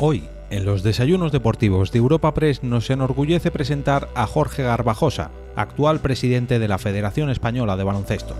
Hoy, 0.00 0.28
en 0.50 0.64
los 0.64 0.84
desayunos 0.84 1.32
deportivos 1.32 1.90
de 1.90 1.98
Europa 1.98 2.32
Press 2.32 2.62
nos 2.62 2.88
enorgullece 2.88 3.50
presentar 3.50 4.08
a 4.14 4.28
Jorge 4.28 4.62
Garbajosa, 4.62 5.32
actual 5.56 5.98
presidente 5.98 6.60
de 6.60 6.68
la 6.68 6.78
Federación 6.78 7.30
Española 7.30 7.76
de 7.76 7.82
Baloncesto. 7.82 8.36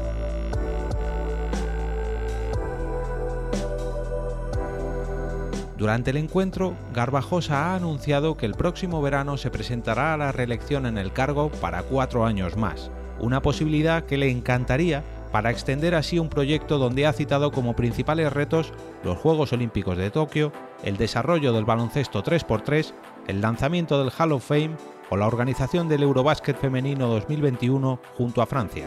Durante 5.76 6.10
el 6.10 6.18
encuentro, 6.18 6.74
Garbajosa 6.94 7.72
ha 7.72 7.74
anunciado 7.74 8.36
que 8.36 8.46
el 8.46 8.54
próximo 8.54 9.02
verano 9.02 9.36
se 9.36 9.50
presentará 9.50 10.14
a 10.14 10.16
la 10.16 10.30
reelección 10.30 10.86
en 10.86 10.96
el 10.96 11.12
cargo 11.12 11.50
para 11.60 11.82
cuatro 11.82 12.24
años 12.24 12.56
más, 12.56 12.92
una 13.18 13.42
posibilidad 13.42 14.04
que 14.04 14.16
le 14.16 14.30
encantaría 14.30 15.02
para 15.30 15.50
extender 15.50 15.94
así 15.94 16.18
un 16.18 16.28
proyecto 16.28 16.78
donde 16.78 17.06
ha 17.06 17.12
citado 17.12 17.50
como 17.50 17.76
principales 17.76 18.32
retos 18.32 18.72
los 19.04 19.18
Juegos 19.18 19.52
Olímpicos 19.52 19.96
de 19.96 20.10
Tokio, 20.10 20.52
el 20.82 20.96
desarrollo 20.96 21.52
del 21.52 21.64
baloncesto 21.64 22.22
3x3, 22.22 22.92
el 23.26 23.40
lanzamiento 23.40 23.98
del 23.98 24.12
Hall 24.16 24.32
of 24.32 24.46
Fame 24.46 24.76
o 25.10 25.16
la 25.16 25.26
organización 25.26 25.88
del 25.88 26.02
Eurobásquet 26.02 26.58
femenino 26.58 27.08
2021 27.08 28.00
junto 28.16 28.42
a 28.42 28.46
Francia. 28.46 28.86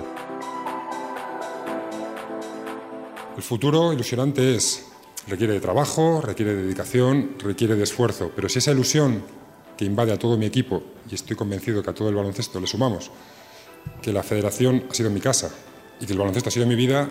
El 3.37 3.43
futuro 3.43 3.93
ilusionante 3.93 4.55
es 4.55 4.87
requiere 5.27 5.53
de 5.53 5.59
trabajo, 5.59 6.21
requiere 6.21 6.55
de 6.55 6.63
dedicación, 6.63 7.35
requiere 7.39 7.75
de 7.75 7.83
esfuerzo, 7.83 8.31
pero 8.35 8.49
si 8.49 8.59
esa 8.59 8.71
ilusión 8.71 9.23
que 9.77 9.85
invade 9.85 10.11
a 10.11 10.19
todo 10.19 10.37
mi 10.37 10.45
equipo 10.45 10.83
y 11.09 11.15
estoy 11.15 11.35
convencido 11.35 11.81
que 11.81 11.89
a 11.89 11.93
todo 11.93 12.09
el 12.09 12.15
baloncesto 12.15 12.59
le 12.59 12.67
sumamos, 12.67 13.11
que 14.01 14.11
la 14.11 14.23
federación 14.23 14.83
ha 14.89 14.93
sido 14.93 15.09
mi 15.09 15.19
casa 15.19 15.51
y 16.01 16.05
que 16.07 16.13
el 16.13 16.19
baloncesto 16.19 16.49
ha 16.49 16.51
sido 16.51 16.65
mi 16.65 16.75
vida, 16.75 17.07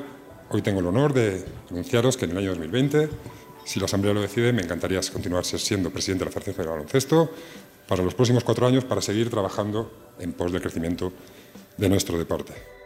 hoy 0.50 0.62
tengo 0.62 0.80
el 0.80 0.86
honor 0.86 1.14
de 1.14 1.44
anunciaros 1.70 2.16
que 2.16 2.24
en 2.24 2.32
el 2.32 2.38
año 2.38 2.48
2020, 2.50 3.08
si 3.64 3.78
la 3.78 3.86
Asamblea 3.86 4.12
lo 4.12 4.20
decide, 4.20 4.52
me 4.52 4.62
encantaría 4.62 5.00
continuar 5.12 5.44
siendo 5.44 5.90
presidente 5.90 6.24
de 6.24 6.30
la 6.30 6.32
Federación 6.32 6.66
de 6.66 6.70
Baloncesto 6.70 7.30
para 7.86 8.02
los 8.02 8.14
próximos 8.14 8.42
cuatro 8.42 8.66
años 8.66 8.84
para 8.84 9.00
seguir 9.00 9.30
trabajando 9.30 9.92
en 10.18 10.32
pos 10.32 10.50
del 10.50 10.60
crecimiento 10.60 11.12
de 11.76 11.88
nuestro 11.88 12.18
deporte. 12.18 12.79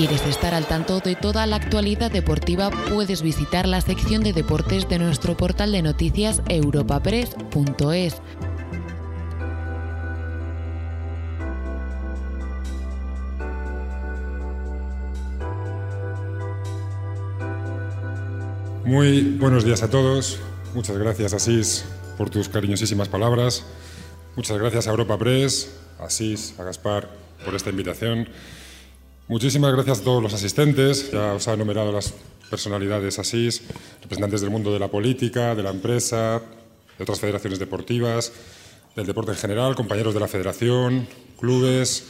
Quieres 0.00 0.24
estar 0.24 0.54
al 0.54 0.66
tanto 0.66 1.00
de 1.00 1.14
toda 1.14 1.44
la 1.44 1.56
actualidad 1.56 2.10
deportiva, 2.10 2.70
puedes 2.88 3.20
visitar 3.20 3.68
la 3.68 3.82
sección 3.82 4.22
de 4.22 4.32
deportes 4.32 4.88
de 4.88 4.98
nuestro 4.98 5.36
portal 5.36 5.72
de 5.72 5.82
noticias 5.82 6.40
europapress.es. 6.48 8.14
Muy 18.86 19.20
buenos 19.38 19.66
días 19.66 19.82
a 19.82 19.90
todos. 19.90 20.38
Muchas 20.74 20.96
gracias, 20.96 21.34
Asís, 21.34 21.84
por 22.16 22.30
tus 22.30 22.48
cariñosísimas 22.48 23.08
palabras. 23.08 23.66
Muchas 24.34 24.56
gracias 24.56 24.86
a 24.86 24.92
Europa 24.92 25.18
Press, 25.18 25.78
a 25.98 26.04
Asís, 26.04 26.54
a 26.58 26.64
Gaspar, 26.64 27.10
por 27.44 27.54
esta 27.54 27.68
invitación. 27.68 28.28
Muchísimas 29.30 29.72
gracias 29.72 30.00
a 30.00 30.02
todos 30.02 30.20
los 30.20 30.34
asistentes. 30.34 31.12
Ya 31.12 31.34
os 31.34 31.46
ha 31.46 31.54
enumerado 31.54 31.92
las 31.92 32.12
personalidades 32.50 33.16
así, 33.20 33.48
representantes 34.02 34.40
del 34.40 34.50
mundo 34.50 34.72
de 34.72 34.80
la 34.80 34.88
política, 34.88 35.54
de 35.54 35.62
la 35.62 35.70
empresa, 35.70 36.42
de 36.98 37.02
otras 37.04 37.20
federaciones 37.20 37.60
deportivas, 37.60 38.32
del 38.96 39.06
deporte 39.06 39.30
en 39.30 39.36
general, 39.36 39.76
compañeros 39.76 40.14
de 40.14 40.18
la 40.18 40.26
federación, 40.26 41.06
clubes, 41.38 42.08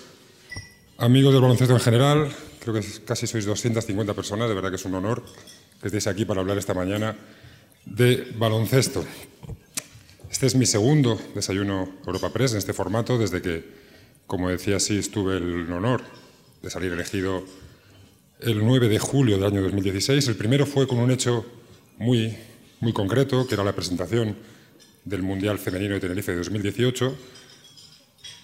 amigos 0.96 1.34
del 1.34 1.42
baloncesto 1.42 1.74
en 1.74 1.80
general. 1.80 2.32
Creo 2.58 2.72
que 2.72 2.80
casi 3.04 3.27
sois 3.27 3.44
250 3.44 4.14
personas, 4.14 4.48
de 4.48 4.55
verdad 4.55 4.70
que 4.70 4.77
es 4.77 4.84
un 4.86 4.94
honor 4.94 5.22
que 5.78 5.88
estéis 5.88 6.06
aquí 6.06 6.24
para 6.24 6.40
hablar 6.40 6.56
esta 6.56 6.72
mañana 6.72 7.18
de 7.84 8.33
baloncesto. 8.39 9.05
Este 10.30 10.46
es 10.46 10.55
mi 10.55 10.64
segundo 10.64 11.20
desayuno 11.34 11.86
Europa 12.06 12.33
Press 12.33 12.52
en 12.52 12.58
este 12.64 12.72
formato 12.72 13.18
desde 13.18 13.42
que, 13.42 13.62
como 14.27 14.48
decía 14.48 14.77
así, 14.77 14.98
tuve 15.02 15.36
el 15.36 15.70
honor 15.70 16.00
de 16.62 16.70
salir 16.70 16.92
elegido 16.92 17.44
el 18.40 18.64
9 18.64 18.88
de 18.88 18.98
julio 18.98 19.36
del 19.36 19.46
año 19.46 19.62
2016. 19.62 20.28
El 20.28 20.36
primero 20.36 20.66
fue 20.66 20.86
con 20.86 20.98
un 20.98 21.10
hecho 21.10 21.46
muy, 21.98 22.36
muy 22.80 22.92
concreto, 22.92 23.46
que 23.46 23.54
era 23.54 23.64
la 23.64 23.74
presentación 23.74 24.36
del 25.04 25.22
Mundial 25.22 25.58
Femenino 25.58 25.94
de 25.94 26.00
Tenerife 26.00 26.32
de 26.32 26.38
2018. 26.38 27.16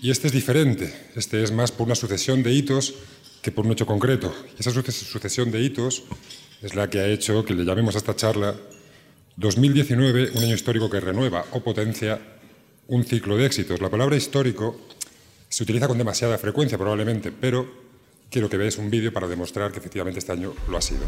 Y 0.00 0.10
este 0.10 0.27
es 0.28 0.32
diferente, 0.32 0.93
este 1.15 1.43
es 1.43 1.53
más 1.53 1.72
por 1.72 1.87
una 1.87 1.94
sucesión 1.94 2.43
de 2.43 2.53
hitos 2.53 2.94
que 3.43 3.53
por 3.53 3.65
un 3.65 3.72
hecho 3.72 3.87
concreto. 3.87 4.34
Y 4.56 4.60
esa 4.60 4.71
sucesión 4.71 5.50
de 5.50 5.62
hitos 5.62 6.04
es 6.62 6.75
la 6.75 6.91
que 6.91 7.00
ha 7.00 7.06
hecho 7.09 7.44
que 7.44 7.54
le 7.54 7.65
llamemos 7.65 7.94
a 7.94 7.98
esta 7.98 8.16
charla 8.16 8.54
2019, 9.37 10.33
un 10.34 10.43
año 10.43 10.54
histórico 10.54 10.88
que 10.88 11.00
renueva 11.00 11.44
o 11.53 11.62
potencia 11.62 12.19
un 12.88 13.04
ciclo 13.04 13.37
de 13.37 13.47
éxitos. 13.47 13.81
La 13.81 13.91
palabra 13.91 14.16
histórico 14.16 14.81
se 15.48 15.62
utiliza 15.62 15.88
con 15.88 15.98
demasiada 15.98 16.38
frecuencia 16.38 16.78
probablemente, 16.78 17.33
pero 17.33 17.86
quiero 18.31 18.49
que 18.49 18.57
veáis 18.57 18.79
un 18.79 18.91
vídeo 18.91 19.13
para 19.13 19.29
demostrar 19.29 19.73
que 19.73 19.79
efectivamente 19.79 20.19
este 20.19 20.33
año 20.33 20.55
lo 20.69 20.77
ha 20.77 20.83
sido. 20.83 21.07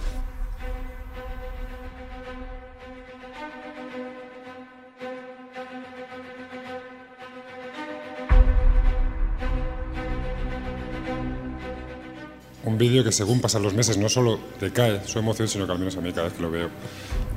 Un 12.64 12.76
vídeo 12.76 13.02
que 13.02 13.12
según 13.12 13.40
pasan 13.40 13.62
los 13.62 13.72
meses 13.72 13.96
no 13.96 14.08
solo 14.08 14.38
decae 14.60 15.00
su 15.06 15.18
emoción, 15.18 15.48
sino 15.48 15.64
que 15.66 15.72
al 15.72 15.78
menos 15.78 15.96
a 15.96 16.00
mí 16.00 16.12
cada 16.12 16.28
vez 16.28 16.34
que 16.34 16.42
lo 16.42 16.50
veo 16.50 16.68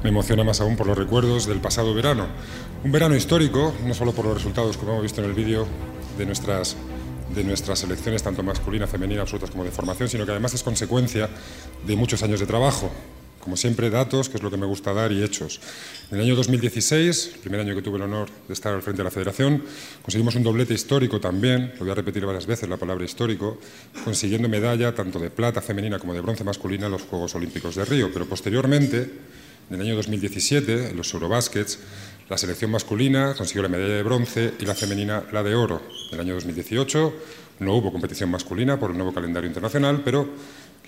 me 0.03 0.09
emociona 0.09 0.44
más 0.44 0.59
aún 0.62 0.75
por 0.75 0.88
los 0.88 0.98
recuerdos 0.98 1.48
del 1.48 1.59
pasado 1.59 1.94
verano. 1.94 2.28
Un 2.84 2.92
verano 2.92 3.16
histórico, 3.16 3.74
no 3.86 3.94
solo 3.94 4.12
por 4.12 4.25
los 4.25 4.34
resultados 4.34 4.78
como 4.78 4.92
hemos 4.92 5.03
visto 5.03 5.22
en 5.24 5.30
el 5.30 5.34
vídeo 5.34 5.66
de 6.18 6.25
nuestras 6.25 6.75
de 7.34 7.44
nuestras 7.44 7.80
selecciones, 7.80 8.24
tanto 8.24 8.44
masculina, 8.44 8.88
femenina, 8.88 9.22
absolutas 9.22 9.52
como 9.52 9.64
de 9.64 9.72
formación, 9.72 10.09
sino 10.09 10.25
que 10.25 10.31
además 10.31 10.53
es 10.53 10.64
consecuencia 10.64 11.30
de 11.86 11.96
muchos 11.96 12.22
años 12.24 12.40
de 12.40 12.46
trabajo. 12.46 12.92
Como 13.40 13.58
siempre, 13.58 13.90
datos, 13.90 14.30
que 14.30 14.38
es 14.38 14.44
lo 14.44 14.52
que 14.52 14.58
me 14.58 14.68
gusta 14.68 14.94
dar, 14.94 15.12
y 15.12 15.24
hechos. 15.24 15.59
En 16.12 16.18
el 16.19 16.25
año 16.25 16.36
2016, 16.36 17.31
el 17.34 17.40
primer 17.40 17.62
año 17.62 17.74
que 17.74 17.81
tuve 17.81 17.97
el 17.97 18.03
honor 18.03 18.30
de 18.47 18.53
estar 18.53 18.72
al 18.72 18.84
frente 18.84 19.00
de 19.00 19.06
la 19.06 19.12
federación, 19.12 19.64
conseguimos 20.03 20.36
un 20.36 20.44
doblete 20.44 20.75
histórico 20.75 21.19
también, 21.19 21.72
lo 21.74 21.80
voy 21.80 21.90
a 21.92 21.96
repetir 21.96 22.24
varias 22.24 22.46
veces 22.46 22.69
la 22.69 22.78
palabra 22.78 23.03
histórico, 23.03 23.58
consiguiendo 24.03 24.48
medalla 24.48 24.94
tanto 24.94 25.18
de 25.18 25.31
plata 25.31 25.59
femenina 25.59 25.98
como 25.98 26.13
de 26.13 26.22
bronce 26.22 26.44
masculina 26.44 26.86
en 26.86 26.92
los 26.92 27.02
Juegos 27.02 27.34
Olímpicos 27.34 27.75
de 27.75 27.86
Río. 27.86 28.12
Pero 28.13 28.28
posteriormente, 28.28 29.09
en 29.69 29.75
el 29.75 29.81
año 29.81 29.96
2017, 29.96 30.90
en 30.90 30.98
los 30.98 31.12
Eurobaskets, 31.12 31.80
la 32.29 32.37
selección 32.37 32.71
masculina 32.71 33.33
consiguió 33.35 33.63
la 33.63 33.69
medalla 33.69 33.95
de 33.95 34.03
bronce 34.03 34.53
y 34.59 34.65
la 34.65 34.75
femenina 34.75 35.23
la 35.31 35.43
de 35.43 35.55
oro. 35.55 35.81
En 36.09 36.15
el 36.15 36.21
año 36.21 36.33
2018 36.35 37.13
no 37.59 37.75
hubo 37.75 37.91
competición 37.91 38.31
masculina 38.31 38.79
por 38.79 38.91
el 38.91 38.97
nuevo 38.97 39.13
calendario 39.13 39.47
internacional, 39.47 40.01
pero 40.03 40.27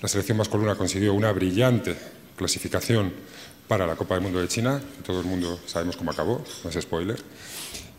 la 0.00 0.08
selección 0.08 0.38
masculina 0.38 0.74
consiguió 0.74 1.14
una 1.14 1.32
brillante 1.32 1.96
clasificación 2.36 3.12
para 3.68 3.86
la 3.86 3.96
Copa 3.96 4.14
del 4.14 4.22
Mundo 4.22 4.40
de 4.40 4.48
China, 4.48 4.80
todo 5.06 5.20
el 5.20 5.26
mundo 5.26 5.58
sabemos 5.66 5.96
cómo 5.96 6.10
acabó, 6.10 6.44
no 6.62 6.70
es 6.70 6.80
spoiler. 6.80 7.16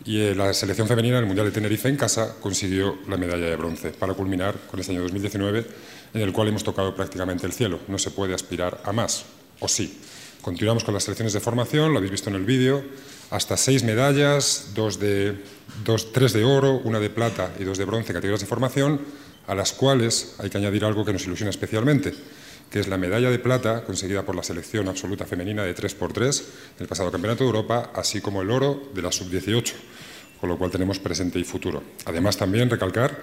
Y 0.06 0.19
eh, 0.19 0.35
la 0.35 0.53
selección 0.53 0.88
femenina 0.88 1.17
en 1.17 1.23
el 1.23 1.28
Mundial 1.28 1.47
de 1.47 1.52
Tenerife 1.52 1.90
en 1.90 1.97
casa 1.97 2.35
consiguió 2.40 3.00
la 3.07 3.17
medalla 3.17 3.46
de 3.46 3.56
bronce 3.56 3.90
para 3.90 4.13
culminar 4.13 4.56
con 4.69 4.79
este 4.79 4.91
año 4.91 5.02
2019 5.02 5.66
en 6.13 6.22
el 6.22 6.31
cual 6.31 6.50
hemos 6.50 6.63
tocado 6.63 6.96
prácticamente 6.96 7.47
el 7.47 7.53
cielo. 7.53 7.79
No 7.88 7.97
se 7.97 8.12
puede 8.12 8.34
aspirar 8.34 8.81
a 8.84 8.91
más, 8.91 9.25
o 9.59 9.67
sí. 9.67 10.00
Continuamos 10.46 10.84
con 10.84 10.94
las 10.94 11.06
selecciones 11.06 11.34
de 11.34 11.40
formación, 11.40 11.92
lo 11.92 11.98
habéis 11.98 12.12
visto 12.12 12.30
en 12.30 12.36
el 12.36 12.46
vídeo, 12.46 12.84
hasta 13.32 13.58
seis 13.58 13.82
medallas, 13.82 14.74
dos 14.76 15.00
de, 15.00 15.42
dos, 15.84 16.14
tres 16.14 16.34
de 16.34 16.44
oro, 16.44 16.82
una 16.84 17.00
de 17.00 17.10
plata 17.10 17.52
y 17.58 17.64
dos 17.64 17.80
de 17.80 17.86
bronce 17.86 18.14
categorías 18.14 18.42
de 18.42 18.46
formación, 18.46 19.02
a 19.47 19.56
las 19.56 19.74
cuales 19.74 20.36
hay 20.38 20.52
que 20.52 20.59
añadir 20.59 20.86
algo 20.86 21.03
que 21.03 21.14
nos 21.14 21.26
ilusiona 21.26 21.50
especialmente, 21.50 22.14
que 22.70 22.80
es 22.80 22.88
la 22.88 23.00
medalla 23.00 23.32
de 23.32 23.40
plata 23.40 23.84
conseguida 23.86 24.22
por 24.22 24.36
la 24.36 24.44
selección 24.44 24.88
absoluta 24.88 25.26
femenina 25.26 25.64
de 25.64 25.76
3x3 25.76 26.42
en 26.78 26.82
el 26.82 26.88
pasado 26.88 27.09
Campeonato 27.09 27.44
de 27.44 27.48
Europa, 27.48 27.90
así 27.96 28.22
como 28.22 28.44
el 28.44 28.52
oro 28.52 28.91
de 28.94 29.02
la 29.02 29.12
sub-18, 29.12 29.74
con 30.40 30.48
lo 30.48 30.59
cual 30.59 30.70
tenemos 30.70 31.00
presente 31.00 31.40
y 31.40 31.44
futuro. 31.44 31.82
Además, 32.06 32.38
también 32.38 32.70
recalcar 32.70 33.20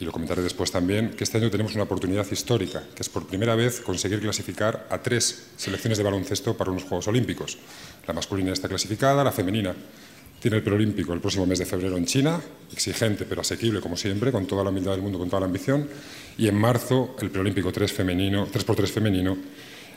y 0.00 0.04
lo 0.04 0.12
comentaré 0.12 0.40
después 0.40 0.72
también, 0.72 1.10
que 1.10 1.24
este 1.24 1.36
año 1.36 1.50
tenemos 1.50 1.74
una 1.74 1.84
oportunidad 1.84 2.26
histórica, 2.30 2.82
que 2.94 3.02
es 3.02 3.08
por 3.10 3.26
primera 3.26 3.54
vez 3.54 3.80
conseguir 3.80 4.18
clasificar 4.20 4.86
a 4.88 4.98
tres 4.98 5.50
selecciones 5.56 5.98
de 5.98 6.04
baloncesto 6.04 6.56
para 6.56 6.70
unos 6.70 6.84
Juegos 6.84 7.06
Olímpicos. 7.08 7.58
La 8.08 8.14
masculina 8.14 8.52
está 8.52 8.66
clasificada, 8.66 9.22
la 9.22 9.30
femenina 9.30 9.74
tiene 10.40 10.56
el 10.56 10.62
preolímpico 10.62 11.12
el 11.12 11.20
próximo 11.20 11.44
mes 11.44 11.58
de 11.58 11.66
febrero 11.66 11.98
en 11.98 12.06
China, 12.06 12.40
exigente 12.72 13.26
pero 13.26 13.42
asequible 13.42 13.82
como 13.82 13.94
siempre, 13.98 14.32
con 14.32 14.46
toda 14.46 14.64
la 14.64 14.70
humildad 14.70 14.92
del 14.92 15.02
mundo, 15.02 15.18
con 15.18 15.28
toda 15.28 15.40
la 15.40 15.46
ambición, 15.46 15.86
y 16.38 16.48
en 16.48 16.54
marzo 16.54 17.14
el 17.20 17.30
preolímpico 17.30 17.70
3 17.70 17.92
femenino, 17.92 18.46
3x3 18.46 18.86
femenino 18.86 19.36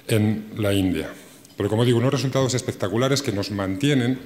en 0.05 0.51
la 0.57 0.73
India. 0.73 1.09
Pero 1.55 1.69
como 1.69 1.85
digo, 1.85 1.97
unos 1.99 2.11
resultados 2.11 2.53
espectaculares 2.55 3.21
que 3.21 3.31
nos 3.31 3.51
mantienen 3.51 4.19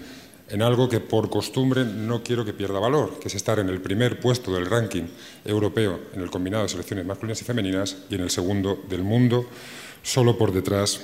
en 0.50 0.62
algo 0.62 0.88
que 0.88 1.00
por 1.00 1.30
costumbre 1.30 1.84
no 1.84 2.24
quiero 2.24 2.46
que 2.46 2.54
pierda 2.54 2.80
valor, 2.80 3.20
que 3.20 3.28
es 3.28 3.36
estar 3.36 3.60
en 3.60 3.70
el 3.70 3.82
primer 3.82 4.20
puesto 4.20 4.54
del 4.54 4.66
ranking 4.66 5.04
europeo 5.44 6.00
en 6.14 6.22
el 6.22 6.30
combinado 6.30 6.64
de 6.64 6.70
selecciones 6.70 7.06
masculinas 7.06 7.42
y 7.42 7.46
femeninas 7.46 7.98
y 8.10 8.16
en 8.16 8.22
el 8.22 8.30
segundo 8.30 8.84
del 8.90 9.04
mundo, 9.04 9.46
solo 10.04 10.38
por 10.38 10.54
detrás 10.54 11.02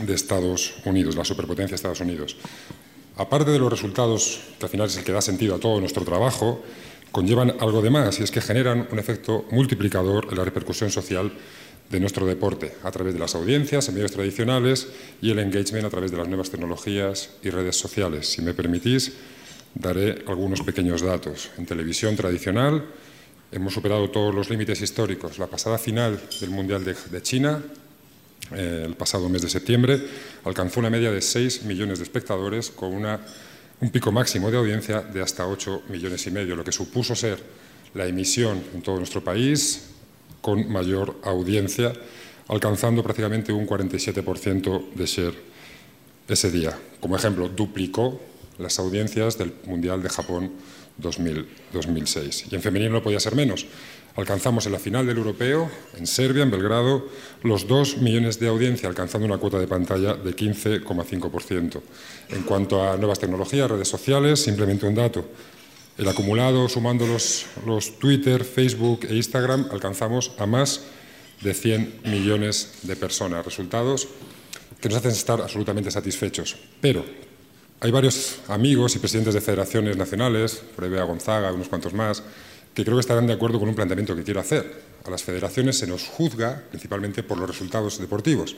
de 0.00 0.14
Estados 0.14 0.74
Unidos, 0.84 1.16
la 1.16 1.24
superpotencia 1.24 1.72
de 1.72 1.76
Estados 1.76 2.00
Unidos. 2.00 2.36
Aparte 3.16 3.50
de 3.50 3.58
los 3.58 3.70
resultados, 3.70 4.40
que 4.60 4.66
al 4.66 4.70
final 4.70 4.86
es 4.86 4.96
el 4.96 5.02
que 5.02 5.10
da 5.10 5.20
sentido 5.20 5.56
a 5.56 5.58
todo 5.58 5.80
nuestro 5.80 6.04
trabajo, 6.04 6.62
conllevan 7.10 7.56
algo 7.58 7.82
de 7.82 7.90
más 7.90 8.20
y 8.20 8.22
es 8.22 8.30
que 8.30 8.40
generan 8.40 8.86
un 8.92 8.98
efecto 8.98 9.44
multiplicador 9.50 10.28
en 10.30 10.38
la 10.38 10.44
repercusión 10.44 10.90
social 10.90 11.32
de 11.90 12.00
nuestro 12.00 12.26
deporte 12.26 12.74
a 12.82 12.90
través 12.90 13.14
de 13.14 13.20
las 13.20 13.34
audiencias 13.34 13.88
en 13.88 13.94
medios 13.94 14.12
tradicionales 14.12 14.88
y 15.22 15.30
el 15.30 15.38
engagement 15.38 15.86
a 15.86 15.90
través 15.90 16.10
de 16.10 16.18
las 16.18 16.28
nuevas 16.28 16.50
tecnologías 16.50 17.30
y 17.42 17.50
redes 17.50 17.76
sociales. 17.76 18.28
Si 18.28 18.42
me 18.42 18.52
permitís, 18.52 19.12
daré 19.74 20.22
algunos 20.26 20.62
pequeños 20.62 21.02
datos. 21.02 21.50
En 21.56 21.64
televisión 21.64 22.14
tradicional 22.14 22.84
hemos 23.50 23.72
superado 23.72 24.10
todos 24.10 24.34
los 24.34 24.50
límites 24.50 24.82
históricos. 24.82 25.38
La 25.38 25.46
pasada 25.46 25.78
final 25.78 26.20
del 26.40 26.50
Mundial 26.50 26.84
de, 26.84 27.22
China, 27.22 27.62
eh, 28.54 28.84
el 28.84 28.94
pasado 28.94 29.28
mes 29.30 29.42
de 29.42 29.48
septiembre, 29.48 29.98
alcanzó 30.44 30.80
una 30.80 30.90
media 30.90 31.10
de 31.10 31.22
6 31.22 31.64
millones 31.64 31.98
de 31.98 32.04
espectadores 32.04 32.70
con 32.70 32.92
un 33.80 33.90
pico 33.90 34.12
máximo 34.12 34.50
de 34.50 34.58
audiencia 34.58 35.00
de 35.00 35.22
hasta 35.22 35.46
8 35.46 35.84
millones 35.88 36.26
y 36.26 36.30
medio, 36.32 36.54
lo 36.54 36.64
que 36.64 36.72
supuso 36.72 37.14
ser 37.14 37.38
la 37.94 38.06
emisión 38.06 38.62
en 38.74 38.82
todo 38.82 38.96
nuestro 38.98 39.24
país 39.24 39.94
con 40.40 40.70
mayor 40.70 41.16
audiencia, 41.22 41.92
alcanzando 42.48 43.02
prácticamente 43.02 43.52
un 43.52 43.66
47% 43.66 44.94
de 44.94 45.06
share 45.06 45.34
ese 46.28 46.50
día. 46.50 46.78
Como 47.00 47.16
ejemplo, 47.16 47.48
duplicó 47.48 48.20
las 48.58 48.78
audiencias 48.78 49.38
del 49.38 49.52
Mundial 49.66 50.02
de 50.02 50.08
Japón 50.08 50.52
2006. 50.98 52.46
Y 52.50 52.54
en 52.54 52.62
femenino 52.62 52.92
no 52.92 53.02
podía 53.02 53.20
ser 53.20 53.34
menos. 53.34 53.66
Alcanzamos 54.16 54.66
en 54.66 54.72
la 54.72 54.80
final 54.80 55.06
del 55.06 55.16
europeo, 55.16 55.70
en 55.96 56.06
Serbia, 56.06 56.42
en 56.42 56.50
Belgrado, 56.50 57.06
los 57.44 57.68
2 57.68 57.98
millones 57.98 58.40
de 58.40 58.48
audiencia, 58.48 58.88
alcanzando 58.88 59.26
una 59.26 59.38
cuota 59.38 59.60
de 59.60 59.68
pantalla 59.68 60.14
de 60.14 60.34
15,5%. 60.34 61.80
En 62.30 62.42
cuanto 62.42 62.82
a 62.82 62.96
nuevas 62.96 63.20
tecnologías, 63.20 63.70
redes 63.70 63.86
sociales, 63.86 64.42
simplemente 64.42 64.86
un 64.86 64.96
dato. 64.96 65.24
El 65.98 66.06
acumulado, 66.06 66.68
sumando 66.68 67.04
los, 67.08 67.98
Twitter, 67.98 68.44
Facebook 68.44 69.00
e 69.10 69.16
Instagram, 69.16 69.66
alcanzamos 69.72 70.30
a 70.38 70.46
más 70.46 70.82
de 71.42 71.52
100 71.52 72.02
millones 72.04 72.78
de 72.82 72.94
personas. 72.94 73.44
Resultados 73.44 74.06
que 74.80 74.88
nos 74.88 74.98
hacen 74.98 75.10
estar 75.10 75.40
absolutamente 75.40 75.90
satisfechos. 75.90 76.54
Pero 76.80 77.04
hay 77.80 77.90
varios 77.90 78.38
amigos 78.46 78.94
y 78.94 79.00
presidentes 79.00 79.34
de 79.34 79.40
federaciones 79.40 79.96
nacionales, 79.96 80.62
Prueba 80.76 81.02
Gonzaga, 81.02 81.52
unos 81.52 81.66
cuantos 81.66 81.92
más, 81.92 82.22
que 82.72 82.84
creo 82.84 82.96
que 82.96 83.00
estarán 83.00 83.26
de 83.26 83.32
acuerdo 83.32 83.58
con 83.58 83.68
un 83.68 83.74
planteamiento 83.74 84.14
que 84.14 84.22
quiero 84.22 84.38
hacer. 84.38 84.80
A 85.04 85.10
las 85.10 85.24
federaciones 85.24 85.78
se 85.78 85.88
nos 85.88 86.04
juzga 86.04 86.62
principalmente 86.70 87.24
por 87.24 87.38
los 87.38 87.50
resultados 87.50 87.98
deportivos. 87.98 88.54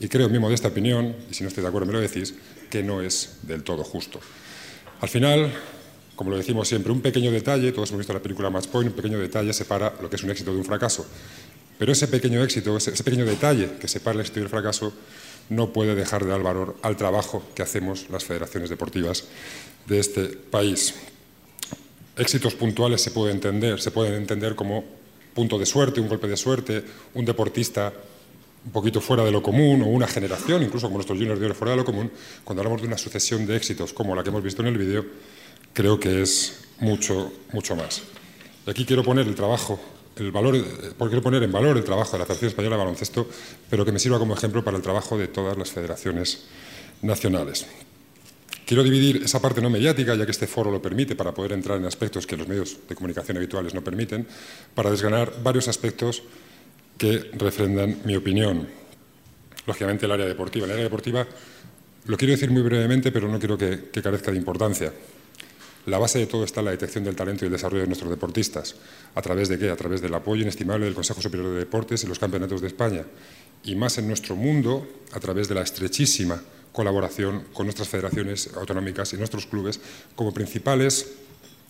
Y 0.00 0.08
creo, 0.08 0.26
en 0.26 0.32
mi 0.32 0.40
modesta 0.40 0.66
opinión, 0.66 1.14
y 1.30 1.34
si 1.34 1.44
no 1.44 1.48
estoy 1.48 1.62
de 1.62 1.68
acuerdo 1.68 1.86
me 1.86 1.92
lo 1.92 2.00
decís, 2.00 2.34
que 2.68 2.82
no 2.82 3.02
es 3.02 3.36
del 3.42 3.62
todo 3.62 3.84
justo. 3.84 4.18
Al 5.00 5.08
final, 5.08 5.52
como 6.22 6.30
lo 6.30 6.36
decimos 6.36 6.68
siempre, 6.68 6.92
un 6.92 7.00
pequeño 7.00 7.32
detalle, 7.32 7.72
todos 7.72 7.90
hemos 7.90 7.98
visto 7.98 8.12
la 8.12 8.22
película 8.22 8.48
Match 8.48 8.68
Point, 8.68 8.90
un 8.90 8.94
pequeño 8.94 9.18
detalle 9.18 9.52
separa 9.52 9.92
lo 10.00 10.08
que 10.08 10.14
es 10.14 10.22
un 10.22 10.30
éxito 10.30 10.52
de 10.52 10.58
un 10.58 10.64
fracaso. 10.64 11.04
Pero 11.76 11.90
ese 11.90 12.06
pequeño 12.06 12.44
éxito, 12.44 12.76
ese, 12.76 12.92
pequeño 13.02 13.24
detalle 13.24 13.70
que 13.80 13.88
separa 13.88 14.14
el 14.14 14.20
éxito 14.20 14.38
y 14.38 14.44
el 14.44 14.48
fracaso, 14.48 14.92
no 15.48 15.72
puede 15.72 15.96
dejar 15.96 16.22
de 16.22 16.30
dar 16.30 16.40
valor 16.40 16.76
al 16.82 16.96
trabajo 16.96 17.42
que 17.56 17.62
hacemos 17.62 18.06
las 18.08 18.22
federaciones 18.22 18.70
deportivas 18.70 19.24
de 19.88 19.98
este 19.98 20.26
país. 20.26 20.94
Éxitos 22.16 22.54
puntuales 22.54 23.00
se 23.00 23.10
pueden 23.10 23.34
entender, 23.34 23.80
se 23.80 23.90
pueden 23.90 24.14
entender 24.14 24.54
como 24.54 24.84
punto 25.34 25.58
de 25.58 25.66
suerte, 25.66 26.00
un 26.00 26.06
golpe 26.06 26.28
de 26.28 26.36
suerte, 26.36 26.84
un 27.14 27.24
deportista 27.24 27.92
un 28.64 28.70
poquito 28.70 29.00
fuera 29.00 29.24
de 29.24 29.32
lo 29.32 29.42
común 29.42 29.82
o 29.82 29.86
una 29.86 30.06
generación, 30.06 30.62
incluso 30.62 30.86
como 30.86 30.98
nuestros 30.98 31.18
juniors 31.18 31.40
de 31.40 31.46
oro 31.46 31.54
fuera 31.56 31.72
de 31.72 31.78
lo 31.78 31.84
común, 31.84 32.12
cuando 32.44 32.60
hablamos 32.60 32.80
de 32.80 32.86
una 32.86 32.96
sucesión 32.96 33.44
de 33.44 33.56
éxitos 33.56 33.92
como 33.92 34.14
la 34.14 34.22
que 34.22 34.28
hemos 34.28 34.44
visto 34.44 34.62
en 34.62 34.68
el 34.68 34.78
vídeo, 34.78 35.04
creo 35.72 35.98
que 35.98 36.22
es 36.22 36.64
mucho, 36.80 37.32
mucho 37.52 37.76
más. 37.76 38.02
Y 38.66 38.70
aquí 38.70 38.84
quiero 38.84 39.02
poner 39.02 39.26
el 39.26 39.34
trabajo, 39.34 39.80
el 40.16 40.30
valor, 40.30 40.56
quiero 40.98 41.22
poner 41.22 41.42
en 41.42 41.52
valor 41.52 41.76
el 41.76 41.84
trabajo 41.84 42.12
de 42.12 42.18
la 42.18 42.26
Federación 42.26 42.48
Española 42.48 42.76
de 42.76 42.82
Baloncesto, 42.82 43.28
pero 43.70 43.84
que 43.84 43.92
me 43.92 43.98
sirva 43.98 44.18
como 44.18 44.34
ejemplo 44.34 44.62
para 44.62 44.76
el 44.76 44.82
trabajo 44.82 45.16
de 45.16 45.28
todas 45.28 45.56
las 45.56 45.70
federaciones 45.70 46.44
nacionales. 47.02 47.66
Quiero 48.66 48.84
dividir 48.84 49.22
esa 49.24 49.40
parte 49.40 49.60
no 49.60 49.70
mediática, 49.70 50.14
ya 50.14 50.24
que 50.24 50.30
este 50.30 50.46
foro 50.46 50.70
lo 50.70 50.80
permite, 50.80 51.16
para 51.16 51.34
poder 51.34 51.52
entrar 51.52 51.78
en 51.78 51.84
aspectos 51.84 52.26
que 52.26 52.36
los 52.36 52.46
medios 52.46 52.76
de 52.88 52.94
comunicación 52.94 53.36
habituales 53.36 53.74
no 53.74 53.82
permiten, 53.82 54.26
para 54.74 54.90
desgranar 54.90 55.42
varios 55.42 55.68
aspectos 55.68 56.22
que 56.96 57.30
refrendan 57.34 58.00
mi 58.04 58.14
opinión. 58.14 58.68
Lógicamente, 59.66 60.06
el 60.06 60.12
área 60.12 60.26
deportiva. 60.26 60.66
El 60.66 60.72
área 60.72 60.84
deportiva 60.84 61.26
lo 62.06 62.16
quiero 62.16 62.32
decir 62.32 62.50
muy 62.50 62.62
brevemente, 62.62 63.10
pero 63.12 63.28
no 63.28 63.38
quiero 63.38 63.58
que 63.58 63.90
carezca 64.02 64.30
de 64.30 64.38
importancia. 64.38 64.92
La 65.86 65.98
base 65.98 66.20
de 66.20 66.26
todo 66.26 66.44
está 66.44 66.60
en 66.60 66.66
la 66.66 66.70
detección 66.70 67.02
del 67.02 67.16
talento 67.16 67.44
y 67.44 67.46
el 67.46 67.52
desarrollo 67.52 67.82
de 67.82 67.88
nuestros 67.88 68.10
deportistas. 68.10 68.76
¿A 69.16 69.22
través 69.22 69.48
de 69.48 69.58
qué? 69.58 69.68
A 69.68 69.76
través 69.76 70.00
del 70.00 70.14
apoyo 70.14 70.42
inestimable 70.42 70.84
del 70.84 70.94
Consejo 70.94 71.20
Superior 71.20 71.50
de 71.50 71.58
Deportes 71.58 72.04
y 72.04 72.06
los 72.06 72.20
campeonatos 72.20 72.60
de 72.60 72.68
España. 72.68 73.04
Y 73.64 73.74
más 73.74 73.98
en 73.98 74.06
nuestro 74.06 74.36
mundo, 74.36 74.86
a 75.12 75.18
través 75.18 75.48
de 75.48 75.56
la 75.56 75.62
estrechísima 75.62 76.40
colaboración 76.72 77.44
con 77.52 77.66
nuestras 77.66 77.88
federaciones 77.88 78.50
autonómicas 78.56 79.12
y 79.12 79.16
nuestros 79.16 79.46
clubes 79.46 79.80
como 80.14 80.32
principales 80.32 81.06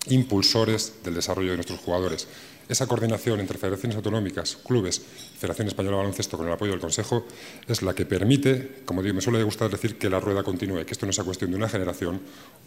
impulsores 0.08 0.94
del 1.04 1.14
desarrollo 1.14 1.50
de 1.50 1.56
nuestros 1.56 1.80
jugadores. 1.80 2.26
Esa 2.72 2.86
coordinación 2.86 3.38
entre 3.38 3.58
federaciones 3.58 3.96
autonómicas, 3.96 4.56
clubes 4.56 4.98
Federación 5.38 5.68
Española 5.68 5.98
de 5.98 6.04
Baloncesto 6.04 6.38
con 6.38 6.46
el 6.46 6.54
apoyo 6.54 6.72
del 6.72 6.80
Consejo 6.80 7.26
es 7.68 7.82
la 7.82 7.94
que 7.94 8.06
permite, 8.06 8.80
como 8.86 9.02
digo, 9.02 9.14
me 9.14 9.20
suele 9.20 9.42
gustar 9.42 9.70
decir 9.70 9.98
que 9.98 10.08
la 10.08 10.20
rueda 10.20 10.42
continúe, 10.42 10.86
que 10.86 10.92
esto 10.92 11.04
no 11.04 11.12
sea 11.12 11.22
cuestión 11.22 11.50
de 11.50 11.58
una 11.58 11.68
generación 11.68 12.22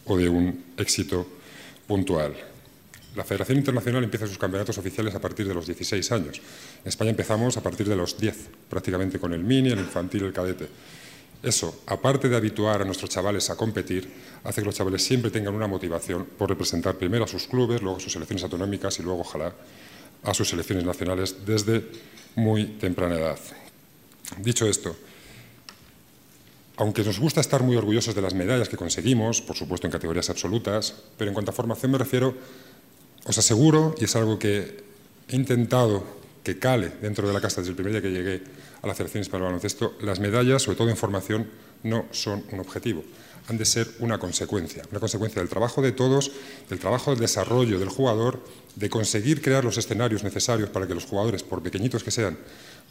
o 0.06 0.16
de 0.16 0.30
un 0.30 0.63
éxito 0.78 1.25
puntual. 1.88 2.36
La 3.16 3.24
Federación 3.24 3.57
Internacional 3.57 4.04
empieza 4.04 4.28
sus 4.28 4.38
campeonatos 4.38 4.78
oficiales 4.78 5.16
a 5.16 5.19
partir 5.19 5.48
de 5.48 5.56
los 5.56 5.66
16 5.66 6.12
años. 6.12 6.40
En 6.84 6.90
España 6.90 7.10
empezamos 7.10 7.57
a 7.57 7.63
partir 7.63 7.90
de 7.90 7.96
los 7.96 8.16
10, 8.19 8.50
prácticamente 8.69 9.18
con 9.18 9.34
el 9.34 9.44
mini, 9.44 9.72
el 9.72 9.80
infantil, 9.80 10.25
el 10.25 10.34
cadete. 10.34 10.68
Eso, 11.42 11.81
aparte 11.88 12.30
de 12.30 12.36
habituar 12.36 12.84
a 12.84 12.86
nuestros 12.86 13.10
chavales 13.10 13.50
a 13.50 13.56
competir, 13.56 14.07
hace 14.44 14.62
que 14.62 14.66
los 14.66 14.75
chavales 14.75 15.04
siempre 15.04 15.31
tengan 15.31 15.56
una 15.56 15.66
motivación 15.66 16.25
por 16.38 16.48
representar 16.48 16.96
primero 16.96 17.25
a 17.25 17.28
sus 17.28 17.48
clubes, 17.48 17.81
luego 17.81 17.98
a 17.98 18.00
sus 18.00 18.13
selecciones 18.13 18.44
autonómicas 18.44 19.00
y 19.00 19.04
luego, 19.04 19.22
ojalá, 19.22 19.54
a 20.25 20.33
sus 20.33 20.50
selecciones 20.50 20.83
nacionales 20.83 21.45
desde 21.45 21.85
muy 22.35 22.66
temprana 22.66 23.16
edad. 23.16 23.40
Dicho 24.42 24.68
esto, 24.68 24.95
aunque 26.78 27.04
nos 27.04 27.19
gusta 27.19 27.40
estar 27.40 27.64
muy 27.64 27.78
orgullosos 27.78 28.16
de 28.16 28.21
las 28.21 28.33
medallas 28.33 28.68
que 28.68 28.76
conseguimos, 28.76 29.42
por 29.42 29.56
supuesto 29.56 29.88
en 29.88 29.92
categorías 29.92 30.30
absolutas, 30.30 30.94
pero 31.18 31.30
en 31.30 31.33
cuanto 31.33 31.52
a 31.52 31.54
formación 31.54 31.92
me 31.92 31.97
refiero, 31.97 32.35
os 33.26 33.38
aseguro, 33.38 33.95
y 33.97 34.06
es 34.06 34.16
algo 34.16 34.38
que 34.38 34.83
he 35.30 35.35
intentado 35.35 36.04
que 36.44 36.59
cale 36.59 36.92
dentro 37.02 37.28
de 37.28 37.33
la 37.33 37.42
casta 37.42 37.61
desde 37.61 37.71
el 37.71 37.76
primer 37.76 37.94
día 37.94 38.02
que 38.02 38.11
llegué 38.11 38.44
a 38.81 38.88
la 38.88 38.94
Federación 38.94 39.21
Española 39.21 39.47
de 39.47 39.54
Baloncesto, 39.54 39.95
las 40.02 40.19
medallas, 40.19 40.61
sobre 40.61 40.78
todo 40.78 40.90
en 40.90 40.97
formación, 40.97 41.47
no 41.83 42.06
son 42.11 42.44
un 42.52 42.59
objetivo, 42.59 43.04
han 43.47 43.57
de 43.57 43.66
ser 43.66 43.87
una 43.99 44.18
consecuencia, 44.18 44.83
una 44.90 44.99
consecuencia 44.99 45.42
del 45.42 45.49
trabajo 45.49 45.81
de 45.81 45.92
todos, 45.92 46.31
del 46.69 46.80
trabajo 46.80 47.11
del 47.11 47.19
desarrollo 47.19 47.80
del 47.80 47.90
jugador, 47.90 48.44
de 48.75 48.90
conseguir 48.90 49.42
crear 49.42 49.64
los 49.64 49.78
escenarios 49.78 50.23
necesarios 50.23 50.69
para 50.69 50.87
que 50.87 50.95
los 50.95 51.06
jugadores, 51.06 51.44
por 51.44 51.61
pequeñitos 51.61 52.04
que 52.04 52.11
sean, 52.11 52.37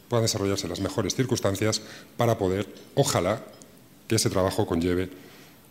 puedan 0.07 0.23
desarrollarse 0.23 0.65
en 0.65 0.69
las 0.69 0.79
mejores 0.79 1.15
circunstancias 1.15 1.81
para 2.15 2.37
poder, 2.37 2.67
ojalá, 2.95 3.43
que 4.07 4.15
ese 4.15 4.29
trabajo 4.29 4.65
conlleve 4.65 5.09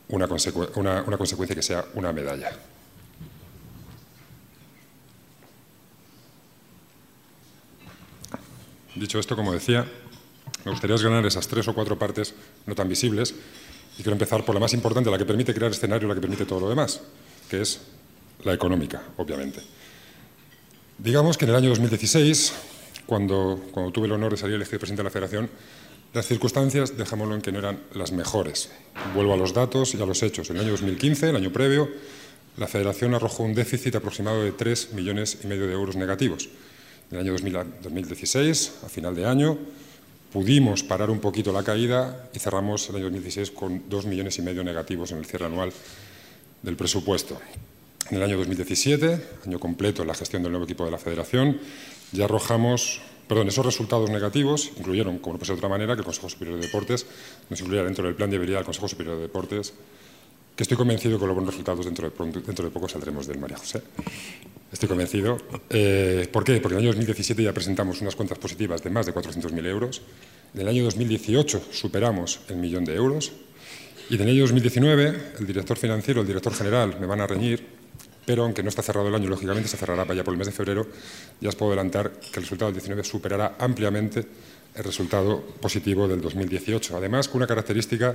una, 0.08 0.26
una 0.26 1.18
consecuencia 1.18 1.56
que 1.56 1.62
sea 1.62 1.84
una 1.94 2.12
medalla. 2.12 2.52
Dicho 8.94 9.18
esto, 9.18 9.34
como 9.34 9.52
decía, 9.52 9.86
me 10.64 10.70
gustaría 10.70 10.96
ganar 10.96 11.26
esas 11.26 11.48
tres 11.48 11.66
o 11.68 11.74
cuatro 11.74 11.98
partes 11.98 12.34
no 12.66 12.74
tan 12.74 12.88
visibles 12.88 13.34
y 13.98 14.02
quiero 14.02 14.12
empezar 14.12 14.44
por 14.44 14.54
la 14.54 14.60
más 14.60 14.72
importante, 14.74 15.10
la 15.10 15.18
que 15.18 15.24
permite 15.24 15.54
crear 15.54 15.70
escenario, 15.70 16.08
la 16.08 16.14
que 16.14 16.20
permite 16.20 16.44
todo 16.44 16.60
lo 16.60 16.68
demás, 16.68 17.00
que 17.48 17.60
es 17.60 17.80
la 18.44 18.52
económica, 18.52 19.02
obviamente. 19.16 19.60
Digamos 20.98 21.36
que 21.36 21.44
en 21.44 21.50
el 21.50 21.56
año 21.56 21.68
2016, 21.70 22.52
cuando, 23.06 23.60
cuando 23.72 23.92
tuve 23.92 24.06
el 24.06 24.12
honor 24.12 24.32
de 24.32 24.36
salir 24.36 24.56
elegido 24.56 24.78
presidente 24.78 25.02
de 25.02 25.04
la 25.04 25.10
Federación, 25.10 25.50
las 26.12 26.26
circunstancias, 26.26 26.96
dejémoslo 26.96 27.34
en 27.34 27.42
que 27.42 27.50
no 27.50 27.58
eran 27.58 27.80
las 27.92 28.12
mejores. 28.12 28.70
Vuelvo 29.14 29.34
a 29.34 29.36
los 29.36 29.52
datos 29.52 29.94
y 29.94 30.00
a 30.00 30.06
los 30.06 30.22
hechos. 30.22 30.48
En 30.50 30.56
el 30.56 30.62
año 30.62 30.70
2015, 30.72 31.30
el 31.30 31.36
año 31.36 31.52
previo, 31.52 31.90
la 32.56 32.68
Federación 32.68 33.14
arrojó 33.14 33.42
un 33.42 33.54
déficit 33.54 33.96
aproximado 33.96 34.44
de 34.44 34.52
3 34.52 34.92
millones 34.92 35.38
y 35.42 35.48
medio 35.48 35.66
de 35.66 35.72
euros 35.72 35.96
negativos. 35.96 36.48
En 37.10 37.18
el 37.18 37.26
año 37.26 37.32
2016, 37.32 38.72
a 38.84 38.88
final 38.88 39.16
de 39.16 39.26
año, 39.26 39.58
pudimos 40.34 40.82
parar 40.82 41.10
un 41.10 41.20
poquito 41.20 41.52
la 41.52 41.62
caída 41.62 42.28
y 42.34 42.40
cerramos 42.40 42.90
el 42.90 42.96
año 42.96 43.04
2016 43.04 43.52
con 43.52 43.88
dos 43.88 44.04
millones 44.04 44.36
y 44.36 44.42
medio 44.42 44.64
negativos 44.64 45.12
en 45.12 45.18
el 45.18 45.26
cierre 45.26 45.46
anual 45.46 45.72
del 46.60 46.74
presupuesto. 46.74 47.38
En 48.10 48.16
el 48.16 48.22
año 48.24 48.36
2017, 48.38 49.46
año 49.46 49.60
completo 49.60 50.02
en 50.02 50.08
la 50.08 50.14
gestión 50.14 50.42
del 50.42 50.50
nuevo 50.50 50.64
equipo 50.64 50.84
de 50.84 50.90
la 50.90 50.98
Federación, 50.98 51.60
ya 52.10 52.24
arrojamos, 52.24 53.00
perdón, 53.28 53.46
esos 53.46 53.64
resultados 53.64 54.10
negativos 54.10 54.72
incluyeron, 54.76 55.20
como 55.20 55.34
no 55.34 55.38
puede 55.38 55.46
ser 55.46 55.54
de 55.54 55.60
otra 55.60 55.68
manera, 55.68 55.94
que 55.94 56.00
el 56.00 56.04
Consejo 56.04 56.28
Superior 56.28 56.58
de 56.58 56.66
Deportes 56.66 57.06
nos 57.48 57.60
incluyera 57.60 57.84
dentro 57.84 58.04
del 58.04 58.16
plan 58.16 58.28
de 58.28 58.36
habilidad 58.36 58.58
del 58.58 58.66
Consejo 58.66 58.88
Superior 58.88 59.14
de 59.14 59.22
Deportes, 59.22 59.72
que 60.56 60.62
estoy 60.62 60.76
convencido 60.76 61.16
que 61.16 61.20
con 61.20 61.28
los 61.28 61.34
buenos 61.34 61.52
resultados 61.52 61.84
dentro 61.84 62.08
de, 62.08 62.40
dentro 62.40 62.64
de 62.64 62.70
poco 62.70 62.88
saldremos 62.88 63.26
del 63.26 63.38
María 63.38 63.56
José. 63.56 63.82
Estoy 64.72 64.88
convencido. 64.88 65.38
Eh, 65.70 66.28
¿Por 66.32 66.44
qué? 66.44 66.60
Porque 66.60 66.74
en 66.74 66.80
el 66.80 66.86
año 66.86 66.92
2017 66.92 67.42
ya 67.42 67.52
presentamos 67.52 68.00
unas 68.00 68.16
cuentas 68.16 68.38
positivas 68.38 68.82
de 68.82 68.90
más 68.90 69.06
de 69.06 69.14
400.000 69.14 69.66
euros. 69.66 70.02
En 70.54 70.60
el 70.60 70.68
año 70.68 70.84
2018 70.84 71.62
superamos 71.72 72.40
el 72.48 72.56
millón 72.56 72.84
de 72.84 72.94
euros. 72.94 73.32
Y 74.10 74.16
en 74.16 74.22
el 74.22 74.28
año 74.30 74.42
2019 74.42 75.32
el 75.38 75.46
director 75.46 75.76
financiero, 75.76 76.20
el 76.20 76.26
director 76.26 76.52
general 76.54 76.98
me 77.00 77.06
van 77.06 77.20
a 77.20 77.26
reñir 77.26 77.83
pero 78.26 78.44
aunque 78.44 78.62
no 78.62 78.68
está 78.68 78.82
cerrado 78.82 79.08
el 79.08 79.14
año, 79.14 79.28
lógicamente 79.28 79.68
se 79.68 79.76
cerrará 79.76 80.02
para 80.02 80.14
allá 80.14 80.24
por 80.24 80.34
el 80.34 80.38
mes 80.38 80.46
de 80.46 80.52
febrero, 80.52 80.86
ya 81.40 81.48
os 81.48 81.56
puedo 81.56 81.72
adelantar 81.72 82.12
que 82.12 82.40
el 82.40 82.42
resultado 82.42 82.70
del 82.70 82.80
19 82.80 83.04
superará 83.04 83.56
ampliamente 83.58 84.26
el 84.74 84.82
resultado 84.82 85.40
positivo 85.60 86.08
del 86.08 86.20
2018. 86.20 86.96
Además, 86.96 87.28
con 87.28 87.38
una 87.38 87.46
característica 87.46 88.14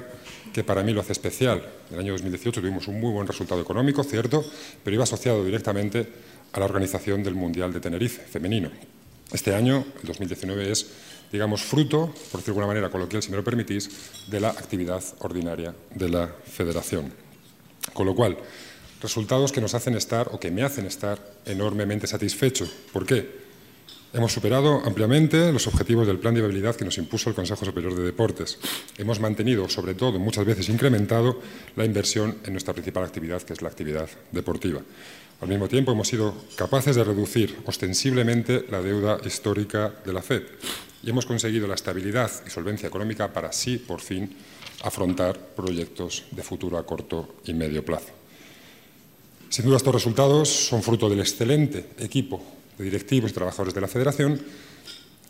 que 0.53 0.63
para 0.63 0.83
mí 0.83 0.91
lo 0.91 1.01
hace 1.01 1.13
especial. 1.13 1.63
En 1.89 1.95
el 1.95 1.99
año 2.01 2.11
2018 2.13 2.59
tuvimos 2.59 2.87
un 2.87 2.99
muy 2.99 3.11
buen 3.11 3.27
resultado 3.27 3.61
económico, 3.61 4.03
cierto, 4.03 4.43
pero 4.83 4.95
iba 4.95 5.03
asociado 5.03 5.43
directamente 5.45 6.07
a 6.51 6.59
la 6.59 6.65
organización 6.65 7.23
del 7.23 7.35
Mundial 7.35 7.71
de 7.71 7.79
Tenerife 7.79 8.23
femenino. 8.23 8.71
Este 9.31 9.53
año, 9.53 9.85
el 10.01 10.07
2019, 10.07 10.71
es, 10.71 10.87
digamos, 11.31 11.61
fruto, 11.61 12.07
por 12.31 12.41
decirlo 12.41 12.43
de 12.43 12.49
alguna 12.49 12.67
manera 12.67 12.89
coloquial, 12.89 13.21
si 13.21 13.29
me 13.29 13.37
lo 13.37 13.43
permitís, 13.43 14.27
de 14.27 14.39
la 14.39 14.49
actividad 14.49 15.03
ordinaria 15.19 15.73
de 15.93 16.09
la 16.09 16.27
Federación. 16.27 17.13
Con 17.93 18.07
lo 18.07 18.15
cual, 18.15 18.37
Resultados 19.01 19.51
que 19.51 19.61
nos 19.61 19.73
hacen 19.75 19.95
estar 19.95 20.29
o 20.31 20.39
que 20.39 20.51
me 20.51 20.63
hacen 20.63 20.85
estar 20.85 21.19
enormemente 21.45 22.05
satisfecho. 22.05 22.67
¿Por 22.91 23.05
qué? 23.05 23.47
Hemos 24.11 24.33
superado 24.33 24.81
ampliamente 24.83 25.53
los 25.53 25.67
objetivos 25.67 26.07
del 26.07 26.17
plan 26.17 26.33
de 26.33 26.41
viabilidad 26.41 26.75
que 26.75 26.83
nos 26.83 26.97
impuso 26.97 27.29
el 27.29 27.35
Consejo 27.35 27.63
Superior 27.63 27.95
de 27.95 28.03
Deportes. 28.03 28.57
Hemos 28.97 29.19
mantenido, 29.19 29.69
sobre 29.69 29.93
todo, 29.93 30.17
muchas 30.19 30.45
veces 30.45 30.67
incrementado, 30.67 31.39
la 31.75 31.85
inversión 31.85 32.39
en 32.43 32.53
nuestra 32.53 32.73
principal 32.73 33.03
actividad, 33.03 33.43
que 33.43 33.53
es 33.53 33.61
la 33.61 33.69
actividad 33.69 34.09
deportiva. 34.31 34.81
Al 35.41 35.47
mismo 35.47 35.69
tiempo, 35.69 35.91
hemos 35.91 36.07
sido 36.07 36.33
capaces 36.55 36.95
de 36.95 37.03
reducir 37.03 37.55
ostensiblemente 37.65 38.65
la 38.69 38.81
deuda 38.81 39.19
histórica 39.23 39.93
de 40.03 40.11
la 40.11 40.23
FED 40.23 40.43
y 41.03 41.09
hemos 41.11 41.25
conseguido 41.25 41.67
la 41.67 41.75
estabilidad 41.75 42.31
y 42.45 42.49
solvencia 42.49 42.87
económica 42.89 43.31
para 43.31 43.49
así, 43.49 43.77
por 43.77 44.01
fin, 44.01 44.35
afrontar 44.83 45.39
proyectos 45.55 46.25
de 46.31 46.43
futuro 46.43 46.77
a 46.77 46.85
corto 46.85 47.35
y 47.45 47.53
medio 47.53 47.85
plazo. 47.85 48.18
Sin 49.49 49.65
duda 49.65 49.77
estos 49.77 49.93
resultados 49.93 50.47
son 50.47 50.83
fruto 50.83 51.09
del 51.09 51.21
excelente 51.21 51.89
equipo 51.97 52.39
de 52.77 52.85
directivos 52.85 53.31
y 53.31 53.33
trabajadores 53.33 53.73
de 53.73 53.81
la 53.81 53.87
Federación, 53.87 54.39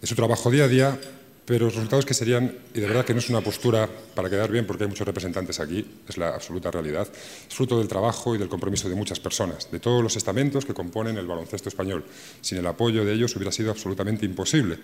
de 0.01 0.07
su 0.07 0.13
trabajo 0.13 0.51
día 0.51 0.65
a 0.65 0.67
día, 0.67 0.99
pero 1.45 1.69
resultados 1.69 2.05
que 2.05 2.13
serían, 2.13 2.53
y 2.75 2.81
de 2.81 2.88
verdad 2.88 3.05
que 3.05 3.13
no 3.13 3.19
es 3.19 3.29
una 3.29 3.39
postura 3.39 3.89
para 4.13 4.29
quedar 4.29 4.51
bien 4.51 4.67
porque 4.67 4.83
hay 4.83 4.89
muchos 4.89 5.07
representantes 5.07 5.61
aquí, 5.61 5.85
es 6.07 6.17
la 6.17 6.35
absoluta 6.35 6.69
realidad, 6.69 7.07
es 7.11 7.55
fruto 7.55 7.79
del 7.79 7.88
trabajo 7.88 8.35
y 8.35 8.38
del 8.38 8.49
compromiso 8.49 8.89
de 8.89 8.95
muchas 8.95 9.21
personas, 9.21 9.71
de 9.71 9.79
todos 9.79 10.03
los 10.03 10.17
estamentos 10.17 10.65
que 10.65 10.73
componen 10.73 11.17
el 11.17 11.25
baloncesto 11.25 11.69
español. 11.69 12.03
Sin 12.41 12.57
el 12.57 12.67
apoyo 12.67 13.05
de 13.05 13.13
ellos 13.13 13.35
hubiera 13.38 13.53
sido 13.53 13.71
absolutamente 13.71 14.25
imposible. 14.25 14.77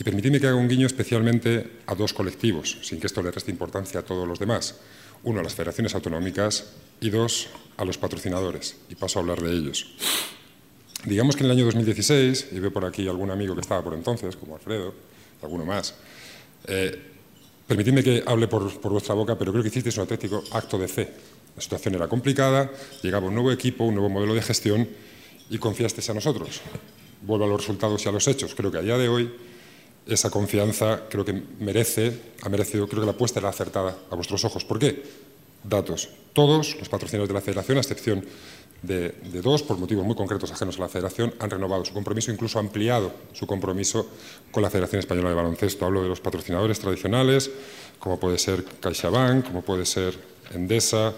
Y 0.00 0.02
permitidme 0.02 0.40
que 0.40 0.46
haga 0.46 0.56
un 0.56 0.68
guiño 0.68 0.86
especialmente 0.86 1.80
a 1.86 1.94
dos 1.94 2.14
colectivos, 2.14 2.78
sin 2.82 2.98
que 2.98 3.06
esto 3.06 3.22
le 3.22 3.30
reste 3.30 3.50
importancia 3.50 4.00
a 4.00 4.02
todos 4.02 4.26
los 4.26 4.38
demás. 4.38 4.76
Uno, 5.24 5.40
a 5.40 5.42
las 5.42 5.54
federaciones 5.54 5.94
autonómicas 5.94 6.66
y 7.00 7.10
dos, 7.10 7.48
a 7.76 7.84
los 7.84 7.98
patrocinadores. 7.98 8.76
Y 8.88 8.94
paso 8.94 9.18
a 9.18 9.22
hablar 9.22 9.40
de 9.40 9.52
ellos. 9.52 9.86
Digamos 11.04 11.36
que 11.36 11.44
en 11.44 11.50
el 11.50 11.56
año 11.56 11.64
2016, 11.64 12.48
y 12.52 12.60
veo 12.60 12.72
por 12.72 12.84
aquí 12.84 13.08
algún 13.08 13.30
amigo 13.30 13.54
que 13.54 13.60
estaba 13.60 13.82
por 13.82 13.94
entonces, 13.94 14.36
como 14.36 14.54
Alfredo, 14.54 14.94
alguno 15.42 15.64
más, 15.64 15.94
eh, 16.66 16.96
permitidme 17.66 18.02
que 18.02 18.22
hable 18.26 18.46
por, 18.46 18.80
por, 18.80 18.92
vuestra 18.92 19.14
boca, 19.14 19.36
pero 19.36 19.50
creo 19.52 19.62
que 19.62 19.68
hicisteis 19.68 19.96
un 19.96 20.02
auténtico 20.02 20.44
acto 20.52 20.78
de 20.78 20.86
fe. 20.86 21.12
La 21.56 21.62
situación 21.62 21.94
era 21.96 22.08
complicada, 22.08 22.70
llegaba 23.02 23.26
un 23.26 23.34
nuevo 23.34 23.50
equipo, 23.50 23.84
un 23.84 23.94
nuevo 23.94 24.08
modelo 24.08 24.34
de 24.34 24.42
gestión 24.42 24.88
y 25.50 25.58
confiasteis 25.58 26.08
a 26.10 26.14
nosotros. 26.14 26.60
Vuelvo 27.22 27.44
a 27.44 27.48
los 27.48 27.60
resultados 27.60 28.04
y 28.04 28.08
a 28.08 28.12
los 28.12 28.26
hechos. 28.28 28.54
Creo 28.54 28.70
que 28.70 28.78
a 28.78 28.82
día 28.82 28.96
de 28.96 29.08
hoy 29.08 29.32
esa 30.06 30.30
confianza 30.30 31.04
creo 31.08 31.24
que 31.24 31.32
merece, 31.60 32.34
ha 32.42 32.48
merecido, 32.48 32.88
creo 32.88 33.00
que 33.00 33.06
la 33.06 33.12
apuesta 33.12 33.40
era 33.40 33.48
acertada 33.48 33.96
a 34.10 34.14
vuestros 34.14 34.44
ojos. 34.44 34.64
¿Por 34.64 34.78
qué? 34.78 35.02
Datos. 35.62 36.08
Todos 36.32 36.76
los 36.78 36.88
patrocinadores 36.88 37.28
de 37.28 37.34
la 37.34 37.40
Federación, 37.40 37.78
a 37.78 37.80
excepción 37.80 38.24
de, 38.82 39.14
dos, 39.40 39.62
por 39.62 39.78
motivos 39.78 40.04
muy 40.04 40.16
concretos 40.16 40.50
ajenos 40.50 40.76
a 40.78 40.82
la 40.82 40.88
Federación, 40.88 41.32
han 41.38 41.50
renovado 41.50 41.84
su 41.84 41.94
compromiso, 41.94 42.32
incluso 42.32 42.58
ampliado 42.58 43.12
su 43.32 43.46
compromiso 43.46 44.08
con 44.50 44.62
la 44.62 44.70
Federación 44.70 44.98
Española 44.98 45.28
de 45.28 45.36
Baloncesto. 45.36 45.86
Hablo 45.86 46.02
de 46.02 46.08
los 46.08 46.20
patrocinadores 46.20 46.80
tradicionales, 46.80 47.50
como 48.00 48.18
puede 48.18 48.38
ser 48.38 48.64
CaixaBank, 48.64 49.46
como 49.46 49.62
puede 49.62 49.86
ser 49.86 50.18
Endesa, 50.52 51.14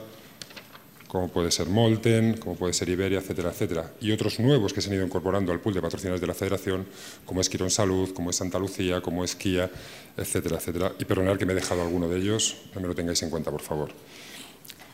como 1.14 1.28
puede 1.28 1.52
ser 1.52 1.68
Molten, 1.68 2.38
como 2.38 2.56
puede 2.56 2.72
ser 2.72 2.88
Iberia, 2.88 3.20
etcétera, 3.20 3.50
etcétera, 3.50 3.92
y 4.00 4.10
otros 4.10 4.40
nuevos 4.40 4.72
que 4.72 4.80
se 4.80 4.88
han 4.88 4.96
ido 4.96 5.06
incorporando 5.06 5.52
al 5.52 5.60
pool 5.60 5.72
de 5.72 5.80
patrocinadores 5.80 6.20
de 6.20 6.26
la 6.26 6.34
Federación, 6.34 6.86
como 7.24 7.40
es 7.40 7.48
Quirón 7.48 7.70
Salud, 7.70 8.12
como 8.12 8.30
es 8.30 8.36
Santa 8.36 8.58
Lucía, 8.58 9.00
como 9.00 9.22
es 9.22 9.36
Kia, 9.36 9.70
etcétera, 10.16 10.56
etcétera. 10.56 10.92
Y 10.98 11.04
perdonar 11.04 11.38
que 11.38 11.46
me 11.46 11.52
he 11.52 11.54
dejado 11.54 11.82
alguno 11.82 12.08
de 12.08 12.18
ellos, 12.18 12.56
no 12.74 12.80
me 12.80 12.88
lo 12.88 12.96
tengáis 12.96 13.22
en 13.22 13.30
cuenta, 13.30 13.52
por 13.52 13.60
favor. 13.62 13.90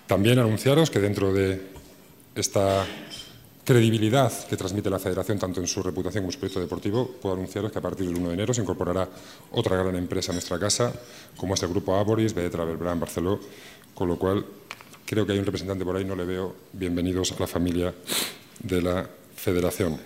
También 0.06 0.38
anunciaros 0.38 0.90
que 0.90 0.98
dentro 0.98 1.32
de 1.32 1.58
esta 2.34 2.84
credibilidad 3.64 4.30
que 4.46 4.58
transmite 4.58 4.90
la 4.90 4.98
Federación, 4.98 5.38
tanto 5.38 5.62
en 5.62 5.68
su 5.68 5.82
reputación 5.82 6.24
como 6.24 6.28
en 6.28 6.32
su 6.32 6.38
proyecto 6.38 6.60
deportivo, 6.60 7.16
puedo 7.18 7.34
anunciaros 7.34 7.72
que 7.72 7.78
a 7.78 7.82
partir 7.82 8.06
del 8.06 8.18
1 8.18 8.28
de 8.28 8.34
enero 8.34 8.52
se 8.52 8.60
incorporará 8.60 9.08
otra 9.52 9.74
gran 9.78 9.96
empresa 9.96 10.32
a 10.32 10.34
nuestra 10.34 10.58
casa, 10.58 10.92
como 11.38 11.54
es 11.54 11.62
el 11.62 11.70
grupo 11.70 11.96
Aboris, 11.96 12.34
BE 12.34 12.50
Travel 12.50 12.76
Brand 12.76 13.00
Barceló, 13.00 13.40
con 13.94 14.06
lo 14.06 14.18
cual 14.18 14.44
Creo 15.10 15.26
que 15.26 15.32
hay 15.32 15.40
un 15.40 15.44
representante 15.44 15.84
por 15.84 15.96
ahí, 15.96 16.04
no 16.04 16.14
le 16.14 16.24
veo. 16.24 16.54
Bienvenidos 16.72 17.32
a 17.32 17.40
la 17.40 17.48
familia 17.48 17.92
de 18.62 18.80
la 18.80 19.10
Federación. 19.34 19.98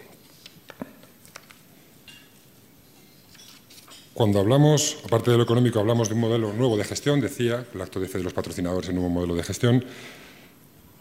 Cuando 4.14 4.40
hablamos, 4.40 4.96
aparte 5.04 5.30
de 5.30 5.36
lo 5.36 5.42
económico, 5.42 5.78
hablamos 5.78 6.08
de 6.08 6.14
un 6.14 6.20
modelo 6.22 6.54
nuevo 6.54 6.78
de 6.78 6.84
gestión, 6.84 7.20
decía, 7.20 7.66
el 7.74 7.82
acto 7.82 8.00
de 8.00 8.08
fe 8.08 8.16
de 8.16 8.24
los 8.24 8.32
patrocinadores 8.32 8.88
en 8.88 8.96
un 8.96 9.02
nuevo 9.02 9.14
modelo 9.14 9.34
de 9.34 9.42
gestión, 9.42 9.84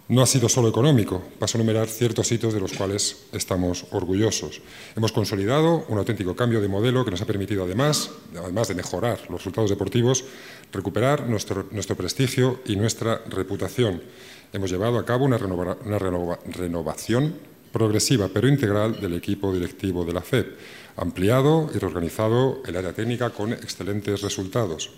no 0.09 0.21
ha 0.21 0.25
sido 0.25 0.49
solo 0.49 0.67
económico, 0.67 1.21
paso 1.39 1.57
a 1.57 1.61
enumerar 1.61 1.87
ciertos 1.87 2.31
hitos 2.31 2.53
de 2.53 2.59
los 2.59 2.73
cuales 2.73 3.25
estamos 3.31 3.85
orgullosos. 3.91 4.61
Hemos 4.95 5.11
consolidado 5.11 5.85
un 5.87 5.97
auténtico 5.97 6.35
cambio 6.35 6.59
de 6.61 6.67
modelo 6.67 7.05
que 7.05 7.11
nos 7.11 7.21
ha 7.21 7.25
permitido, 7.25 7.63
además, 7.63 8.11
además 8.37 8.67
de 8.67 8.75
mejorar 8.75 9.19
los 9.29 9.39
resultados 9.39 9.69
deportivos, 9.69 10.25
recuperar 10.71 11.29
nuestro, 11.29 11.67
nuestro 11.71 11.95
prestigio 11.95 12.59
y 12.65 12.75
nuestra 12.75 13.21
reputación. 13.29 14.01
Hemos 14.51 14.69
llevado 14.69 14.99
a 14.99 15.05
cabo 15.05 15.25
una, 15.25 15.37
renova, 15.37 15.77
una 15.85 15.99
renova, 15.99 16.39
renovación 16.45 17.33
progresiva 17.71 18.29
pero 18.31 18.47
integral 18.47 18.99
del 19.01 19.15
equipo 19.15 19.51
directivo 19.51 20.05
de 20.05 20.13
la 20.13 20.21
FED, 20.21 20.45
ampliado 20.97 21.71
y 21.73 21.79
reorganizado 21.79 22.61
el 22.65 22.77
área 22.77 22.93
técnica 22.93 23.31
con 23.31 23.51
excelentes 23.51 24.21
resultados, 24.21 24.91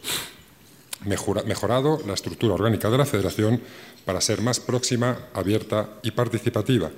Mejora, 1.04 1.44
mejorado 1.44 2.00
la 2.08 2.14
estructura 2.14 2.54
orgánica 2.54 2.90
de 2.90 2.98
la 2.98 3.06
Federación 3.06 3.62
para 4.06 4.22
ser 4.22 4.42
más 4.42 4.60
próxima, 4.60 5.28
abierta 5.34 5.90
y 6.02 6.12
participativa. 6.12 6.90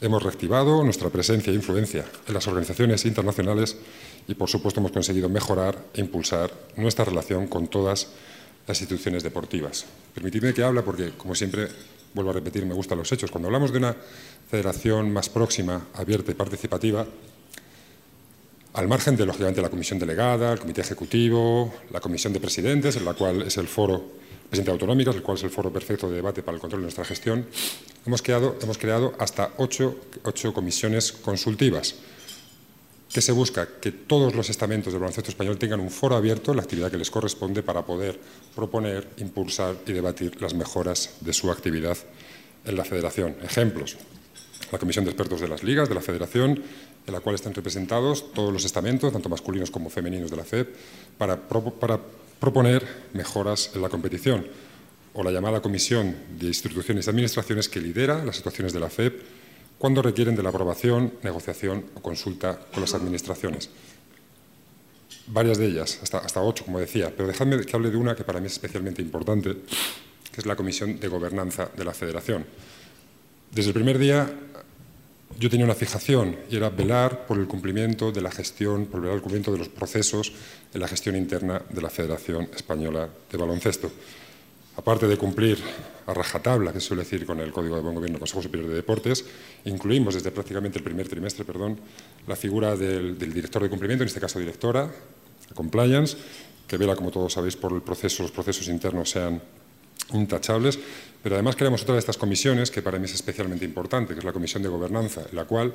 Hemos 0.00 0.22
reactivado 0.22 0.84
nuestra 0.84 1.08
presencia 1.08 1.52
e 1.52 1.56
influencia 1.56 2.04
en 2.26 2.34
las 2.34 2.46
organizaciones 2.48 3.06
internacionales 3.06 3.78
y, 4.28 4.34
por 4.34 4.50
supuesto, 4.50 4.80
hemos 4.80 4.92
conseguido 4.92 5.28
mejorar 5.28 5.78
e 5.94 6.00
impulsar 6.00 6.52
nuestra 6.76 7.06
relación 7.06 7.46
con 7.46 7.68
todas 7.68 8.08
las 8.66 8.80
instituciones 8.80 9.22
deportivas. 9.22 9.86
Permitidme 10.12 10.52
que 10.52 10.64
hable 10.64 10.82
porque, 10.82 11.12
como 11.16 11.34
siempre, 11.34 11.68
vuelvo 12.12 12.30
a 12.30 12.34
repetir, 12.34 12.66
me 12.66 12.74
gustan 12.74 12.98
los 12.98 13.10
hechos. 13.12 13.30
Cuando 13.30 13.48
hablamos 13.48 13.72
de 13.72 13.78
una 13.78 13.96
federación 14.50 15.12
más 15.12 15.28
próxima, 15.28 15.86
abierta 15.94 16.30
y 16.32 16.34
participativa, 16.34 17.06
al 18.76 18.88
margen 18.88 19.16
de, 19.16 19.24
lógicamente, 19.24 19.62
la 19.62 19.70
comisión 19.70 19.98
delegada, 19.98 20.52
el 20.52 20.58
comité 20.58 20.82
ejecutivo, 20.82 21.72
la 21.90 22.00
comisión 22.00 22.34
de 22.34 22.40
presidentes, 22.40 22.96
en 22.96 23.06
la 23.06 23.14
cual 23.14 23.42
es 23.42 23.56
el 23.56 23.68
foro 23.68 24.04
presidente 24.50 24.70
autonómicas, 24.70 25.16
el 25.16 25.22
cual 25.22 25.38
es 25.38 25.44
el 25.44 25.50
foro 25.50 25.72
perfecto 25.72 26.10
de 26.10 26.16
debate 26.16 26.42
para 26.42 26.56
el 26.56 26.60
control 26.60 26.82
de 26.82 26.84
nuestra 26.84 27.04
gestión, 27.04 27.46
hemos 28.04 28.20
creado, 28.20 28.56
hemos 28.60 28.76
creado 28.76 29.14
hasta 29.18 29.52
ocho, 29.56 29.96
ocho 30.24 30.52
comisiones 30.52 31.10
consultivas 31.10 31.94
que 33.10 33.22
se 33.22 33.32
busca 33.32 33.66
que 33.80 33.92
todos 33.92 34.34
los 34.34 34.50
estamentos 34.50 34.92
del 34.92 35.00
baloncesto 35.00 35.30
español 35.30 35.56
tengan 35.56 35.80
un 35.80 35.90
foro 35.90 36.14
abierto 36.14 36.50
en 36.50 36.58
la 36.58 36.62
actividad 36.62 36.90
que 36.90 36.98
les 36.98 37.10
corresponde 37.10 37.62
para 37.62 37.86
poder 37.86 38.20
proponer, 38.54 39.08
impulsar 39.16 39.76
y 39.86 39.92
debatir 39.92 40.42
las 40.42 40.52
mejoras 40.52 41.14
de 41.20 41.32
su 41.32 41.50
actividad 41.50 41.96
en 42.66 42.76
la 42.76 42.84
federación. 42.84 43.36
Ejemplos. 43.42 43.96
La 44.72 44.78
Comisión 44.78 45.04
de 45.04 45.12
Expertos 45.12 45.40
de 45.40 45.48
las 45.48 45.62
Ligas 45.62 45.88
de 45.88 45.94
la 45.94 46.00
Federación, 46.00 46.62
en 47.06 47.12
la 47.12 47.20
cual 47.20 47.34
están 47.34 47.54
representados 47.54 48.32
todos 48.32 48.52
los 48.52 48.64
estamentos, 48.64 49.12
tanto 49.12 49.28
masculinos 49.28 49.70
como 49.70 49.90
femeninos 49.90 50.30
de 50.30 50.36
la 50.36 50.44
para, 51.16 51.40
para 51.46 52.00
proponer 52.40 52.86
mejoras 53.14 53.70
en 53.74 53.82
la 53.82 53.88
competición. 53.88 54.46
o 55.18 55.24
la 55.24 55.30
llamada 55.30 55.62
Comisión 55.62 56.14
de 56.38 56.46
Instituciones 56.48 57.06
y 57.06 57.10
Administraciones 57.10 57.70
que 57.70 57.80
lidera 57.80 58.22
las 58.22 58.36
situaciones 58.36 58.74
de 58.74 58.80
la 58.80 58.90
FEP 58.90 59.22
cuando 59.78 60.02
requieren 60.02 60.36
de 60.36 60.42
la 60.42 60.50
aprobación, 60.50 61.14
negociación 61.22 61.86
o 61.94 62.02
consulta 62.02 62.60
con 62.72 62.82
las 62.82 62.92
administraciones. 62.92 63.70
Varias 65.28 65.56
de 65.56 65.66
ellas, 65.66 66.00
hasta, 66.02 66.18
hasta 66.18 66.42
ocho, 66.42 66.66
como 66.66 66.78
decía, 66.78 67.12
pero 67.16 67.28
dejadme 67.28 67.58
que 67.64 67.74
hable 67.74 67.90
de 67.90 67.96
una 67.96 68.14
que 68.14 68.24
para 68.24 68.40
mí 68.40 68.46
es 68.46 68.52
especialmente 68.52 69.00
importante, 69.00 69.56
que 70.32 70.40
es 70.40 70.44
la 70.44 70.54
Comisión 70.54 71.00
de 71.00 71.08
Gobernanza 71.08 71.70
de 71.74 71.84
la 71.84 71.94
Federación. 71.94 72.44
Desde 73.50 73.70
el 73.70 73.74
primer 73.74 73.98
día 73.98 74.30
yo 75.38 75.50
tenía 75.50 75.66
una 75.66 75.74
fijación 75.74 76.36
y 76.50 76.56
era 76.56 76.70
velar 76.70 77.26
por 77.26 77.38
el 77.38 77.46
cumplimiento 77.46 78.12
de 78.12 78.20
la 78.20 78.30
gestión, 78.30 78.86
por 78.86 79.04
el 79.04 79.20
cumplimiento 79.20 79.52
de 79.52 79.58
los 79.58 79.68
procesos 79.68 80.32
de 80.72 80.78
la 80.78 80.88
gestión 80.88 81.16
interna 81.16 81.62
de 81.68 81.82
la 81.82 81.90
Federación 81.90 82.48
Española 82.54 83.08
de 83.30 83.38
Baloncesto. 83.38 83.90
Aparte 84.76 85.06
de 85.06 85.16
cumplir 85.16 85.58
a 86.06 86.14
rajatabla, 86.14 86.72
que 86.72 86.80
se 86.80 86.88
suele 86.88 87.02
decir 87.02 87.26
con 87.26 87.40
el 87.40 87.50
Código 87.50 87.76
de 87.76 87.82
Buen 87.82 87.94
Gobierno 87.94 88.14
del 88.14 88.20
Consejo 88.20 88.42
Superior 88.42 88.68
de 88.68 88.76
Deportes, 88.76 89.24
incluimos 89.64 90.14
desde 90.14 90.30
prácticamente 90.30 90.78
el 90.78 90.84
primer 90.84 91.08
trimestre 91.08 91.44
perdón, 91.44 91.80
la 92.26 92.36
figura 92.36 92.76
del, 92.76 93.18
del 93.18 93.32
director 93.32 93.62
de 93.62 93.70
cumplimiento, 93.70 94.04
en 94.04 94.08
este 94.08 94.20
caso 94.20 94.38
directora, 94.38 94.90
compliance, 95.54 96.16
que 96.66 96.76
vela, 96.76 96.96
como 96.96 97.10
todos 97.10 97.32
sabéis, 97.32 97.56
por 97.56 97.72
el 97.72 97.82
proceso, 97.82 98.22
los 98.22 98.32
procesos 98.32 98.68
internos 98.68 99.10
sean 99.10 99.40
intachables, 100.12 100.78
pero 101.22 101.34
además 101.34 101.56
creamos 101.56 101.82
otra 101.82 101.94
de 101.94 102.00
estas 102.00 102.16
comisiones 102.16 102.70
que 102.70 102.82
para 102.82 102.98
mí 102.98 103.06
es 103.06 103.14
especialmente 103.14 103.64
importante, 103.64 104.14
que 104.14 104.20
es 104.20 104.24
la 104.24 104.32
Comisión 104.32 104.62
de 104.62 104.68
Gobernanza, 104.68 105.22
en 105.28 105.34
la 105.34 105.44
cual, 105.44 105.74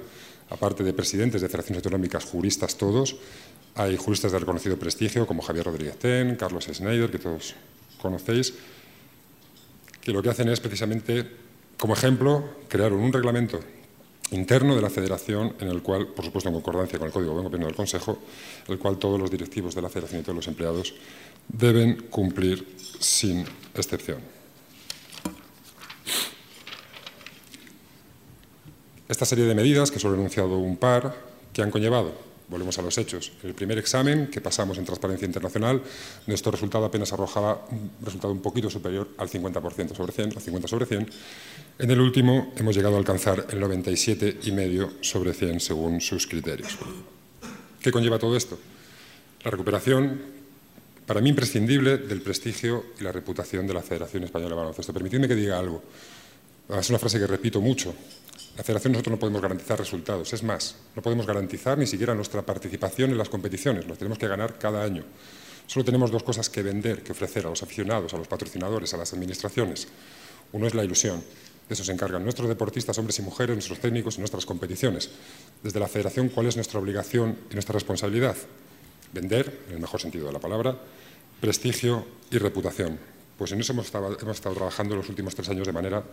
aparte 0.49 0.83
de 0.83 0.93
presidentes 0.93 1.41
de 1.41 1.49
federaciones 1.49 1.83
autonómicas, 1.83 2.23
juristas 2.23 2.77
todos, 2.77 3.17
hay 3.75 3.97
juristas 3.97 4.31
de 4.31 4.39
reconocido 4.39 4.77
prestigio 4.77 5.27
como 5.27 5.41
Javier 5.41 5.65
Rodríguez 5.65 5.97
Ten, 5.97 6.35
Carlos 6.35 6.65
Schneider, 6.71 7.11
que 7.11 7.19
todos 7.19 7.55
conocéis, 8.01 8.53
que 10.01 10.11
lo 10.11 10.23
que 10.23 10.29
hacen 10.29 10.49
es 10.49 10.59
precisamente, 10.59 11.29
como 11.77 11.93
ejemplo, 11.93 12.43
crear 12.67 12.93
un 12.93 13.11
reglamento 13.11 13.59
interno 14.31 14.75
de 14.75 14.81
la 14.81 14.89
Federación, 14.89 15.55
en 15.59 15.67
el 15.67 15.81
cual, 15.81 16.07
por 16.07 16.23
supuesto 16.25 16.49
en 16.49 16.55
concordancia 16.55 16.97
con 16.97 17.07
el 17.07 17.13
Código 17.13 17.35
de 17.35 17.43
Gobierno 17.43 17.67
del 17.67 17.75
Consejo, 17.75 18.19
el 18.67 18.79
cual 18.79 18.97
todos 18.97 19.19
los 19.19 19.29
directivos 19.29 19.75
de 19.75 19.81
la 19.81 19.89
Federación 19.89 20.21
y 20.21 20.23
todos 20.23 20.37
los 20.37 20.47
empleados 20.47 20.93
deben 21.47 22.07
cumplir 22.09 22.65
sin 22.99 23.45
excepción. 23.79 24.19
Esta 29.07 29.25
serie 29.25 29.45
de 29.45 29.55
medidas, 29.55 29.91
que 29.91 29.99
solo 29.99 30.15
he 30.15 30.17
enunciado 30.17 30.57
un 30.57 30.77
par, 30.77 31.15
que 31.53 31.61
han 31.61 31.69
conllevado, 31.69 32.31
volvemos 32.47 32.77
a 32.79 32.81
los 32.81 32.97
hechos, 32.97 33.31
el 33.43 33.53
primer 33.53 33.77
examen 33.77 34.27
que 34.27 34.41
pasamos 34.41 34.77
en 34.77 34.85
Transparencia 34.85 35.25
Internacional, 35.25 35.81
nuestro 36.27 36.51
resultado 36.51 36.85
apenas 36.85 37.13
arrojaba 37.13 37.65
un 37.71 37.91
resultado 38.03 38.33
un 38.33 38.41
poquito 38.41 38.69
superior 38.69 39.09
al 39.17 39.29
50% 39.29 39.95
sobre 39.95 40.11
100, 40.11 40.33
al 40.35 40.41
50 40.41 40.67
sobre 40.67 40.85
100. 40.85 41.09
En 41.79 41.91
el 41.91 41.99
último 41.99 42.53
hemos 42.57 42.75
llegado 42.75 42.95
a 42.95 42.99
alcanzar 42.99 43.47
el 43.49 43.61
97,5 43.61 45.01
sobre 45.01 45.33
100 45.33 45.59
según 45.61 46.01
sus 46.01 46.27
criterios. 46.27 46.77
¿Qué 47.81 47.91
conlleva 47.91 48.19
todo 48.19 48.35
esto? 48.35 48.59
La 49.43 49.51
recuperación, 49.51 50.21
para 51.05 51.21
mí 51.21 51.29
imprescindible, 51.29 51.97
del 51.97 52.21
prestigio 52.21 52.85
y 52.99 53.03
la 53.03 53.11
reputación 53.11 53.67
de 53.67 53.73
la 53.73 53.81
Federación 53.81 54.23
Española 54.23 54.55
de 54.55 54.61
Baloncesto. 54.61 54.93
Permitidme 54.93 55.27
que 55.27 55.35
diga 55.35 55.59
algo. 55.59 55.83
Es 56.69 56.89
una 56.89 56.99
frase 56.99 57.19
que 57.19 57.27
repito 57.27 57.59
mucho. 57.59 57.93
La 58.57 58.63
federación 58.63 58.93
nosotros 58.93 59.11
no 59.13 59.19
podemos 59.19 59.41
garantizar 59.41 59.79
resultados. 59.79 60.31
Es 60.33 60.43
más, 60.43 60.75
no 60.95 61.01
podemos 61.01 61.25
garantizar 61.25 61.77
ni 61.77 61.87
siquiera 61.87 62.13
nuestra 62.13 62.41
participación 62.41 63.11
en 63.11 63.17
las 63.17 63.29
competiciones. 63.29 63.87
Nos 63.87 63.97
tenemos 63.97 64.17
que 64.17 64.27
ganar 64.27 64.57
cada 64.57 64.83
año. 64.83 65.03
Solo 65.67 65.85
tenemos 65.85 66.11
dos 66.11 66.23
cosas 66.23 66.49
que 66.49 66.61
vender, 66.61 67.01
que 67.01 67.13
ofrecer 67.13 67.45
a 67.45 67.49
los 67.49 67.63
aficionados, 67.63 68.13
a 68.13 68.17
los 68.17 68.27
patrocinadores, 68.27 68.93
a 68.93 68.97
las 68.97 69.13
administraciones. 69.13 69.87
Uno 70.51 70.67
es 70.67 70.73
la 70.73 70.83
ilusión. 70.83 71.23
De 71.67 71.73
eso 71.73 71.83
se 71.83 71.93
encargan 71.93 72.23
nuestros 72.23 72.49
deportistas, 72.49 72.97
hombres 72.97 73.19
y 73.19 73.21
mujeres, 73.21 73.55
nuestros 73.55 73.79
técnicos 73.79 74.17
y 74.17 74.19
nuestras 74.19 74.45
competiciones. 74.45 75.09
Desde 75.63 75.79
la 75.79 75.87
federación, 75.87 76.29
¿cuál 76.29 76.47
es 76.47 76.57
nuestra 76.57 76.79
obligación 76.79 77.37
y 77.49 77.53
nuestra 77.53 77.73
responsabilidad? 77.73 78.35
Vender, 79.13 79.65
en 79.67 79.75
el 79.75 79.79
mejor 79.79 79.99
sentido 79.99 80.27
de 80.27 80.33
la 80.33 80.39
palabra, 80.39 80.77
prestigio 81.39 82.05
y 82.29 82.37
reputación. 82.37 82.97
Pues 83.37 83.51
en 83.51 83.59
eso 83.59 83.73
hemos 83.73 83.85
estado, 83.85 84.17
hemos 84.19 84.35
estado 84.37 84.55
trabajando 84.55 84.95
los 84.95 85.09
últimos 85.09 85.35
tres 85.35 85.49
años 85.49 85.65
de 85.65 85.73
manera 85.73 86.03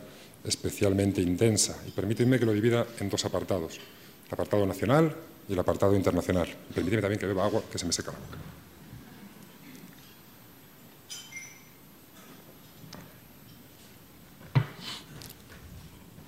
especialmente 0.44 1.20
intensa. 1.20 1.77
Y 1.87 1.90
permíteme 1.90 2.38
que 2.38 2.46
lo 2.46 2.53
divida 2.53 2.87
en 2.99 3.09
dos 3.11 3.25
apartados, 3.25 3.79
el 4.27 4.33
apartado 4.33 4.66
nacional 4.66 5.14
y 5.49 5.53
el 5.53 5.59
apartado 5.59 5.94
internacional. 5.94 6.49
Permíteme 6.75 7.03
también 7.03 7.20
que 7.20 7.27
beba 7.27 7.44
agua, 7.44 7.62
que 7.70 7.79
se 7.79 7.87
me 7.87 7.92
seca 7.92 8.12
la 8.12 8.18
boca. 8.18 8.38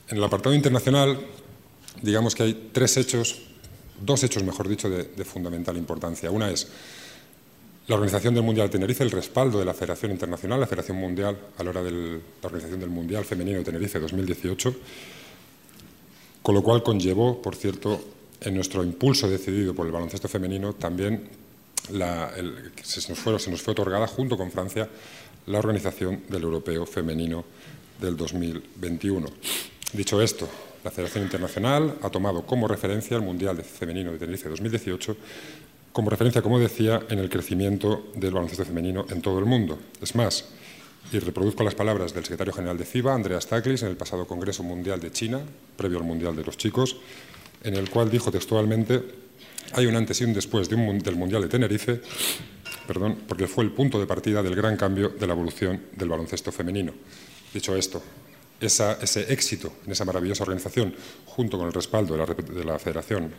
En 0.08 0.16
el 0.16 0.24
apartado 0.24 0.54
internacional, 0.54 1.20
digamos 2.02 2.34
que 2.34 2.42
hay 2.42 2.70
tres 2.72 2.96
hechos, 2.96 3.49
dos 4.00 4.22
hechos, 4.24 4.42
mejor 4.42 4.68
dicho, 4.68 4.88
de, 4.88 5.24
fundamental 5.24 5.76
importancia. 5.76 6.30
Una 6.30 6.50
es 6.50 6.68
la 7.86 7.94
Organización 7.94 8.34
del 8.34 8.42
Mundial 8.44 8.68
de 8.68 8.72
Tenerife, 8.72 9.04
el 9.04 9.10
respaldo 9.10 9.58
de 9.58 9.64
la 9.64 9.74
Federación 9.74 10.12
Internacional, 10.12 10.60
la 10.60 10.66
Federación 10.66 10.96
Mundial, 10.96 11.36
a 11.58 11.64
la 11.64 11.70
hora 11.70 11.82
de 11.82 11.90
la 11.90 12.18
Organización 12.42 12.80
del 12.80 12.90
Mundial 12.90 13.24
Femenino 13.24 13.58
de 13.58 13.64
Tenerife 13.64 13.98
2018, 13.98 14.74
con 16.42 16.54
lo 16.54 16.62
cual 16.62 16.82
conllevó, 16.82 17.42
por 17.42 17.56
cierto, 17.56 18.00
en 18.40 18.54
nuestro 18.54 18.82
impulso 18.84 19.28
decidido 19.28 19.74
por 19.74 19.86
el 19.86 19.92
baloncesto 19.92 20.28
femenino, 20.28 20.72
también 20.74 21.28
se, 22.82 23.08
nos 23.08 23.18
fue, 23.18 23.38
se 23.38 23.50
nos 23.50 23.60
fue 23.60 23.72
otorgada, 23.72 24.06
junto 24.06 24.36
con 24.36 24.50
Francia, 24.50 24.88
la 25.46 25.58
Organización 25.58 26.22
del 26.28 26.42
Europeo 26.42 26.86
Femenino 26.86 27.44
del 28.00 28.16
2021. 28.16 29.28
Dicho 29.92 30.22
esto, 30.22 30.48
la 30.84 30.90
Federación 30.90 31.24
Internacional 31.24 31.96
ha 32.02 32.10
tomado 32.10 32.46
como 32.46 32.68
referencia 32.68 33.16
el 33.16 33.22
Mundial 33.22 33.56
de 33.56 33.62
Femenino 33.62 34.12
de 34.12 34.18
Tenerife 34.18 34.48
2018 34.48 35.16
como 35.92 36.10
referencia, 36.10 36.40
como 36.40 36.58
decía, 36.58 37.02
en 37.08 37.18
el 37.18 37.28
crecimiento 37.28 38.10
del 38.14 38.32
baloncesto 38.32 38.64
femenino 38.64 39.06
en 39.10 39.20
todo 39.20 39.38
el 39.38 39.44
mundo. 39.44 39.78
Es 40.00 40.14
más, 40.14 40.44
y 41.12 41.18
reproduzco 41.18 41.64
las 41.64 41.74
palabras 41.74 42.14
del 42.14 42.22
secretario 42.22 42.52
general 42.52 42.78
de 42.78 42.84
FIBA, 42.84 43.14
Andreas 43.14 43.44
Staklis, 43.44 43.82
en 43.82 43.88
el 43.88 43.96
pasado 43.96 44.26
Congreso 44.26 44.62
Mundial 44.62 45.00
de 45.00 45.10
China, 45.10 45.40
previo 45.76 45.98
al 45.98 46.04
Mundial 46.04 46.36
de 46.36 46.44
los 46.44 46.56
Chicos, 46.56 46.96
en 47.64 47.74
el 47.74 47.90
cual 47.90 48.10
dijo 48.10 48.30
textualmente, 48.30 49.02
hay 49.72 49.86
un 49.86 49.96
antes 49.96 50.20
y 50.20 50.24
un 50.24 50.32
después 50.32 50.68
del 50.68 51.16
Mundial 51.16 51.42
de 51.42 51.48
Tenerife, 51.48 52.00
perdón, 52.86 53.18
porque 53.26 53.46
fue 53.46 53.64
el 53.64 53.72
punto 53.72 53.98
de 53.98 54.06
partida 54.06 54.42
del 54.42 54.54
gran 54.54 54.76
cambio 54.76 55.10
de 55.10 55.26
la 55.26 55.32
evolución 55.32 55.80
del 55.96 56.08
baloncesto 56.08 56.52
femenino. 56.52 56.92
Dicho 57.52 57.76
esto, 57.76 58.00
ese 58.60 59.32
éxito 59.32 59.72
en 59.86 59.92
esa 59.92 60.04
maravillosa 60.04 60.44
organización, 60.44 60.94
junto 61.26 61.58
con 61.58 61.66
el 61.66 61.72
respaldo 61.72 62.14
de 62.14 62.18
la, 62.18 62.26
de 62.26 62.64
la 62.64 62.78
Federación 62.78 63.32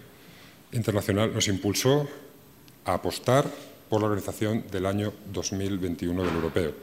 Internacional, 0.71 1.33
nos 1.33 1.47
impulsó 1.47 2.07
a 2.85 2.93
apostar 2.93 3.45
por 3.89 4.01
la 4.01 4.07
organización 4.07 4.65
del 4.71 4.85
año 4.85 5.13
2021 5.31 6.23
del 6.23 6.33
europeo. 6.33 6.73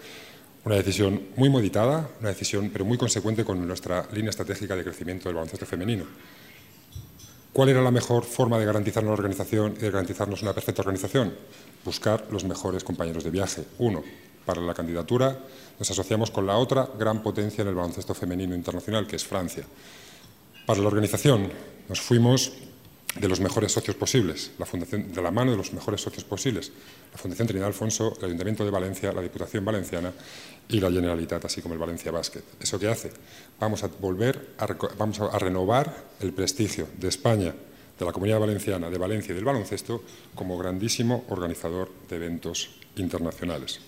Una 0.65 0.77
decisión 0.77 1.29
muy 1.37 1.49
meditada, 1.49 2.11
una 2.21 2.29
decisión 2.29 2.71
pero 2.71 2.85
muy 2.85 2.99
consecuente 2.99 3.45
con 3.45 3.67
nuestra 3.67 4.07
línea 4.13 4.31
estratégica 4.31 4.77
de 4.77 4.85
crecimiento 4.85 5.29
del 5.29 5.37
baloncesto 5.37 5.65
femenino. 5.65 6.05
¿Cuál 7.53 7.71
era 7.71 7.81
la 7.81 7.91
mejor 7.91 8.25
forma 8.25 8.59
de 8.59 8.67
garantizarnos 8.67 9.09
la 9.09 9.15
organización 9.15 9.75
y 9.79 9.81
de 9.81 9.91
garantizarnos 9.91 10.43
una 10.43 10.53
perfecta 10.53 10.83
organización? 10.83 11.35
Buscar 11.85 12.27
los 12.31 12.45
mejores 12.45 12.85
compañeros 12.85 13.25
de 13.25 13.31
viaje. 13.31 13.65
Uno, 13.79 14.05
para 14.49 14.63
la 14.63 14.73
candidatura 14.73 15.37
nos 15.79 15.91
asociamos 15.91 16.31
con 16.31 16.47
la 16.47 16.57
otra 16.57 16.89
gran 16.99 17.23
potencia 17.23 17.61
en 17.61 17.69
el 17.69 17.75
baloncesto 17.75 18.15
femenino 18.15 18.55
internacional, 18.55 19.07
que 19.07 19.17
es 19.17 19.27
Francia. 19.27 19.65
Para 20.65 20.81
la 20.81 20.89
organización 20.89 21.53
nos 21.87 22.01
fuimos 22.01 22.55
de 23.15 23.29
los 23.29 23.41
mejores 23.41 23.73
socios 23.73 23.95
posibles, 23.95 24.53
la 24.59 24.65
fundación, 24.65 25.13
de 25.13 25.21
la 25.21 25.31
mano 25.31 25.51
de 25.51 25.59
los 25.59 25.75
mejores 25.75 26.01
socios 26.01 26.25
posibles, 26.25 26.73
la 27.13 27.19
Fundación 27.19 27.47
Trinidad 27.47 27.69
Alfonso, 27.69 28.17
el 28.21 28.25
Ayuntamiento 28.25 28.65
de 28.65 28.71
Valencia, 28.71 29.13
la 29.13 29.21
Diputación 29.21 29.67
Valenciana 29.67 30.13
y 30.67 30.81
la 30.81 30.91
Generalitat, 30.91 31.45
así 31.45 31.61
como 31.61 31.75
el 31.75 31.81
Valencia 31.81 32.11
Basket. 32.11 32.45
¿Eso 32.59 32.79
qué 32.79 32.89
hace? 32.89 33.11
Vamos 33.61 33.85
a 33.85 33.89
volver, 34.01 34.55
a, 34.57 34.67
vamos 34.97 35.21
a 35.21 35.39
renovar 35.39 35.95
el 36.21 36.33
prestigio 36.33 36.89
de 36.97 37.09
España, 37.09 37.55
de 37.99 38.05
la 38.07 38.13
Comunidad 38.13 38.41
Valenciana, 38.41 38.89
de 38.89 38.97
Valencia 38.97 39.33
y 39.33 39.35
del 39.35 39.45
baloncesto 39.45 40.03
como 40.35 40.57
grandísimo 40.57 41.27
organizador 41.29 41.91
de 42.09 42.17
eventos 42.17 42.71
internacionales. 42.97 43.81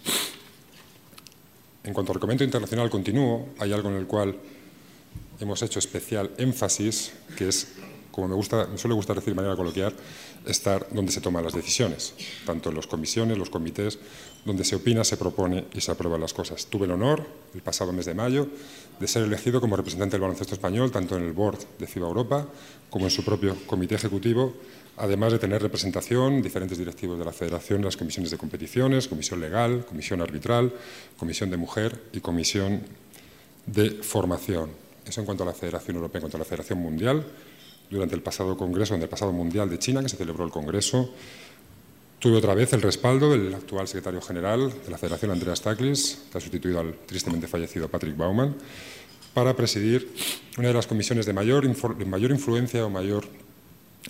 En 1.82 1.94
cuanto 1.94 2.12
al 2.12 2.14
documento 2.14 2.44
internacional 2.44 2.90
continuo, 2.90 3.48
hay 3.58 3.72
algo 3.72 3.88
en 3.88 3.96
el 3.96 4.06
cual 4.06 4.36
hemos 5.40 5.62
hecho 5.62 5.78
especial 5.78 6.30
énfasis, 6.36 7.12
que 7.36 7.48
es 7.48 7.68
como 8.10 8.28
me, 8.28 8.34
gusta, 8.34 8.66
me 8.66 8.76
suele 8.76 8.94
gustar 8.94 9.16
decir 9.16 9.32
de 9.32 9.36
manera 9.36 9.56
coloquial, 9.56 9.94
estar 10.44 10.86
donde 10.90 11.12
se 11.12 11.20
toman 11.20 11.44
las 11.44 11.54
decisiones, 11.54 12.14
tanto 12.44 12.68
en 12.68 12.76
las 12.76 12.86
comisiones, 12.86 13.38
los 13.38 13.50
comités, 13.50 13.98
donde 14.44 14.64
se 14.64 14.76
opina, 14.76 15.04
se 15.04 15.16
propone 15.16 15.66
y 15.72 15.80
se 15.80 15.90
aprueban 15.92 16.20
las 16.20 16.34
cosas. 16.34 16.66
Tuve 16.66 16.86
el 16.86 16.92
honor, 16.92 17.24
el 17.54 17.62
pasado 17.62 17.92
mes 17.92 18.06
de 18.06 18.14
mayo, 18.14 18.48
de 18.98 19.06
ser 19.06 19.22
elegido 19.22 19.60
como 19.60 19.76
representante 19.76 20.12
del 20.12 20.22
baloncesto 20.22 20.54
español, 20.54 20.90
tanto 20.90 21.16
en 21.16 21.24
el 21.24 21.32
board 21.32 21.58
de 21.78 21.86
FIBA 21.86 22.08
Europa 22.08 22.46
como 22.90 23.06
en 23.06 23.10
su 23.10 23.24
propio 23.24 23.56
comité 23.66 23.94
ejecutivo, 23.94 24.54
además 25.00 25.32
de 25.32 25.38
tener 25.38 25.62
representación 25.62 26.42
diferentes 26.42 26.76
directivos 26.76 27.18
de 27.18 27.24
la 27.24 27.32
federación, 27.32 27.82
las 27.82 27.96
comisiones 27.96 28.30
de 28.30 28.36
competiciones, 28.36 29.08
comisión 29.08 29.40
legal, 29.40 29.84
comisión 29.86 30.20
arbitral, 30.20 30.72
comisión 31.18 31.50
de 31.50 31.56
mujer 31.56 31.98
y 32.12 32.20
comisión 32.20 32.82
de 33.66 33.90
formación. 34.02 34.70
Eso 35.06 35.20
en 35.20 35.26
cuanto 35.26 35.42
a 35.42 35.46
la 35.46 35.54
Federación 35.54 35.96
Europea, 35.96 36.18
en 36.18 36.22
cuanto 36.22 36.36
a 36.36 36.40
la 36.40 36.44
Federación 36.44 36.78
Mundial, 36.80 37.24
durante 37.88 38.14
el 38.14 38.22
pasado 38.22 38.56
Congreso, 38.56 38.94
en 38.94 39.02
el 39.02 39.08
pasado 39.08 39.32
Mundial 39.32 39.70
de 39.70 39.78
China, 39.78 40.02
que 40.02 40.10
se 40.10 40.16
celebró 40.16 40.44
el 40.44 40.50
Congreso, 40.50 41.12
tuve 42.18 42.36
otra 42.36 42.54
vez 42.54 42.72
el 42.74 42.82
respaldo 42.82 43.30
del 43.30 43.54
actual 43.54 43.88
secretario 43.88 44.20
general 44.20 44.70
de 44.84 44.90
la 44.90 44.98
Federación, 44.98 45.30
Andreas 45.30 45.60
Staklis, 45.60 46.26
que 46.30 46.38
ha 46.38 46.40
sustituido 46.40 46.78
al 46.78 46.94
tristemente 47.06 47.48
fallecido 47.48 47.88
Patrick 47.88 48.16
Baumann, 48.16 48.54
para 49.32 49.56
presidir 49.56 50.12
una 50.58 50.68
de 50.68 50.74
las 50.74 50.86
comisiones 50.86 51.24
de 51.24 51.32
mayor, 51.32 51.66
mayor 52.06 52.30
influencia 52.32 52.84
o 52.84 52.90
mayor 52.90 53.24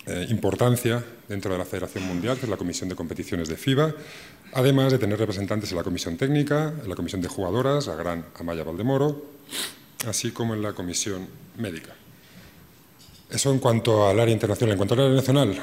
eh, 0.06 0.26
importancia 0.30 1.04
dentro 1.28 1.52
de 1.52 1.58
la 1.58 1.64
Federación 1.64 2.04
Mundial, 2.04 2.36
que 2.38 2.46
es 2.46 2.50
la 2.50 2.56
Comisión 2.56 2.88
de 2.88 2.94
Competiciones 2.94 3.48
de 3.48 3.56
FIBA, 3.56 3.94
además 4.52 4.92
de 4.92 4.98
tener 4.98 5.18
representantes 5.18 5.70
en 5.70 5.76
la 5.76 5.84
Comisión 5.84 6.16
Técnica, 6.16 6.72
en 6.82 6.88
la 6.88 6.94
Comisión 6.94 7.20
de 7.20 7.28
Jugadoras, 7.28 7.86
la 7.86 7.96
gran 7.96 8.26
Amaya 8.38 8.64
Valdemoro, 8.64 9.24
así 10.06 10.30
como 10.30 10.54
en 10.54 10.62
la 10.62 10.72
Comisión 10.72 11.26
Médica. 11.58 11.94
Eso 13.30 13.52
en 13.52 13.58
cuanto 13.58 14.08
al 14.08 14.18
área 14.18 14.32
internacional. 14.32 14.72
En 14.72 14.78
cuanto 14.78 14.94
al 14.94 15.00
área 15.00 15.14
nacional, 15.14 15.60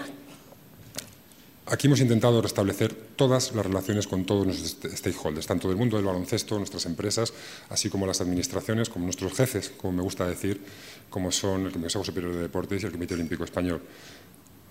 aquí 1.66 1.88
hemos 1.88 2.00
intentado 2.00 2.42
restablecer 2.42 2.94
todas 2.94 3.54
las 3.54 3.66
relaciones 3.66 4.08
con 4.08 4.26
todos 4.26 4.46
nuestros 4.46 4.94
stakeholders, 4.94 5.48
tanto 5.48 5.68
del 5.68 5.76
mundo 5.76 5.98
del 5.98 6.06
baloncesto, 6.06 6.58
nuestras 6.58 6.86
empresas, 6.86 7.34
así 7.70 7.90
como 7.90 8.08
las 8.08 8.22
administraciones, 8.22 8.90
como 8.90 9.06
nuestros 9.06 9.34
jefes, 9.34 9.74
como 9.76 9.94
me 9.94 10.02
gusta 10.02 10.26
decir, 10.26 10.62
como 11.10 11.32
son 11.32 11.66
el 11.66 11.72
Consejo 11.74 12.06
Superior 12.06 12.34
de 12.34 12.42
Deportes 12.44 12.84
y 12.84 12.86
el 12.86 12.92
Comité 12.94 13.16
Olímpico 13.16 13.44
Español. 13.44 13.82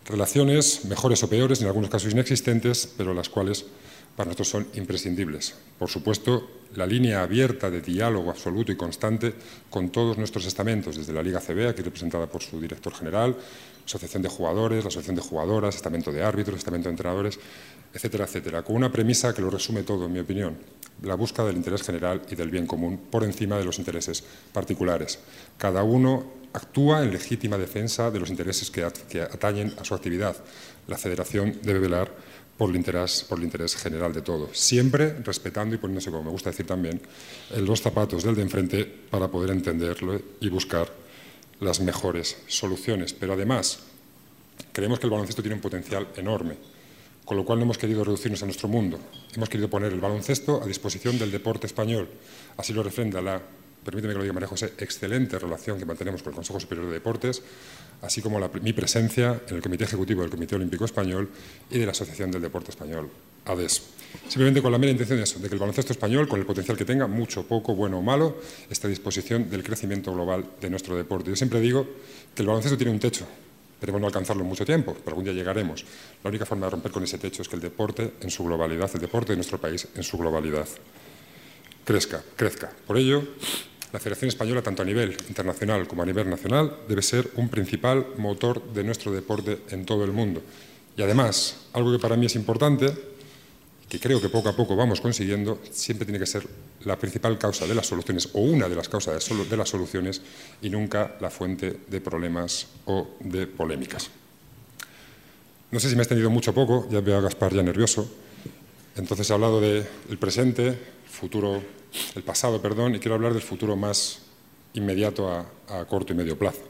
Relaciones 0.08 0.84
mejores 0.84 1.22
o 1.24 1.28
peores, 1.28 1.60
en 1.60 1.66
algunos 1.66 1.90
casos 1.90 2.12
inexistentes, 2.12 2.86
pero 2.96 3.12
las 3.12 3.28
cuales 3.28 3.66
para 4.14 4.28
nosotros 4.28 4.48
son 4.48 4.66
imprescindibles. 4.74 5.54
Por 5.78 5.90
supuesto, 5.90 6.48
la 6.74 6.86
línea 6.86 7.22
abierta 7.22 7.70
de 7.70 7.82
diálogo 7.82 8.30
absoluto 8.30 8.70
y 8.72 8.76
constante 8.76 9.34
con 9.68 9.90
todos 9.90 10.16
nuestros 10.16 10.46
estamentos, 10.46 10.96
desde 10.96 11.12
la 11.12 11.22
Liga 11.22 11.40
CB, 11.40 11.68
aquí 11.68 11.82
representada 11.82 12.26
por 12.26 12.42
su 12.42 12.60
director 12.60 12.94
general, 12.94 13.36
Asociación 13.84 14.22
de 14.22 14.28
Jugadores, 14.28 14.84
la 14.84 14.88
Asociación 14.88 15.16
de 15.16 15.22
Jugadoras, 15.22 15.76
Estamento 15.76 16.12
de 16.12 16.22
Árbitros, 16.22 16.58
Estamento 16.58 16.88
de 16.88 16.92
Entrenadores, 16.92 17.38
etcétera, 17.92 18.24
etcétera, 18.24 18.62
con 18.62 18.76
una 18.76 18.90
premisa 18.92 19.34
que 19.34 19.42
lo 19.42 19.50
resume 19.50 19.82
todo, 19.82 20.06
en 20.06 20.12
mi 20.12 20.20
opinión, 20.20 20.56
la 21.02 21.14
búsqueda 21.14 21.46
del 21.46 21.56
interés 21.56 21.82
general 21.82 22.22
y 22.30 22.36
del 22.36 22.50
bien 22.50 22.66
común 22.66 22.98
por 23.10 23.22
encima 23.24 23.58
de 23.58 23.64
los 23.64 23.78
intereses 23.78 24.24
particulares. 24.52 25.18
Cada 25.58 25.82
uno 25.82 26.45
actúa 26.56 27.02
en 27.04 27.12
legítima 27.12 27.58
defensa 27.58 28.10
de 28.10 28.18
los 28.18 28.30
intereses 28.30 28.70
que, 28.70 28.82
atañen 28.82 29.74
a 29.78 29.84
su 29.84 29.94
actividad. 29.94 30.36
La 30.88 30.96
Federación 30.96 31.60
debe 31.62 31.80
velar 31.80 32.10
por 32.56 32.70
el, 32.70 32.76
interés, 32.76 33.76
general 33.76 34.14
de 34.14 34.22
todos, 34.22 34.56
siempre 34.56 35.12
respetando 35.22 35.74
y 35.74 35.78
poniéndose, 35.78 36.10
como 36.10 36.24
me 36.24 36.30
gusta 36.30 36.50
decir 36.50 36.66
también, 36.66 37.00
en 37.50 37.64
los 37.66 37.82
zapatos 37.82 38.24
del 38.24 38.34
de 38.34 38.42
enfrente 38.42 38.84
para 38.86 39.28
poder 39.28 39.50
entenderlo 39.50 40.18
y 40.40 40.48
buscar 40.48 40.90
las 41.60 41.80
mejores 41.80 42.38
soluciones. 42.46 43.12
Pero 43.12 43.34
además, 43.34 43.80
creemos 44.72 44.98
que 44.98 45.06
el 45.06 45.10
baloncesto 45.10 45.42
tiene 45.42 45.56
un 45.56 45.60
potencial 45.60 46.08
enorme, 46.16 46.56
con 47.26 47.36
lo 47.36 47.44
cual 47.44 47.58
no 47.58 47.64
hemos 47.66 47.76
querido 47.76 48.02
reducirnos 48.02 48.42
a 48.42 48.46
nuestro 48.46 48.68
mundo. 48.68 48.98
Hemos 49.34 49.50
querido 49.50 49.68
poner 49.68 49.92
el 49.92 50.00
baloncesto 50.00 50.62
a 50.62 50.66
disposición 50.66 51.18
del 51.18 51.30
deporte 51.30 51.66
español. 51.66 52.08
Así 52.56 52.72
lo 52.72 52.82
refrenda 52.82 53.20
la 53.20 53.42
permíteme 53.86 54.12
que 54.12 54.18
lo 54.18 54.24
diga 54.24 54.34
María 54.34 54.48
José, 54.48 54.72
excelente 54.78 55.38
relación 55.38 55.78
que 55.78 55.86
mantenemos 55.86 56.22
con 56.22 56.32
el 56.32 56.34
Consejo 56.34 56.58
Superior 56.58 56.88
de 56.88 56.94
Deportes, 56.94 57.40
así 58.02 58.20
como 58.20 58.40
mi 58.60 58.72
presencia 58.72 59.40
en 59.48 59.54
el 59.54 59.62
Comité 59.62 59.84
Ejecutivo 59.84 60.22
del 60.22 60.30
Comité 60.30 60.56
Olímpico 60.56 60.84
Español 60.84 61.30
y 61.70 61.78
de 61.78 61.86
la 61.86 61.92
Asociación 61.92 62.32
del 62.32 62.42
Deporte 62.42 62.72
Español, 62.72 63.08
ADES. 63.44 63.82
Simplemente 64.28 64.60
con 64.60 64.72
la 64.72 64.78
mera 64.78 64.90
intención 64.90 65.18
de 65.18 65.24
eso, 65.24 65.38
de 65.38 65.48
que 65.48 65.54
el 65.54 65.60
baloncesto 65.60 65.92
español, 65.92 66.26
con 66.26 66.40
el 66.40 66.46
potencial 66.46 66.76
que 66.76 66.84
tenga, 66.84 67.06
mucho, 67.06 67.46
poco, 67.46 67.76
bueno 67.76 67.98
o 67.98 68.02
malo, 68.02 68.38
esté 68.68 68.88
a 68.88 68.90
disposición 68.90 69.48
del 69.48 69.62
crecimiento 69.62 70.12
global 70.12 70.44
de 70.60 70.68
nuestro 70.68 70.96
deporte. 70.96 71.30
Yo 71.30 71.36
siempre 71.36 71.60
digo 71.60 71.86
que 72.34 72.42
el 72.42 72.48
baloncesto 72.48 72.76
tiene 72.76 72.92
un 72.92 72.98
techo, 72.98 73.26
Esperemos 73.76 74.00
no 74.00 74.06
alcanzarlo 74.06 74.42
en 74.42 74.48
mucho 74.48 74.64
tiempo, 74.64 74.94
pero 74.94 75.10
algún 75.10 75.24
día 75.24 75.34
llegaremos. 75.34 75.84
La 76.24 76.30
única 76.30 76.46
forma 76.46 76.64
de 76.64 76.70
romper 76.70 76.90
con 76.90 77.04
ese 77.04 77.18
techo 77.18 77.42
es 77.42 77.48
que 77.48 77.56
el 77.56 77.62
deporte 77.62 78.14
en 78.22 78.30
su 78.30 78.42
globalidad, 78.42 78.90
el 78.94 79.00
deporte 79.02 79.32
de 79.32 79.36
nuestro 79.36 79.60
país 79.60 79.86
en 79.94 80.02
su 80.02 80.16
globalidad, 80.16 80.66
crezca, 81.84 82.22
crezca. 82.34 82.72
Por 82.86 82.96
ello, 82.96 83.22
la 83.96 84.00
Federación 84.00 84.28
Española, 84.28 84.60
tanto 84.60 84.82
a 84.82 84.84
nivel 84.84 85.16
internacional 85.26 85.88
como 85.88 86.02
a 86.02 86.04
nivel 86.04 86.28
nacional, 86.28 86.84
debe 86.86 87.00
ser 87.00 87.30
un 87.36 87.48
principal 87.48 88.04
motor 88.18 88.60
de 88.74 88.84
nuestro 88.84 89.10
deporte 89.10 89.62
en 89.70 89.86
todo 89.86 90.04
el 90.04 90.12
mundo. 90.12 90.42
Y 90.98 91.00
además, 91.00 91.64
algo 91.72 91.90
que 91.90 91.98
para 91.98 92.14
mí 92.14 92.26
es 92.26 92.36
importante, 92.36 92.92
que 93.88 93.98
creo 93.98 94.20
que 94.20 94.28
poco 94.28 94.50
a 94.50 94.56
poco 94.56 94.76
vamos 94.76 95.00
consiguiendo, 95.00 95.62
siempre 95.70 96.04
tiene 96.04 96.18
que 96.18 96.26
ser 96.26 96.46
la 96.84 96.98
principal 96.98 97.38
causa 97.38 97.66
de 97.66 97.74
las 97.74 97.86
soluciones 97.86 98.28
o 98.34 98.40
una 98.40 98.68
de 98.68 98.76
las 98.76 98.90
causas 98.90 99.16
de 99.48 99.56
las 99.56 99.68
soluciones 99.70 100.20
y 100.60 100.68
nunca 100.68 101.16
la 101.18 101.30
fuente 101.30 101.80
de 101.88 102.00
problemas 102.02 102.66
o 102.84 103.16
de 103.20 103.46
polémicas. 103.46 104.10
No 105.70 105.80
sé 105.80 105.88
si 105.88 105.94
me 105.96 106.02
he 106.02 106.04
extendido 106.04 106.28
mucho 106.28 106.52
poco, 106.52 106.86
ya 106.90 107.00
veo 107.00 107.16
a 107.16 107.22
Gaspar 107.22 107.54
ya 107.54 107.62
nervioso. 107.62 108.06
Entonces 108.94 109.30
he 109.30 109.32
hablado 109.32 109.58
del 109.58 109.86
presente, 110.20 110.78
futuro 111.08 111.75
el 112.14 112.22
pasado, 112.22 112.60
perdón, 112.60 112.94
y 112.94 112.98
quiero 112.98 113.14
hablar 113.14 113.32
del 113.32 113.42
futuro 113.42 113.76
más 113.76 114.20
inmediato 114.74 115.28
a, 115.28 115.84
corto 115.86 116.12
y 116.12 116.16
medio 116.16 116.38
plazo. 116.38 116.60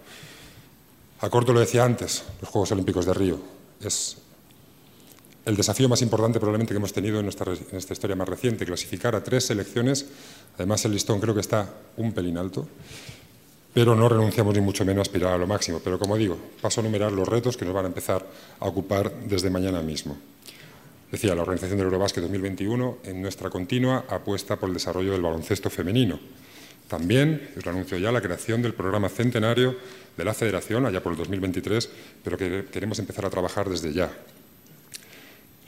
A 1.21 1.31
corto 1.31 1.53
lo 1.53 1.61
decía 1.61 1.85
antes, 1.85 2.25
los 2.41 2.51
Juegos 2.51 2.73
Olímpicos 2.73 3.07
de 3.07 3.15
Río. 3.15 3.41
Es 3.81 4.19
el 5.45 5.57
desafío 5.57 5.89
más 5.89 6.03
importante 6.03 6.39
probablemente 6.39 6.73
que 6.73 6.79
hemos 6.79 6.93
tenido 6.93 7.19
en 7.19 7.27
nuestra, 7.27 7.53
en 7.53 7.77
esta 7.77 7.93
historia 7.93 8.17
más 8.17 8.29
reciente, 8.29 8.67
clasificar 8.67 9.15
a 9.15 9.23
tres 9.23 9.47
selecciones. 9.47 10.07
Además, 10.57 10.85
el 10.85 10.93
listón 10.93 11.21
creo 11.21 11.35
que 11.35 11.41
está 11.41 11.73
un 11.97 12.12
pelín 12.12 12.37
alto, 12.37 12.67
pero 13.73 13.95
no 13.95 14.09
renunciamos 14.09 14.55
ni 14.55 14.61
mucho 14.61 14.85
menos 14.85 15.01
a 15.01 15.03
aspirar 15.03 15.35
a 15.35 15.39
lo 15.39 15.47
máximo. 15.47 15.81
Pero 15.83 15.99
como 15.99 16.17
digo, 16.17 16.37
paso 16.61 16.81
a 16.81 16.83
enumerar 16.83 17.12
los 17.12 17.29
retos 17.29 17.57
que 17.57 17.65
nos 17.65 17.75
van 17.75 17.85
a 17.85 17.89
empezar 17.89 18.27
a 18.59 18.67
ocupar 18.67 19.12
desde 19.12 19.51
mañana 19.51 19.83
mismo. 19.83 20.17
Decía, 21.16 21.35
la 21.35 21.40
Organización 21.40 21.79
del 21.79 21.87
Eurobásquet 21.87 22.22
2021 22.24 22.98
en 23.05 23.22
nuestra 23.22 23.48
continua 23.48 24.05
apuesta 24.07 24.57
por 24.57 24.68
el 24.68 24.74
desarrollo 24.74 25.12
del 25.12 25.22
baloncesto 25.22 25.70
femenino. 25.70 26.20
También, 26.88 27.52
os 27.57 27.64
lo 27.64 27.70
anuncio 27.70 27.96
ya, 27.96 28.12
la 28.12 28.20
creación 28.20 28.61
del 28.61 28.74
programa 28.74 29.09
centenario 29.09 29.74
de 30.14 30.24
la 30.26 30.35
Federación 30.35 30.85
allá 30.85 31.02
por 31.02 31.12
el 31.12 31.16
2023, 31.16 31.88
pero 32.22 32.37
que 32.37 32.66
queremos 32.70 32.98
empezar 32.98 33.24
a 33.24 33.31
trabajar 33.31 33.70
desde 33.70 33.94
ya. 33.94 34.12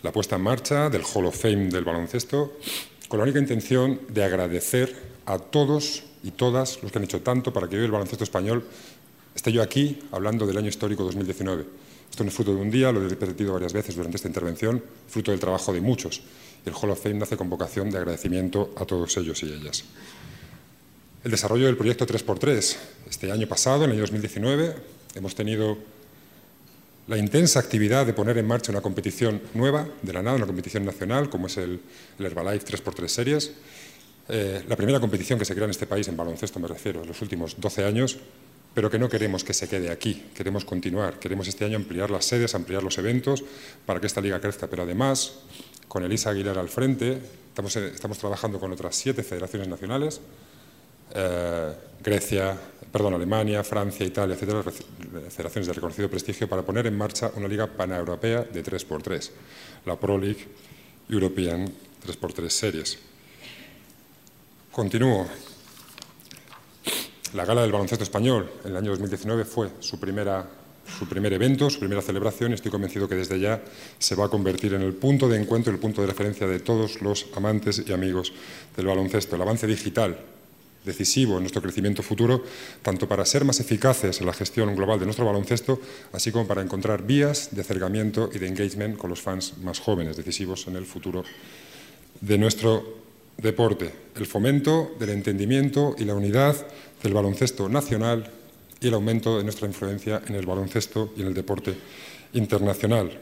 La 0.02 0.12
puesta 0.12 0.36
en 0.36 0.42
marcha 0.42 0.90
del 0.90 1.00
Hall 1.00 1.24
of 1.24 1.40
Fame 1.40 1.70
del 1.70 1.84
baloncesto 1.84 2.58
con 3.08 3.16
la 3.16 3.24
única 3.24 3.38
intención 3.38 4.02
de 4.10 4.24
agradecer 4.24 4.94
a 5.24 5.38
todos 5.38 6.04
y 6.22 6.32
todas 6.32 6.82
los 6.82 6.92
que 6.92 6.98
han 6.98 7.04
hecho 7.04 7.22
tanto 7.22 7.54
para 7.54 7.70
que 7.70 7.78
hoy 7.78 7.86
el 7.86 7.90
baloncesto 7.90 8.24
español 8.24 8.64
esté 9.34 9.50
yo 9.50 9.62
aquí 9.62 9.98
hablando 10.12 10.46
del 10.46 10.58
año 10.58 10.68
histórico 10.68 11.04
2019 11.04 11.87
esto 12.18 12.24
no 12.24 12.30
es 12.30 12.34
fruto 12.34 12.52
de 12.52 12.60
un 12.60 12.68
día, 12.68 12.90
lo 12.90 13.06
he 13.06 13.08
repetido 13.08 13.52
varias 13.52 13.72
veces 13.72 13.94
durante 13.94 14.16
esta 14.16 14.26
intervención, 14.26 14.82
fruto 15.06 15.30
del 15.30 15.38
trabajo 15.38 15.72
de 15.72 15.80
muchos. 15.80 16.20
El 16.66 16.72
Hall 16.74 16.90
of 16.90 17.00
Fame 17.00 17.14
nace 17.14 17.36
con 17.36 17.48
vocación 17.48 17.90
de 17.90 17.98
agradecimiento 17.98 18.74
a 18.76 18.84
todos 18.84 19.16
ellos 19.18 19.40
y 19.44 19.46
ellas. 19.46 19.84
El 21.22 21.30
desarrollo 21.30 21.66
del 21.66 21.76
proyecto 21.76 22.04
3x3. 22.08 22.76
Este 23.08 23.30
año 23.30 23.46
pasado, 23.46 23.84
en 23.84 23.90
el 23.90 23.98
año 23.98 24.00
2019, 24.00 24.74
hemos 25.14 25.36
tenido 25.36 25.78
la 27.06 27.18
intensa 27.18 27.60
actividad 27.60 28.04
de 28.04 28.14
poner 28.14 28.36
en 28.36 28.48
marcha 28.48 28.72
una 28.72 28.80
competición 28.80 29.40
nueva, 29.54 29.86
de 30.02 30.12
la 30.12 30.20
nada, 30.20 30.38
una 30.38 30.46
competición 30.46 30.84
nacional, 30.84 31.30
como 31.30 31.46
es 31.46 31.56
el, 31.58 31.80
Herbalife 32.18 32.66
3x3 32.66 33.06
Series. 33.06 33.52
Eh, 34.28 34.64
la 34.66 34.74
primera 34.74 34.98
competición 34.98 35.38
que 35.38 35.44
se 35.44 35.54
crea 35.54 35.66
en 35.66 35.70
este 35.70 35.86
país, 35.86 36.08
en 36.08 36.16
baloncesto 36.16 36.58
me 36.58 36.66
refiero, 36.66 37.02
en 37.02 37.06
los 37.06 37.22
últimos 37.22 37.60
12 37.60 37.84
años, 37.84 38.18
pero 38.78 38.92
que 38.92 38.98
no 39.00 39.08
queremos 39.08 39.42
que 39.42 39.54
se 39.54 39.68
quede 39.68 39.90
aquí, 39.90 40.30
queremos 40.32 40.64
continuar, 40.64 41.18
queremos 41.18 41.48
este 41.48 41.64
año 41.64 41.74
ampliar 41.74 42.12
las 42.12 42.24
sedes, 42.24 42.54
ampliar 42.54 42.80
los 42.80 42.96
eventos 42.98 43.42
para 43.84 43.98
que 43.98 44.06
esta 44.06 44.20
liga 44.20 44.40
crezca, 44.40 44.68
pero 44.68 44.84
además, 44.84 45.40
con 45.88 46.04
Elisa 46.04 46.30
Aguilar 46.30 46.58
al 46.58 46.68
frente, 46.68 47.18
estamos, 47.48 47.74
eh, 47.74 47.90
trabajando 48.20 48.60
con 48.60 48.70
otras 48.70 48.94
siete 48.94 49.24
federaciones 49.24 49.66
nacionales, 49.66 50.20
eh, 51.12 51.72
Grecia, 52.04 52.56
perdón, 52.92 53.14
Alemania, 53.14 53.64
Francia, 53.64 54.06
Italia, 54.06 54.36
etcétera, 54.36 54.62
federaciones 54.62 55.66
de 55.66 55.72
reconocido 55.72 56.08
prestigio, 56.08 56.48
para 56.48 56.62
poner 56.62 56.86
en 56.86 56.96
marcha 56.96 57.32
una 57.34 57.48
liga 57.48 57.66
paneuropea 57.66 58.44
de 58.44 58.62
3x3, 58.62 59.30
la 59.86 59.96
Pro 59.96 60.16
League 60.16 60.46
European 61.08 61.68
3x3 62.06 62.48
Series. 62.48 62.98
Continúo. 64.70 65.47
La 67.34 67.44
Gala 67.44 67.62
del 67.62 67.72
Baloncesto 67.72 68.04
Español 68.04 68.50
en 68.64 68.70
el 68.70 68.76
año 68.76 68.90
2019 68.90 69.44
fue 69.44 69.68
su 69.80 70.00
primera 70.00 70.48
su 70.98 71.06
primer 71.06 71.30
evento, 71.34 71.68
su 71.68 71.80
primera 71.80 72.00
celebración 72.00 72.52
y 72.52 72.54
estoy 72.54 72.70
convencido 72.70 73.06
que 73.06 73.14
desde 73.14 73.38
ya 73.38 73.62
se 73.98 74.14
va 74.14 74.24
a 74.24 74.28
convertir 74.30 74.72
en 74.72 74.80
el 74.80 74.94
punto 74.94 75.28
de 75.28 75.38
encuentro, 75.38 75.70
el 75.70 75.78
punto 75.78 76.00
de 76.00 76.06
referencia 76.06 76.46
de 76.46 76.60
todos 76.60 77.02
los 77.02 77.26
amantes 77.36 77.84
y 77.86 77.92
amigos 77.92 78.32
del 78.74 78.86
baloncesto. 78.86 79.36
El 79.36 79.42
avance 79.42 79.66
digital 79.66 80.18
decisivo 80.86 81.34
en 81.34 81.40
nuestro 81.40 81.60
crecimiento 81.60 82.02
futuro, 82.02 82.42
tanto 82.80 83.06
para 83.06 83.26
ser 83.26 83.44
más 83.44 83.60
eficaces 83.60 84.20
en 84.20 84.26
la 84.26 84.32
gestión 84.32 84.74
global 84.74 84.98
de 84.98 85.04
nuestro 85.04 85.26
baloncesto, 85.26 85.78
así 86.12 86.32
como 86.32 86.46
para 86.46 86.62
encontrar 86.62 87.02
vías 87.02 87.50
de 87.52 87.60
acercamiento 87.60 88.30
y 88.32 88.38
de 88.38 88.46
engagement 88.46 88.96
con 88.96 89.10
los 89.10 89.20
fans 89.20 89.58
más 89.58 89.80
jóvenes, 89.80 90.16
decisivos 90.16 90.66
en 90.68 90.76
el 90.76 90.86
futuro 90.86 91.22
de 92.22 92.38
nuestro 92.38 92.96
deporte. 93.36 93.92
El 94.16 94.26
fomento 94.26 94.96
del 94.98 95.10
entendimiento 95.10 95.94
y 95.98 96.04
la 96.04 96.14
unidad 96.14 96.56
del 97.02 97.14
baloncesto 97.14 97.68
nacional 97.68 98.30
y 98.80 98.88
el 98.88 98.94
aumento 98.94 99.38
de 99.38 99.44
nuestra 99.44 99.66
influencia 99.66 100.22
en 100.26 100.34
el 100.34 100.46
baloncesto 100.46 101.12
y 101.16 101.22
en 101.22 101.28
el 101.28 101.34
deporte 101.34 101.74
internacional. 102.32 103.18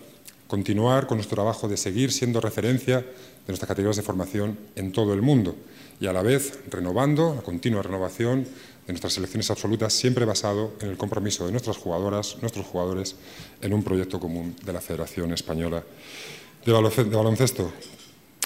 Continuar 0.47 1.07
con 1.07 1.19
nuestro 1.19 1.37
trabajo 1.37 1.69
de 1.69 1.77
seguir 1.77 2.13
siendo 2.13 2.41
referencia 2.41 2.99
de 3.01 3.49
nuestras 3.49 3.69
categorías 3.69 3.97
de 3.97 4.03
formación 4.03 4.59
en 4.77 4.93
todo 4.93 5.13
el 5.13 5.23
mundo 5.23 5.57
y 6.01 6.07
a 6.07 6.13
la 6.13 6.23
vez 6.23 6.61
renovando 6.71 7.35
la 7.35 7.43
continua 7.43 7.83
renovación 7.83 8.45
de 8.45 8.93
nuestras 8.93 9.15
selecciones 9.15 9.51
absolutas, 9.51 9.93
siempre 9.93 10.25
basado 10.25 10.75
en 10.81 10.91
el 10.91 10.97
compromiso 10.97 11.47
de 11.47 11.53
nuestras 11.53 11.77
jugadoras, 11.77 12.37
nuestros 12.41 12.67
jugadores, 12.67 13.17
en 13.61 13.73
un 13.73 13.83
proyecto 13.83 14.21
común 14.21 14.55
de 14.65 14.73
la 14.73 14.81
Federación 14.81 15.33
Española 15.33 15.83
de 16.65 16.73
Baloncesto. 16.73 17.73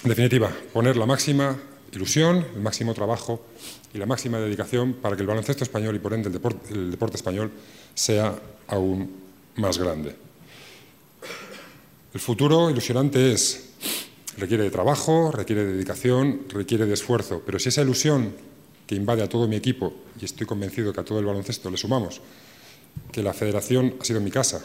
En 0.03 0.09
definitiva, 0.09 0.51
poner 0.73 0.97
la 0.97 1.05
máxima 1.05 1.59
ilusión, 1.91 2.45
el 2.55 2.61
máximo 2.61 2.95
trabajo 2.95 3.45
y 3.93 3.97
la 3.97 4.05
máxima 4.05 4.39
dedicación 4.39 4.93
para 4.93 5.15
que 5.15 5.21
el 5.21 5.27
baloncesto 5.27 5.63
español 5.63 5.95
y 5.95 5.99
por 5.99 6.13
ende 6.13 6.29
el 6.29 6.91
deporte, 6.91 7.15
español 7.15 7.51
sea 7.93 8.35
aún 8.67 9.11
más 9.55 9.77
grande. 9.77 10.15
El 12.13 12.19
futuro 12.19 12.69
ilusionante 12.69 13.33
es 13.33 13.69
requiere 14.37 14.63
de 14.63 14.71
trabajo, 14.71 15.31
requiere 15.31 15.65
de 15.65 15.73
dedicación, 15.73 16.41
requiere 16.49 16.85
de 16.85 16.93
esfuerzo, 16.93 17.41
pero 17.45 17.59
si 17.59 17.69
esa 17.69 17.81
ilusión 17.81 18.33
que 18.87 18.95
invade 18.95 19.23
a 19.23 19.29
todo 19.29 19.47
mi 19.47 19.55
equipo, 19.55 19.93
y 20.19 20.25
estoy 20.25 20.47
convencido 20.47 20.93
que 20.93 20.99
a 20.99 21.05
todo 21.05 21.19
el 21.19 21.25
baloncesto 21.25 21.69
le 21.69 21.77
sumamos, 21.77 22.21
que 23.11 23.23
la 23.23 23.33
federación 23.33 23.95
ha 23.99 24.05
sido 24.05 24.19
mi 24.19 24.31
casa 24.31 24.61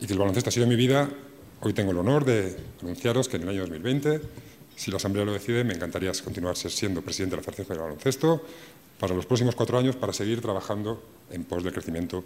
y 0.00 0.06
que 0.06 0.12
el 0.12 0.18
baloncesto 0.18 0.50
ha 0.50 0.52
sido 0.52 0.66
mi 0.66 0.76
vida, 0.76 1.08
hoy 1.60 1.72
tengo 1.72 1.90
el 1.90 1.98
honor 1.98 2.24
de 2.24 2.56
anunciaros 2.82 3.28
que 3.28 3.36
en 3.36 3.42
el 3.42 3.48
año 3.50 3.60
2020, 3.62 4.20
si 4.78 4.92
la 4.92 4.98
Asamblea 4.98 5.24
lo 5.24 5.32
decide, 5.32 5.64
me 5.64 5.74
encantaría 5.74 6.12
continuar 6.22 6.56
siendo 6.56 7.02
presidente 7.02 7.34
de 7.34 7.42
la 7.42 7.44
Federación 7.44 7.76
del 7.76 7.82
Baloncesto 7.82 8.44
para 9.00 9.12
los 9.12 9.26
próximos 9.26 9.56
cuatro 9.56 9.76
años 9.76 9.96
para 9.96 10.12
seguir 10.12 10.40
trabajando 10.40 11.02
en 11.32 11.42
pos 11.44 11.64
del 11.64 11.72
crecimiento 11.72 12.22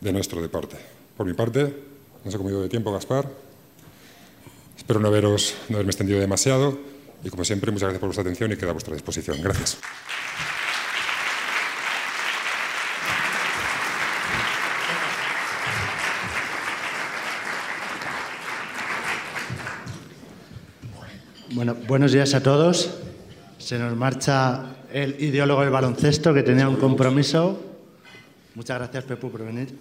de 0.00 0.12
nuestro 0.12 0.40
deporte. 0.40 0.76
Por 1.16 1.26
mi 1.26 1.34
parte, 1.34 1.74
no 2.24 2.30
sé 2.30 2.36
cómo 2.36 2.48
he 2.48 2.52
ido 2.52 2.62
de 2.62 2.68
tiempo, 2.68 2.92
Gaspar. 2.92 3.28
Espero 4.76 5.00
no, 5.00 5.08
haberos, 5.08 5.56
no 5.68 5.76
haberme 5.76 5.90
extendido 5.90 6.20
demasiado 6.20 6.78
y, 7.24 7.28
como 7.28 7.44
siempre, 7.44 7.72
muchas 7.72 7.88
gracias 7.88 8.00
por 8.00 8.08
vuestra 8.08 8.22
atención 8.22 8.52
y 8.52 8.56
queda 8.56 8.70
a 8.70 8.74
vuestra 8.74 8.94
disposición. 8.94 9.42
Gracias. 9.42 9.78
Bueno, 21.52 21.74
buenos 21.88 22.12
días 22.12 22.32
a 22.34 22.44
todos. 22.44 22.94
Se 23.58 23.76
nos 23.76 23.96
marcha 23.96 24.66
el 24.92 25.20
ideólogo 25.20 25.62
del 25.62 25.70
baloncesto 25.70 26.32
que 26.32 26.44
tenía 26.44 26.68
un 26.68 26.76
compromiso. 26.76 27.60
Muchas 28.54 28.78
gracias, 28.78 29.02
Pepu, 29.02 29.32
por 29.32 29.44
venir. 29.44 29.76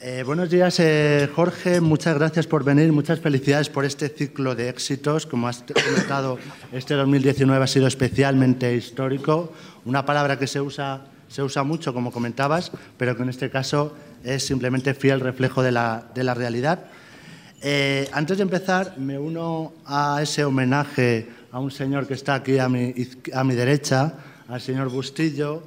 Eh, 0.00 0.22
buenos 0.24 0.48
días, 0.48 0.78
eh, 0.78 1.28
Jorge. 1.34 1.80
Muchas 1.80 2.16
gracias 2.16 2.46
por 2.46 2.62
venir. 2.62 2.92
Muchas 2.92 3.18
felicidades 3.18 3.68
por 3.68 3.84
este 3.84 4.10
ciclo 4.10 4.54
de 4.54 4.68
éxitos. 4.68 5.26
Como 5.26 5.48
has 5.48 5.64
comentado, 5.64 6.38
este 6.72 6.94
2019 6.94 7.64
ha 7.64 7.66
sido 7.66 7.88
especialmente 7.88 8.76
histórico. 8.76 9.52
Una 9.84 10.06
palabra 10.06 10.38
que 10.38 10.46
se 10.46 10.60
usa, 10.60 11.04
se 11.26 11.42
usa 11.42 11.64
mucho, 11.64 11.92
como 11.92 12.12
comentabas, 12.12 12.70
pero 12.96 13.16
que 13.16 13.24
en 13.24 13.28
este 13.28 13.50
caso 13.50 13.96
es 14.22 14.46
simplemente 14.46 14.94
fiel 14.94 15.18
reflejo 15.18 15.64
de 15.64 15.72
la, 15.72 16.04
de 16.14 16.22
la 16.22 16.34
realidad. 16.34 16.84
Eh, 17.62 18.08
antes 18.12 18.36
de 18.38 18.42
empezar, 18.42 18.94
me 18.98 19.18
uno 19.18 19.72
a 19.86 20.20
ese 20.20 20.44
homenaje 20.44 21.28
a 21.52 21.60
un 21.60 21.70
señor 21.70 22.06
que 22.06 22.14
está 22.14 22.34
aquí 22.34 22.58
a 22.58 22.68
mi, 22.68 22.94
a 23.32 23.44
mi 23.44 23.54
derecha, 23.54 24.14
al 24.48 24.60
señor 24.60 24.90
Bustillo, 24.90 25.62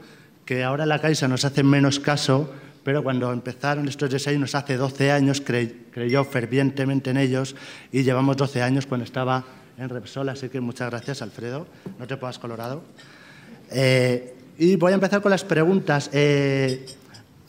que 0.45 0.63
ahora 0.63 0.83
en 0.83 0.89
la 0.89 0.99
Caixa 0.99 1.27
nos 1.27 1.45
hace 1.45 1.63
menos 1.63 1.99
caso 1.99 2.51
pero 2.85 3.01
cuando 3.01 3.33
empezaron 3.33 3.87
estos 3.87 4.11
desayunos 4.11 4.53
hace 4.53 4.77
12 4.77 5.11
años 5.11 5.41
creyó 5.41 6.23
fervientemente 6.23 7.09
en 7.09 7.17
ellos 7.17 7.55
y 7.91 8.03
llevamos 8.03 8.37
12 8.37 8.61
años 8.61 8.85
cuando 8.85 9.05
estaba 9.05 9.43
en 9.75 9.89
Repsol, 9.89 10.29
así 10.29 10.49
que 10.49 10.61
muchas 10.61 10.91
gracias 10.91 11.23
Alfredo, 11.23 11.65
no 11.97 12.05
te 12.05 12.15
pongas 12.15 12.37
colorado. 12.37 12.83
Eh, 13.71 14.35
y 14.59 14.75
voy 14.75 14.91
a 14.91 14.95
empezar 14.95 15.23
con 15.23 15.31
las 15.31 15.43
preguntas. 15.43 16.11
Eh, 16.13 16.85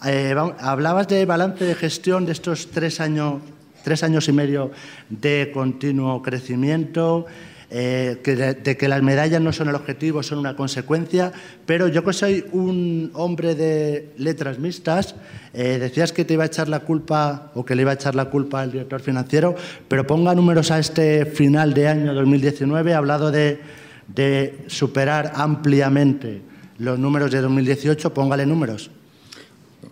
hablabas 0.01 1.07
de 1.07 1.27
balance 1.27 1.67
de 1.67 1.75
gestión 1.75 2.25
de 2.25 2.33
estos 2.33 2.71
tres 2.71 2.99
años, 3.01 3.43
tres 3.87 4.03
años 4.03 4.27
y 4.27 4.33
medio 4.33 4.73
de 5.09 5.53
continuo 5.55 6.21
crecimiento. 6.21 7.25
Eh, 7.71 8.19
de, 8.25 8.77
que 8.77 8.89
las 8.89 9.03
medallas 9.03 9.41
no 9.41 9.53
son 9.53 9.69
el 9.69 9.75
objetivo, 9.75 10.23
son 10.23 10.39
una 10.39 10.55
consecuencia, 10.55 11.33
pero 11.67 11.89
yo 11.89 12.05
que 12.05 12.13
soy 12.13 12.45
un 12.53 13.11
hombre 13.15 13.57
de 13.57 14.13
letras 14.19 14.61
mixtas, 14.61 15.17
eh, 15.53 15.79
decías 15.81 16.13
que 16.13 16.25
te 16.25 16.35
iba 16.35 16.45
a 16.45 16.47
echar 16.47 16.69
la 16.69 16.81
culpa 16.81 17.51
o 17.55 17.65
que 17.65 17.75
le 17.75 17.83
iba 17.83 17.91
a 17.91 17.95
echar 17.95 18.15
la 18.15 18.27
culpa 18.27 18.63
al 18.63 18.71
director 18.71 19.01
financiero, 19.01 19.57
pero 19.89 20.07
ponga 20.07 20.33
números 20.35 20.71
a 20.71 20.79
este 20.79 21.27
final 21.27 21.75
de 21.75 21.89
año 21.89 22.15
2019, 22.15 22.95
ha 22.95 22.99
hablado 22.99 23.33
de, 23.33 23.61
de 24.07 24.65
superar 24.69 25.33
ampliamente 25.35 26.43
los 26.79 26.99
números 26.99 27.31
de 27.33 27.41
2018, 27.41 28.15
póngale 28.15 28.47
números. 28.47 28.91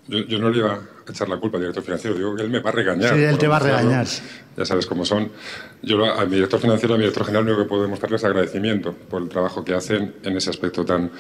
Yo, 0.06 0.38
no 0.38 0.50
le 0.50 0.58
iba 0.58 0.93
echar 1.08 1.28
la 1.28 1.36
culpa 1.36 1.56
al 1.56 1.62
director 1.62 1.82
financiero, 1.82 2.16
digo 2.16 2.34
que 2.34 2.42
él 2.42 2.50
me 2.50 2.60
va 2.60 2.70
a 2.70 2.72
regañar. 2.72 3.14
Sí, 3.14 3.22
él 3.22 3.38
te 3.38 3.46
va 3.46 3.56
a 3.56 3.60
regañar. 3.60 4.06
Ya 4.56 4.64
sabes 4.64 4.86
cómo 4.86 5.04
son. 5.04 5.30
Yo 5.82 6.04
a 6.04 6.24
mi 6.24 6.36
director 6.36 6.60
financiero, 6.60 6.94
a 6.94 6.96
mi 6.96 7.02
director 7.02 7.24
general, 7.24 7.44
lo 7.44 7.52
único 7.52 7.64
que 7.64 7.68
puedo 7.68 7.82
demostrarles 7.82 8.20
es 8.20 8.24
agradecimiento 8.24 8.92
por 8.92 9.22
el 9.22 9.28
trabajo 9.28 9.64
que 9.64 9.74
hacen 9.74 10.14
en 10.22 10.36
ese 10.36 10.50
aspecto 10.50 10.84
tan, 10.84 11.10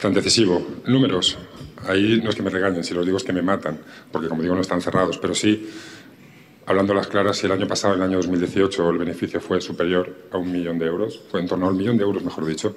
tan 0.00 0.14
decisivo. 0.14 0.66
Números, 0.86 1.38
ahí 1.86 2.20
no 2.22 2.30
es 2.30 2.36
que 2.36 2.42
me 2.42 2.50
regañen, 2.50 2.82
si 2.84 2.94
los 2.94 3.04
digo 3.04 3.18
es 3.18 3.24
que 3.24 3.32
me 3.32 3.42
matan, 3.42 3.78
porque 4.10 4.28
como 4.28 4.42
digo 4.42 4.54
no 4.54 4.60
están 4.60 4.80
cerrados, 4.80 5.18
pero 5.18 5.34
sí, 5.34 5.68
hablando 6.66 6.92
a 6.92 6.96
las 6.96 7.06
claras, 7.06 7.38
si 7.38 7.46
el 7.46 7.52
año 7.52 7.66
pasado, 7.66 7.94
el 7.94 8.02
año 8.02 8.16
2018, 8.18 8.90
el 8.90 8.98
beneficio 8.98 9.40
fue 9.40 9.60
superior 9.60 10.28
a 10.32 10.38
un 10.38 10.50
millón 10.52 10.78
de 10.78 10.86
euros, 10.86 11.20
fue 11.30 11.40
en 11.40 11.48
torno 11.48 11.66
a 11.66 11.70
un 11.70 11.76
millón 11.76 11.96
de 11.96 12.04
euros, 12.04 12.22
mejor 12.22 12.44
dicho, 12.44 12.76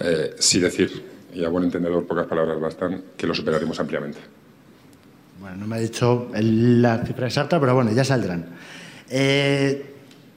eh, 0.00 0.34
sí 0.38 0.60
decir, 0.60 1.04
y 1.34 1.44
a 1.44 1.48
buen 1.48 1.64
entendedor 1.64 2.06
pocas 2.06 2.26
palabras 2.26 2.58
bastan, 2.58 3.02
que 3.16 3.26
lo 3.26 3.34
superaremos 3.34 3.78
ampliamente. 3.78 4.18
Bueno, 5.46 5.60
no 5.60 5.68
me 5.68 5.76
ha 5.76 5.78
dicho 5.78 6.28
la 6.34 7.04
cifra 7.06 7.28
exacta, 7.28 7.60
pero 7.60 7.72
bueno, 7.72 7.92
ya 7.92 8.02
saldrán. 8.02 8.46
Eh, 9.08 9.94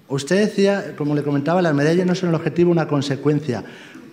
usted 0.07 0.37
decía, 0.37 0.93
como 0.95 1.15
le 1.15 1.23
comentaba, 1.23 1.63
las 1.63 1.73
medallas 1.73 2.05
no 2.05 2.13
son 2.13 2.29
el 2.29 2.35
objetivo, 2.35 2.69
una 2.69 2.87
consecuencia. 2.87 3.63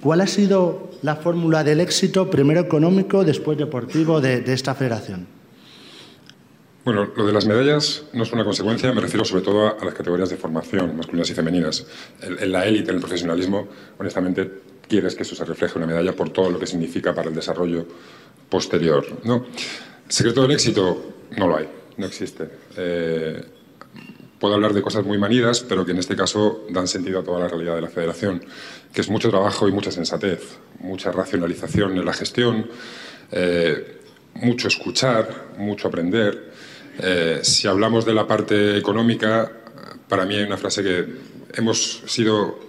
¿Cuál 0.01 0.23
ha 0.23 0.27
sido 0.27 0.93
la 1.03 1.17
fórmula 1.17 1.65
del 1.65 1.81
éxito, 1.81 2.31
primero 2.31 2.61
económico, 2.61 3.25
después 3.25 3.59
deportivo, 3.59 4.23
de, 4.23 4.43
esta 4.51 4.75
federación? 4.75 5.27
Bueno, 6.87 7.11
lo 7.15 7.27
de 7.27 7.33
las 7.35 7.45
medallas 7.45 8.05
no 8.15 8.23
es 8.23 8.33
una 8.33 8.45
consecuencia, 8.45 8.91
me 8.95 9.03
refiero 9.03 9.27
sobre 9.27 9.43
todo 9.43 9.79
a, 9.79 9.85
las 9.85 9.93
categorías 9.93 10.31
de 10.31 10.39
formación, 10.39 10.97
masculinas 10.97 11.29
y 11.29 11.35
femeninas. 11.35 11.87
En, 12.23 12.51
la 12.51 12.65
élite, 12.65 12.89
en 12.89 12.95
el 12.95 13.03
profesionalismo, 13.03 13.69
honestamente, 13.99 14.51
quieres 14.89 15.15
que 15.15 15.25
eso 15.25 15.35
se 15.35 15.45
refleje 15.45 15.75
en 15.75 15.85
una 15.85 15.93
medalla 15.93 16.17
por 16.17 16.31
todo 16.31 16.49
lo 16.49 16.59
que 16.59 16.67
significa 16.67 17.15
para 17.15 17.29
el 17.29 17.35
desarrollo 17.35 17.85
posterior. 18.49 19.05
¿no? 19.25 19.45
Secreto 20.09 20.43
del 20.43 20.53
éxito 20.53 21.15
no 21.37 21.49
lo 21.49 21.57
hay, 21.57 21.69
no 21.97 22.07
existe. 22.07 22.49
Eh, 22.77 23.43
puedo 24.39 24.55
hablar 24.55 24.73
de 24.73 24.83
cosas 24.83 25.05
muy 25.05 25.19
manidas, 25.19 25.61
pero 25.61 25.85
que 25.85 25.93
en 25.93 25.99
este 25.99 26.15
caso 26.15 26.65
dan 26.71 26.87
sentido 26.87 27.21
a 27.21 27.25
toda 27.25 27.41
la 27.41 27.49
realidad 27.49 27.75
de 27.75 27.83
la 27.83 27.89
federación, 27.89 28.45
que 28.93 29.01
es 29.01 29.11
mucho 29.11 29.31
trabajo 29.31 29.69
y 29.69 29.73
mucha 29.73 29.91
sensatez, 29.91 30.59
mucha 30.79 31.11
racionalización 31.11 31.99
en 31.99 32.05
la 32.05 32.13
gestión, 32.13 32.71
eh, 33.33 33.99
mucho 34.35 34.69
escuchar, 34.69 35.47
mucho 35.59 35.89
aprender. 35.89 36.53
Eh, 36.99 37.41
si 37.43 37.67
hablamos 37.67 38.05
de 38.05 38.15
la 38.15 38.27
parte 38.27 38.77
económica, 38.77 39.51
para 40.09 40.25
mí 40.25 40.37
hay 40.37 40.45
una 40.45 40.57
frase 40.57 40.83
que 40.83 41.07
hemos 41.55 42.03
sido 42.07 42.67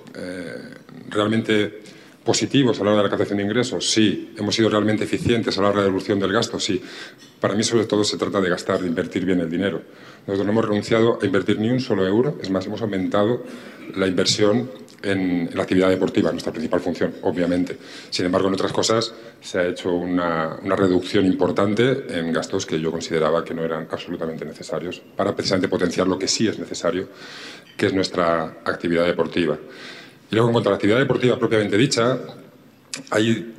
realmente 1.10 1.84
positivos 2.28 2.82
a 2.82 2.84
la 2.84 2.92
hora 2.92 2.98
de 2.98 3.04
la 3.06 3.10
captación 3.10 3.38
de 3.38 3.46
ingresos? 3.46 3.90
Sí. 3.90 4.34
¿Hemos 4.38 4.54
sido 4.54 4.70
realmente 4.70 5.06
eficientes 5.06 5.58
a 5.58 5.62
la 5.62 5.70
hora 5.70 5.78
de 5.78 5.84
la 5.86 5.92
reducción 5.92 6.20
del 6.20 6.34
gasto? 6.34 6.60
Sí. 6.60 6.82
Para 7.40 7.56
mí, 7.56 7.64
sobre 7.64 7.86
todo, 7.86 8.04
se 8.04 8.18
trata 8.18 8.42
de 8.42 8.50
gastar, 8.50 8.82
de 8.82 8.88
invertir 8.88 9.24
bien 9.24 9.40
el 9.40 9.50
dinero. 9.50 9.82
Nosotros 10.28 10.46
no 10.46 10.52
hemos 10.52 10.66
renunciado 10.66 11.20
a 11.22 11.26
invertir 11.26 11.58
ni 11.58 11.70
un 11.70 11.80
solo 11.80 12.06
euro, 12.06 12.38
es 12.42 12.50
más, 12.50 12.66
hemos 12.66 12.82
aumentado 12.82 13.44
la 13.96 14.08
inversión 14.08 14.70
en, 15.02 15.50
la 15.54 15.64
actividad 15.64 15.88
deportiva, 15.90 16.30
nuestra 16.32 16.52
principal 16.52 16.82
función, 16.82 17.14
obviamente. 17.22 17.78
Sin 18.10 18.26
embargo, 18.26 18.50
en 18.50 18.56
otras 18.56 18.74
cosas 18.74 19.14
se 19.40 19.60
ha 19.60 19.66
hecho 19.66 19.94
una, 19.94 20.58
una, 20.62 20.76
reducción 20.76 21.26
importante 21.26 22.08
en 22.10 22.34
gastos 22.34 22.66
que 22.66 22.78
yo 22.78 22.92
consideraba 22.92 23.46
que 23.46 23.54
no 23.54 23.64
eran 23.64 23.88
absolutamente 23.90 24.44
necesarios 24.44 25.02
para 25.16 25.34
precisamente 25.34 25.70
potenciar 25.70 26.08
lo 26.08 26.20
que 26.20 26.28
sí 26.28 26.46
es 26.46 26.60
necesario, 26.60 27.08
que 27.78 27.86
es 27.86 27.94
nuestra 27.94 28.58
actividad 28.66 29.06
deportiva. 29.06 29.58
Y 30.30 30.36
luego, 30.36 30.50
en 30.50 30.54
cuanto 30.54 30.70
a 30.70 30.72
la 30.72 30.76
actividad 30.76 31.00
deportiva 31.00 31.38
propiamente 31.40 31.78
dicha, 31.78 32.18
hay 33.12 33.54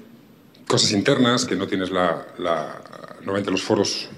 cosas 0.67 0.93
internas 0.93 1.45
que 1.45 1.57
no 1.57 1.67
tienes 1.67 1.91
la, 1.91 2.27
la, 2.39 2.81
normalmente 3.21 3.51
los 3.51 3.63
foros 3.63 4.09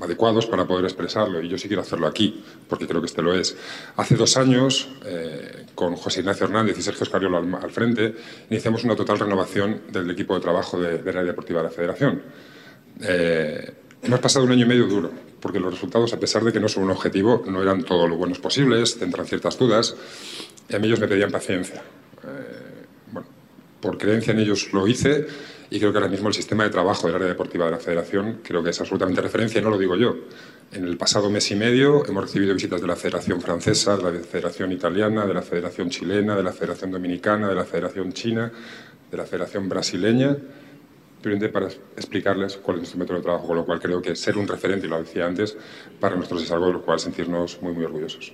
adecuados 0.00 0.46
para 0.46 0.66
poder 0.66 0.84
expresarlo 0.84 1.40
y 1.40 1.48
yo 1.48 1.56
sí 1.56 1.68
quiero 1.68 1.82
hacerlo 1.82 2.08
aquí 2.08 2.42
porque 2.68 2.88
creo 2.88 3.00
que 3.00 3.06
este 3.06 3.22
lo 3.22 3.34
es. 3.34 3.56
Hace 3.96 4.16
dos 4.16 4.36
años, 4.36 4.88
eh, 5.04 5.66
con 5.74 5.94
José 5.94 6.20
Ignacio 6.20 6.46
Hernández 6.46 6.76
y 6.78 6.82
Sergio 6.82 7.04
Escariolo 7.04 7.38
al, 7.38 7.70
frente, 7.70 8.14
iniciamos 8.50 8.82
una 8.84 8.96
total 8.96 9.20
renovación 9.20 9.82
del 9.92 10.10
equipo 10.10 10.34
de 10.34 10.40
trabajo 10.40 10.80
de, 10.80 10.98
de 10.98 11.12
la 11.12 11.22
deportiva 11.22 11.60
de 11.60 11.68
la 11.68 11.70
Federación. 11.70 12.22
Eh, 13.00 13.72
hemos 14.02 14.20
pasado 14.20 14.44
un 14.44 14.50
año 14.50 14.64
y 14.64 14.68
medio 14.68 14.86
duro 14.86 15.10
porque 15.42 15.58
los 15.58 15.72
resultados, 15.72 16.12
a 16.12 16.20
pesar 16.20 16.44
de 16.44 16.52
que 16.52 16.60
no 16.60 16.68
son 16.68 16.84
un 16.84 16.92
objetivo, 16.92 17.42
no 17.46 17.62
eran 17.62 17.82
todos 17.82 18.08
lo 18.08 18.16
buenos 18.16 18.38
posibles, 18.38 18.96
tendrán 18.96 19.26
ciertas 19.26 19.58
dudas 19.58 19.96
y 20.72 20.76
a 20.76 20.78
mí 20.78 20.86
ellos 20.86 21.00
me 21.00 21.08
pedían 21.08 21.30
paciencia. 21.30 21.82
Eh, 22.24 22.86
bueno, 23.10 23.28
por 23.80 23.98
creencia 23.98 24.32
en 24.32 24.40
ellos 24.40 24.72
lo 24.72 24.86
hice 24.86 25.26
y 25.70 25.78
creo 25.78 25.92
que 25.92 25.98
ahora 25.98 26.10
mismo 26.10 26.28
el 26.28 26.34
sistema 26.34 26.64
de 26.64 26.70
trabajo 26.70 27.06
del 27.06 27.16
área 27.16 27.28
deportiva 27.28 27.66
de 27.66 27.72
la 27.72 27.78
Federación 27.78 28.40
creo 28.42 28.62
que 28.62 28.70
es 28.70 28.80
absolutamente 28.80 29.20
referencia 29.20 29.60
y 29.60 29.64
no 29.64 29.70
lo 29.70 29.78
digo 29.78 29.96
yo. 29.96 30.16
En 30.72 30.84
el 30.84 30.96
pasado 30.96 31.28
mes 31.28 31.50
y 31.50 31.56
medio 31.56 32.04
hemos 32.06 32.24
recibido 32.24 32.54
visitas 32.54 32.80
de 32.80 32.86
la 32.86 32.96
Federación 32.96 33.40
Francesa, 33.40 33.96
de 33.96 34.02
la 34.02 34.12
Federación 34.20 34.72
Italiana, 34.72 35.26
de 35.26 35.34
la 35.34 35.42
Federación 35.42 35.90
Chilena, 35.90 36.36
de 36.36 36.42
la 36.42 36.52
Federación 36.52 36.90
Dominicana, 36.90 37.48
de 37.48 37.54
la 37.54 37.64
Federación 37.64 38.12
China, 38.12 38.50
de 39.10 39.16
la 39.16 39.24
Federación 39.24 39.68
Brasileña, 39.68 40.36
para 41.52 41.68
explicarles 41.96 42.56
cuál 42.56 42.76
es 42.76 42.80
nuestro 42.80 42.98
método 42.98 43.18
de 43.18 43.22
trabajo, 43.22 43.46
con 43.46 43.56
lo 43.56 43.64
cual 43.64 43.78
creo 43.78 44.02
que 44.02 44.16
ser 44.16 44.36
un 44.36 44.48
referente, 44.48 44.86
y 44.86 44.90
lo 44.90 44.98
decía 44.98 45.26
antes, 45.26 45.56
para 46.00 46.16
nosotros 46.16 46.42
es 46.42 46.50
algo 46.50 46.66
de 46.66 46.72
lo 46.72 46.82
cual 46.82 46.98
sentirnos 46.98 47.60
muy, 47.62 47.72
muy 47.72 47.84
orgullosos. 47.84 48.32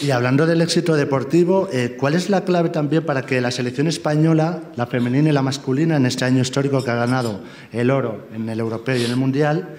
Y 0.00 0.10
hablando 0.10 0.46
del 0.46 0.60
éxito 0.60 0.94
deportivo, 0.94 1.68
eh, 1.72 1.96
¿cuál 1.98 2.14
es 2.14 2.30
la 2.30 2.44
clave 2.44 2.70
también 2.70 3.04
para 3.04 3.22
que 3.22 3.40
la 3.40 3.50
selección 3.50 3.88
española, 3.88 4.62
la 4.76 4.86
femenina 4.86 5.28
y 5.28 5.32
la 5.32 5.42
masculina, 5.42 5.96
en 5.96 6.06
este 6.06 6.24
año 6.24 6.40
histórico 6.40 6.82
que 6.82 6.90
ha 6.90 6.94
ganado 6.94 7.40
el 7.72 7.90
oro 7.90 8.26
en 8.34 8.48
el 8.48 8.60
europeo 8.60 8.96
y 8.96 9.04
en 9.04 9.10
el 9.10 9.16
mundial, 9.16 9.76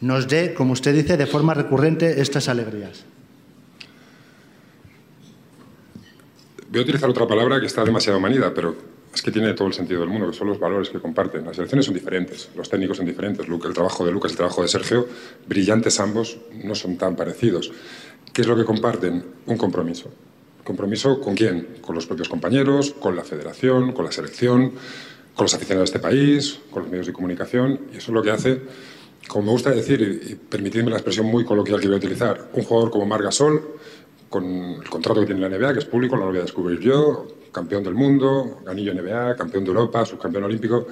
nos 0.00 0.28
dé, 0.28 0.54
como 0.54 0.72
usted 0.72 0.94
dice, 0.94 1.16
de 1.16 1.26
forma 1.26 1.54
recurrente 1.54 2.20
estas 2.20 2.48
alegrías? 2.48 3.04
Voy 6.68 6.80
a 6.80 6.82
utilizar 6.82 7.08
otra 7.08 7.26
palabra 7.26 7.60
que 7.60 7.66
está 7.66 7.84
demasiado 7.84 8.18
manida, 8.18 8.52
pero 8.52 8.74
es 9.14 9.22
que 9.22 9.30
tiene 9.30 9.54
todo 9.54 9.68
el 9.68 9.74
sentido 9.74 10.00
del 10.00 10.08
mundo, 10.08 10.28
que 10.28 10.36
son 10.36 10.48
los 10.48 10.58
valores 10.58 10.90
que 10.90 10.98
comparten. 10.98 11.44
Las 11.44 11.54
selecciones 11.54 11.86
son 11.86 11.94
diferentes, 11.94 12.48
los 12.56 12.68
técnicos 12.68 12.96
son 12.96 13.06
diferentes. 13.06 13.46
El 13.48 13.72
trabajo 13.72 14.04
de 14.04 14.10
Lucas 14.10 14.32
el 14.32 14.36
trabajo 14.36 14.62
de 14.62 14.68
Sergio, 14.68 15.06
brillantes 15.46 16.00
ambos, 16.00 16.38
no 16.64 16.74
son 16.74 16.98
tan 16.98 17.14
parecidos. 17.14 17.70
¿Qué 18.34 18.42
es 18.42 18.48
lo 18.48 18.56
que 18.56 18.64
comparten? 18.64 19.24
Un 19.46 19.56
compromiso. 19.56 20.10
¿Compromiso 20.64 21.20
con 21.20 21.36
quién? 21.36 21.76
Con 21.80 21.94
los 21.94 22.04
propios 22.04 22.28
compañeros, 22.28 22.90
con 22.90 23.14
la 23.14 23.22
federación, 23.22 23.92
con 23.92 24.04
la 24.04 24.10
selección, 24.10 24.72
con 25.36 25.44
los 25.44 25.54
aficionados 25.54 25.92
de 25.92 25.98
este 25.98 26.04
país, 26.04 26.58
con 26.68 26.82
los 26.82 26.90
medios 26.90 27.06
de 27.06 27.12
comunicación. 27.12 27.78
Y 27.92 27.98
eso 27.98 28.10
es 28.10 28.14
lo 28.14 28.24
que 28.24 28.32
hace, 28.32 28.60
como 29.28 29.44
me 29.44 29.50
gusta 29.52 29.70
decir, 29.70 30.00
y 30.28 30.34
permitidme 30.34 30.90
la 30.90 30.96
expresión 30.96 31.26
muy 31.26 31.44
coloquial 31.44 31.78
que 31.78 31.86
voy 31.86 31.94
a 31.94 31.98
utilizar, 31.98 32.50
un 32.52 32.64
jugador 32.64 32.90
como 32.90 33.06
Marc 33.06 33.22
Gasol, 33.22 33.76
con 34.28 34.44
el 34.82 34.90
contrato 34.90 35.20
que 35.20 35.26
tiene 35.26 35.40
la 35.40 35.56
NBA, 35.56 35.72
que 35.74 35.78
es 35.78 35.84
público, 35.84 36.16
no 36.16 36.22
lo 36.22 36.30
voy 36.30 36.38
a 36.38 36.42
descubrir 36.42 36.80
yo, 36.80 37.28
campeón 37.52 37.84
del 37.84 37.94
mundo, 37.94 38.62
anillo 38.66 38.92
NBA, 38.94 39.36
campeón 39.36 39.62
de 39.62 39.70
Europa, 39.70 40.04
subcampeón 40.04 40.42
olímpico, 40.42 40.88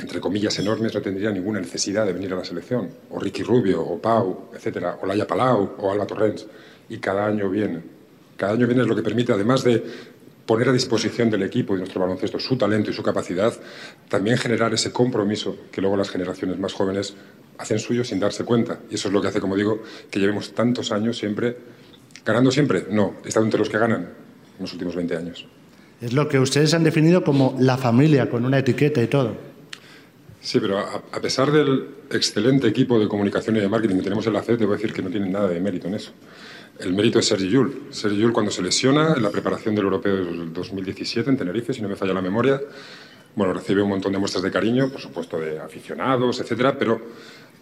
entre 0.00 0.20
comillas 0.20 0.58
enormes, 0.58 0.94
no 0.94 1.00
tendría 1.00 1.30
ninguna 1.30 1.60
necesidad 1.60 2.06
de 2.06 2.12
venir 2.12 2.32
a 2.32 2.36
la 2.36 2.44
selección. 2.44 2.90
O 3.10 3.20
Ricky 3.20 3.42
Rubio, 3.42 3.82
o 3.82 4.00
Pau, 4.00 4.50
etcétera, 4.54 4.98
o 5.00 5.06
Laia 5.06 5.26
Palau, 5.26 5.76
o 5.78 5.90
Alba 5.90 6.06
Torrens. 6.06 6.46
Y 6.88 6.98
cada 6.98 7.26
año 7.26 7.48
viene. 7.48 7.82
Cada 8.36 8.54
año 8.54 8.66
viene 8.66 8.82
es 8.82 8.88
lo 8.88 8.96
que 8.96 9.02
permite, 9.02 9.32
además 9.32 9.64
de 9.64 9.82
poner 10.46 10.68
a 10.68 10.72
disposición 10.72 11.30
del 11.30 11.44
equipo 11.44 11.74
y 11.74 11.76
de 11.76 11.82
nuestro 11.82 12.00
baloncesto 12.00 12.40
su 12.40 12.56
talento 12.56 12.90
y 12.90 12.92
su 12.92 13.04
capacidad, 13.04 13.54
también 14.08 14.36
generar 14.36 14.74
ese 14.74 14.90
compromiso 14.90 15.56
que 15.70 15.80
luego 15.80 15.96
las 15.96 16.10
generaciones 16.10 16.58
más 16.58 16.72
jóvenes 16.72 17.14
hacen 17.56 17.78
suyo 17.78 18.02
sin 18.02 18.18
darse 18.18 18.44
cuenta. 18.44 18.80
Y 18.90 18.96
eso 18.96 19.08
es 19.08 19.14
lo 19.14 19.20
que 19.20 19.28
hace, 19.28 19.40
como 19.40 19.54
digo, 19.54 19.82
que 20.10 20.18
llevemos 20.18 20.52
tantos 20.52 20.90
años 20.90 21.18
siempre, 21.18 21.56
ganando 22.24 22.50
siempre. 22.50 22.86
No, 22.90 23.14
estado 23.24 23.44
entre 23.44 23.58
los 23.58 23.68
que 23.68 23.78
ganan 23.78 24.00
en 24.00 24.60
los 24.60 24.72
últimos 24.72 24.96
20 24.96 25.16
años. 25.16 25.46
Es 26.00 26.14
lo 26.14 26.28
que 26.28 26.38
ustedes 26.38 26.72
han 26.74 26.82
definido 26.82 27.22
como 27.22 27.56
la 27.60 27.76
familia, 27.76 28.30
con 28.30 28.44
una 28.44 28.58
etiqueta 28.58 29.02
y 29.02 29.06
todo. 29.06 29.49
Sí, 30.40 30.58
pero 30.58 30.78
a, 30.78 31.20
pesar 31.20 31.52
del 31.52 31.86
excelente 32.10 32.66
equipo 32.66 32.98
de 32.98 33.08
comunicación 33.08 33.56
y 33.56 33.60
de 33.60 33.68
marketing 33.68 33.96
que 33.96 34.02
tenemos 34.02 34.26
en 34.26 34.32
la 34.32 34.42
FED, 34.42 34.58
debo 34.58 34.72
decir 34.72 34.92
que 34.92 35.02
no 35.02 35.10
tienen 35.10 35.32
nada 35.32 35.48
de 35.48 35.60
mérito 35.60 35.86
en 35.86 35.94
eso. 35.94 36.12
El 36.78 36.94
mérito 36.94 37.18
es 37.18 37.26
Sergi 37.26 37.50
Yul. 37.50 37.88
Sergi 37.90 38.16
Yul, 38.16 38.32
cuando 38.32 38.50
se 38.50 38.62
lesiona 38.62 39.12
en 39.14 39.22
la 39.22 39.30
preparación 39.30 39.74
del 39.74 39.84
Europeo 39.84 40.16
del 40.16 40.50
2017 40.50 41.28
en 41.28 41.36
Tenerife, 41.36 41.74
si 41.74 41.82
no 41.82 41.90
me 41.90 41.96
falla 41.96 42.14
la 42.14 42.22
memoria, 42.22 42.58
bueno, 43.36 43.52
recibe 43.52 43.82
un 43.82 43.90
montón 43.90 44.12
de 44.12 44.18
muestras 44.18 44.42
de 44.42 44.50
cariño, 44.50 44.88
por 44.90 45.00
supuesto 45.00 45.38
de 45.38 45.60
aficionados, 45.60 46.40
etcétera, 46.40 46.78
pero 46.78 47.00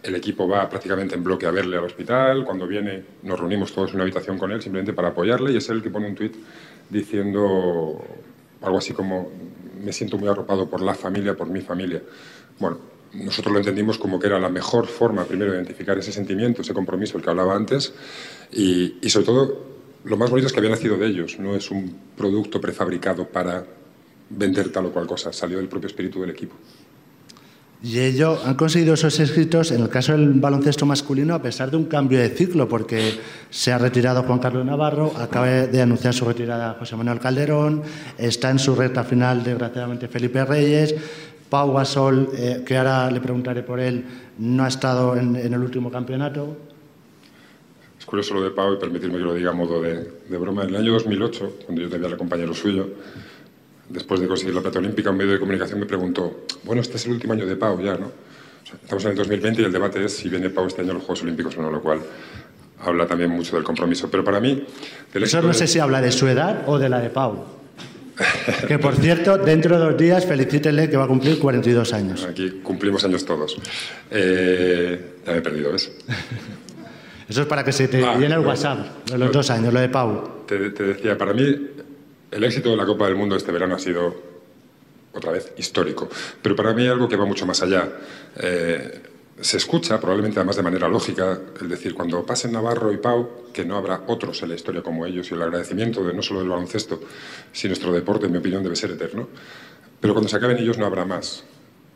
el 0.01 0.15
equipo 0.15 0.47
va 0.47 0.69
prácticamente 0.69 1.15
en 1.15 1.23
bloque 1.23 1.45
a 1.45 1.51
verle 1.51 1.77
al 1.77 1.83
hospital. 1.83 2.45
Cuando 2.45 2.65
viene, 2.65 3.03
nos 3.23 3.37
reunimos 3.37 3.73
todos 3.73 3.89
en 3.89 3.95
una 3.95 4.03
habitación 4.03 4.37
con 4.37 4.51
él 4.51 4.61
simplemente 4.61 4.93
para 4.93 5.09
apoyarle 5.09 5.51
y 5.51 5.57
es 5.57 5.67
él 5.69 5.77
el 5.77 5.83
que 5.83 5.89
pone 5.89 6.07
un 6.07 6.15
tuit 6.15 6.33
diciendo 6.89 8.01
algo 8.61 8.77
así 8.77 8.93
como: 8.93 9.29
Me 9.83 9.91
siento 9.91 10.17
muy 10.17 10.29
arropado 10.29 10.69
por 10.69 10.81
la 10.81 10.93
familia, 10.93 11.35
por 11.35 11.49
mi 11.49 11.61
familia. 11.61 12.01
Bueno, 12.59 12.77
nosotros 13.13 13.51
lo 13.51 13.59
entendimos 13.59 13.97
como 13.97 14.19
que 14.19 14.27
era 14.27 14.39
la 14.39 14.49
mejor 14.49 14.87
forma, 14.87 15.25
primero, 15.25 15.51
de 15.51 15.57
identificar 15.57 15.97
ese 15.97 16.11
sentimiento, 16.11 16.61
ese 16.61 16.73
compromiso 16.73 17.13
del 17.13 17.23
que 17.23 17.29
hablaba 17.29 17.55
antes, 17.55 17.93
y, 18.51 18.97
sobre 19.09 19.25
todo, 19.25 19.65
lo 20.03 20.17
más 20.17 20.29
bonito 20.29 20.47
es 20.47 20.53
que 20.53 20.59
había 20.59 20.71
nacido 20.71 20.97
de 20.97 21.07
ellos, 21.07 21.39
no 21.39 21.55
es 21.55 21.71
un 21.71 21.95
producto 22.15 22.61
prefabricado 22.61 23.27
para 23.27 23.65
vender 24.29 24.71
tal 24.71 24.85
o 24.85 24.91
cual 24.91 25.07
cosa, 25.07 25.33
salió 25.33 25.57
del 25.57 25.67
propio 25.67 25.87
espíritu 25.87 26.21
del 26.21 26.29
equipo. 26.29 26.55
Y 27.81 27.97
ellos 27.99 28.41
han 28.45 28.55
conseguido 28.55 28.93
esos 28.93 29.17
éxitos 29.21 29.71
en 29.71 29.81
el 29.81 29.87
caso 29.87 30.11
del 30.11 30.33
baloncesto 30.33 30.85
masculino 30.85 31.33
a 31.33 31.41
pesar 31.41 31.71
de 31.71 31.77
un 31.77 31.85
cambio 31.85 32.19
de 32.19 32.29
ciclo, 32.29 32.67
porque 32.67 33.17
se 33.49 33.71
ha 33.71 33.77
retirado 33.77 34.21
Juan 34.23 34.39
Carlos 34.39 34.65
Navarro, 34.65 35.13
acaba 35.17 35.47
de 35.47 35.81
anunciar 35.81 36.13
su 36.13 36.25
retirada 36.25 36.75
José 36.77 36.97
Manuel 36.97 37.21
Calderón, 37.21 37.81
está 38.17 38.49
en 38.51 38.59
su 38.59 38.75
recta 38.75 39.05
final, 39.05 39.45
desgraciadamente, 39.45 40.09
Felipe 40.09 40.43
Reyes, 40.43 40.93
Pau 41.49 41.73
Gasol, 41.73 42.29
eh, 42.33 42.63
que 42.65 42.77
ahora 42.77 43.09
le 43.09 43.19
preguntaré 43.19 43.63
por 43.63 43.79
él, 43.79 44.05
no 44.37 44.63
ha 44.63 44.67
estado 44.67 45.17
en, 45.17 45.35
el 45.35 45.59
último 45.59 45.91
campeonato. 45.91 46.55
Es 47.99 48.05
curioso 48.05 48.35
lo 48.35 48.43
de 48.43 48.51
Pau 48.51 48.73
y 48.73 48.77
permitirme 48.77 49.17
que 49.17 49.23
lo 49.23 49.33
diga 49.33 49.49
a 49.49 49.53
modo 49.53 49.81
de, 49.81 50.11
broma. 50.29 50.63
En 50.63 50.69
el 50.69 50.75
año 50.77 50.93
2008, 50.93 51.57
cuando 51.65 51.81
yo 51.81 51.89
tenía 51.89 52.07
el 52.07 52.17
compañero 52.17 52.53
suyo, 52.53 52.87
después 53.89 54.21
de 54.21 54.27
conseguir 54.27 54.55
la 54.55 54.61
plata 54.61 54.79
olímpica, 54.79 55.09
un 55.09 55.17
medio 55.17 55.33
de 55.33 55.39
comunicación 55.39 55.79
me 55.79 55.85
preguntó, 55.85 56.45
bueno, 56.63 56.81
este 56.81 56.97
es 56.97 57.05
el 57.07 57.13
último 57.13 57.33
año 57.33 57.45
de 57.45 57.55
Pau 57.55 57.81
ya, 57.81 57.97
¿no? 57.97 58.11
estamos 58.83 59.03
en 59.05 59.11
el 59.11 59.17
2020 59.17 59.61
y 59.63 59.65
el 59.65 59.71
debate 59.71 60.05
es 60.05 60.15
si 60.15 60.29
viene 60.29 60.49
Pau 60.51 60.67
este 60.67 60.81
año 60.81 60.91
a 60.91 60.93
los 60.95 61.03
Juegos 61.03 61.23
Olímpicos 61.23 61.57
o 61.57 61.61
no, 61.61 61.71
lo 61.71 61.81
cual 61.81 62.01
habla 62.81 63.07
también 63.07 63.31
mucho 63.31 63.55
del 63.55 63.65
compromiso. 63.65 64.09
Pero 64.11 64.23
para 64.23 64.39
mí... 64.39 64.63
Eso 65.13 65.41
no 65.41 65.53
sé 65.53 65.67
si 65.67 65.79
habla 65.79 66.01
de 66.01 66.11
su 66.11 66.27
edad 66.27 66.63
o 66.67 66.77
de 66.77 66.89
la 66.89 66.99
de 66.99 67.09
Pau. 67.09 67.58
Que 68.67 68.79
por 68.79 68.95
cierto, 68.95 69.37
dentro 69.37 69.79
de 69.79 69.85
dos 69.85 69.97
días 69.97 70.25
felicítele 70.25 70.89
que 70.89 70.97
va 70.97 71.05
a 71.05 71.07
cumplir 71.07 71.39
42 71.39 71.93
años. 71.93 72.25
Aquí 72.25 72.59
cumplimos 72.63 73.03
años 73.05 73.25
todos. 73.25 73.57
Eh, 74.11 75.15
ya 75.25 75.31
me 75.31 75.37
he 75.37 75.41
perdido, 75.41 75.71
¿ves? 75.71 75.91
Eso 77.29 77.41
es 77.41 77.47
para 77.47 77.63
que 77.63 77.71
se 77.71 77.87
te 77.87 78.03
ah, 78.03 78.15
llene 78.17 78.35
el 78.35 78.41
WhatsApp 78.41 79.05
de 79.05 79.17
los 79.17 79.31
dos 79.31 79.49
años, 79.51 79.71
lo 79.71 79.79
de 79.79 79.89
Pau. 79.89 80.45
Te, 80.47 80.57
decía, 80.57 81.17
para 81.17 81.33
mí 81.33 81.43
el 82.31 82.43
éxito 82.43 82.71
de 82.71 82.75
la 82.75 82.85
Copa 82.85 83.05
del 83.05 83.15
Mundo 83.15 83.35
este 83.35 83.51
verano 83.51 83.75
ha 83.75 83.79
sido 83.79 84.15
otra 85.13 85.31
vez 85.31 85.53
histórico. 85.57 86.09
Pero 86.41 86.55
para 86.55 86.73
mí 86.73 86.87
algo 86.87 87.07
que 87.07 87.15
va 87.15 87.25
mucho 87.25 87.45
más 87.45 87.61
allá. 87.61 87.87
Eh, 88.35 89.01
se 89.41 89.57
escucha, 89.57 89.99
probablemente 89.99 90.39
además 90.39 90.55
de 90.55 90.63
manera 90.63 90.87
lógica, 90.87 91.39
el 91.61 91.69
decir, 91.69 91.93
cuando 91.93 92.25
pasen 92.25 92.51
Navarro 92.51 92.91
y 92.91 92.97
Pau, 92.97 93.51
que 93.53 93.65
no 93.65 93.77
habrá 93.77 94.03
otros 94.07 94.41
en 94.43 94.49
la 94.49 94.55
historia 94.55 94.81
como 94.81 95.05
ellos, 95.05 95.29
y 95.31 95.33
el 95.33 95.41
agradecimiento 95.41 96.03
de 96.03 96.13
no 96.13 96.21
solo 96.21 96.39
del 96.39 96.49
baloncesto, 96.49 96.99
sino 97.51 97.71
nuestro 97.71 97.91
deporte, 97.93 98.25
en 98.25 98.33
mi 98.33 98.37
opinión, 98.37 98.63
debe 98.63 98.75
ser 98.75 98.91
eterno. 98.91 99.27
Pero 99.99 100.13
cuando 100.13 100.29
se 100.29 100.35
acaben 100.35 100.57
ellos 100.57 100.77
no 100.77 100.85
habrá 100.85 101.05
más. 101.05 101.43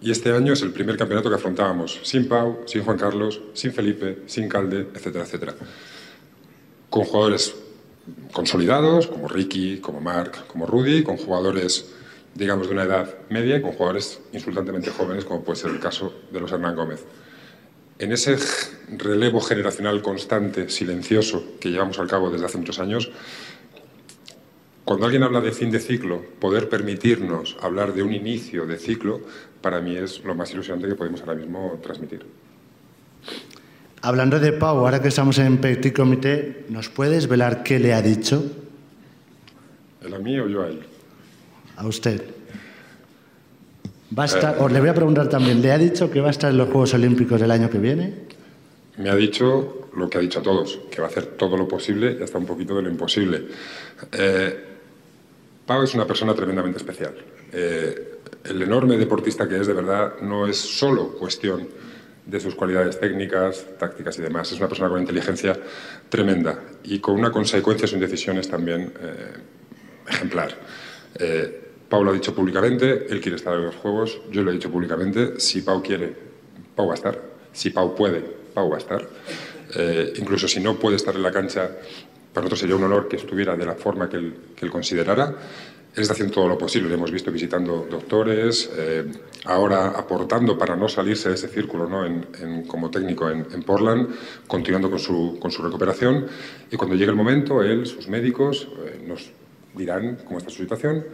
Y 0.02 0.12
este 0.12 0.32
año 0.32 0.54
es 0.54 0.62
el 0.62 0.72
primer 0.72 0.98
campeonato 0.98 1.30
que 1.30 1.36
afrontábamos, 1.36 2.00
sin 2.04 2.28
Pau, 2.28 2.64
sin 2.66 2.84
Juan 2.84 2.98
Carlos, 2.98 3.42
sin 3.54 3.72
Felipe, 3.72 4.24
sin 4.26 4.50
Calde, 4.50 4.88
etcétera, 4.94 5.24
etcétera. 5.24 5.56
Con 6.90 7.06
jugadores 7.06 7.56
consolidados, 8.32 9.08
como 9.08 9.28
Ricky, 9.28 9.80
como 9.80 10.02
Marc, 10.02 10.48
como 10.48 10.66
Rudy, 10.66 11.04
con 11.04 11.18
jugadores 11.18 11.94
digamos, 12.36 12.68
de 12.68 12.74
una 12.74 12.84
edad 12.84 13.14
media 13.30 13.58
y 13.58 13.62
con 13.62 13.74
jugadores 13.74 14.20
insultantemente 14.32 14.92
jóvenes, 14.92 15.26
como 15.26 15.44
puede 15.44 15.60
ser 15.60 15.72
el 15.72 15.80
caso 15.80 16.14
de 16.32 16.40
los 16.40 16.52
Hernán 16.52 16.76
Gómez. 16.76 17.06
En 18.00 18.12
ese 18.12 18.38
relevo 18.98 19.40
generacional 19.40 20.02
constante, 20.02 20.70
silencioso, 20.70 21.44
que 21.60 21.70
llevamos 21.70 22.00
al 22.00 22.08
cabo 22.08 22.30
desde 22.30 22.46
hace 22.46 22.58
muchos 22.58 22.80
años, 22.80 23.12
cuando 24.84 25.06
alguien 25.06 25.24
habla 25.24 25.40
de 25.40 25.52
fin 25.52 25.72
de 25.72 25.80
ciclo, 25.80 26.22
poder 26.40 26.68
permitirnos 26.68 27.56
hablar 27.62 27.94
de 27.94 28.04
un 28.04 28.14
inicio 28.14 28.66
de 28.66 28.78
ciclo, 28.78 29.22
para 29.62 29.80
mí 29.80 29.96
es 29.96 30.24
lo 30.24 30.36
más 30.36 30.52
ilusionante 30.52 30.90
que 30.90 30.96
podemos 30.96 31.22
ahora 31.22 31.36
mismo 31.36 31.80
transmitir. 31.82 32.26
Hablando 34.02 34.40
de 34.40 34.52
Pau, 34.52 34.80
ahora 34.80 35.02
que 35.02 35.08
estamos 35.08 35.38
en 35.38 35.60
Petit 35.60 35.96
Comité, 35.96 36.66
¿nos 36.68 36.90
puedes 36.90 37.28
velar 37.28 37.64
qué 37.64 37.80
le 37.80 37.94
ha 37.94 38.02
dicho? 38.02 38.44
¿Él 40.02 40.14
a 40.14 40.20
mí 40.20 40.38
o 40.38 40.50
yo 40.50 40.64
a 40.64 40.68
él? 40.68 40.82
A 41.78 41.88
usted. 41.88 42.22
Va 44.18 44.26
a 44.26 44.56
os 44.60 44.72
le 44.72 44.80
voy 44.80 44.90
a 44.90 44.94
preguntar 44.94 45.30
también, 45.30 45.62
¿le 45.62 45.72
ha 45.72 45.78
dicho 45.78 46.12
que 46.12 46.22
va 46.22 46.28
a 46.28 46.32
estar 46.32 46.52
en 46.52 46.58
los 46.58 46.70
Juegos 46.70 46.94
Olímpicos 46.94 47.40
del 47.40 47.52
año 47.52 47.70
que 47.70 47.80
viene? 47.80 48.14
Me 48.98 49.10
ha 49.10 49.16
dicho 49.16 49.90
lo 49.96 50.10
que 50.10 50.18
ha 50.18 50.22
dicho 50.22 50.40
a 50.40 50.44
todos, 50.44 50.80
que 50.92 51.02
va 51.02 51.08
a 51.08 51.10
hacer 51.10 51.26
todo 51.26 51.58
lo 51.58 51.68
posible 51.68 52.18
y 52.20 52.24
hasta 52.24 52.38
un 52.38 52.46
poquito 52.46 52.76
de 52.76 52.84
lo 52.84 52.90
imposible. 52.90 53.44
Eh, 54.12 54.64
Pau 55.66 55.82
es 55.84 55.94
una 55.96 56.06
persona 56.06 56.34
tremendamente 56.34 56.78
especial. 56.78 57.16
Eh, 57.52 58.20
el 58.44 58.62
enorme 58.62 58.98
deportista 58.98 59.48
que 59.48 59.60
es, 59.60 59.68
de 59.68 59.74
verdad, 59.74 60.16
no 60.22 60.48
es 60.48 60.58
solo 60.58 61.18
cuestión 61.18 61.68
de 62.26 62.40
sus 62.40 62.56
cualidades 62.56 63.00
técnicas, 63.00 63.66
tácticas 63.80 64.18
y 64.20 64.22
demás. 64.22 64.52
Es 64.52 64.60
una 64.60 64.68
persona 64.68 64.90
con 64.90 65.00
inteligencia 65.00 65.58
tremenda 66.10 66.60
y 66.84 67.00
con 67.00 67.16
una 67.16 67.32
consecuencia 67.32 67.86
en 67.86 67.90
sus 67.90 68.00
decisiones 68.00 68.50
también 68.50 68.94
eh, 69.00 69.34
ejemplar. 70.08 70.56
Eh, 71.20 71.63
Pau 71.94 72.04
lo 72.04 72.10
ha 72.10 72.14
dicho 72.16 72.34
públicamente, 72.34 73.06
él 73.08 73.22
quiere 73.22 73.36
estar 73.36 73.54
en 73.54 73.66
los 73.66 73.76
Juegos, 73.76 74.20
yo 74.32 74.42
lo 74.42 74.50
he 74.50 74.56
dicho 74.56 74.72
públicamente, 74.72 75.40
si 75.40 75.62
Pau 75.62 75.84
quiere, 75.84 76.12
Pau 76.76 76.88
va 76.88 76.94
a 76.94 76.96
estar, 76.96 77.22
si 77.52 77.70
Pau 77.70 77.94
puede, 77.94 78.20
Pau 78.52 78.68
va 78.68 78.78
a 78.78 78.80
estar. 78.80 79.08
incluso 80.18 80.48
si 80.48 80.60
no 80.60 80.80
puede 80.80 80.96
estar 80.96 81.16
en 81.16 81.22
la 81.22 81.32
cancha, 81.32 81.70
para 82.34 82.46
nosotros 82.46 82.62
sería 82.62 82.78
un 82.78 82.84
honor 82.84 83.08
que 83.08 83.18
estuviera 83.18 83.56
de 83.56 83.68
la 83.68 83.76
forma 83.76 84.10
que 84.10 84.18
él, 84.18 84.34
que 84.56 84.66
él 84.66 84.72
considerara. 84.72 85.36
Él 85.94 86.02
está 86.02 86.14
haciendo 86.14 86.34
todo 86.34 86.48
lo 86.48 86.58
posible, 86.58 86.90
lo 86.90 86.96
hemos 86.96 87.12
visto 87.12 87.32
visitando 87.32 87.88
doctores, 87.88 88.72
eh, 88.76 89.12
ahora 89.46 89.90
aportando 89.90 90.58
para 90.58 90.76
no 90.76 90.90
salirse 90.90 91.30
de 91.30 91.36
ese 91.36 91.48
círculo 91.48 91.88
¿no? 91.88 92.08
en, 92.08 92.64
como 92.66 92.90
técnico 92.90 93.30
en, 93.30 93.46
en, 93.54 93.62
Portland, 93.62 94.10
continuando 94.48 94.90
con 94.90 94.98
su, 94.98 95.38
con 95.40 95.52
su, 95.52 95.62
recuperación. 95.62 96.26
Y 96.72 96.76
cuando 96.76 96.96
llegue 96.96 97.12
el 97.12 97.16
momento, 97.16 97.62
él, 97.62 97.86
sus 97.86 98.08
médicos, 98.08 98.68
eh, 98.84 99.06
nos 99.06 99.30
dirán 99.76 100.18
cómo 100.26 100.40
está 100.40 100.50
su 100.50 100.58
situación 100.58 101.06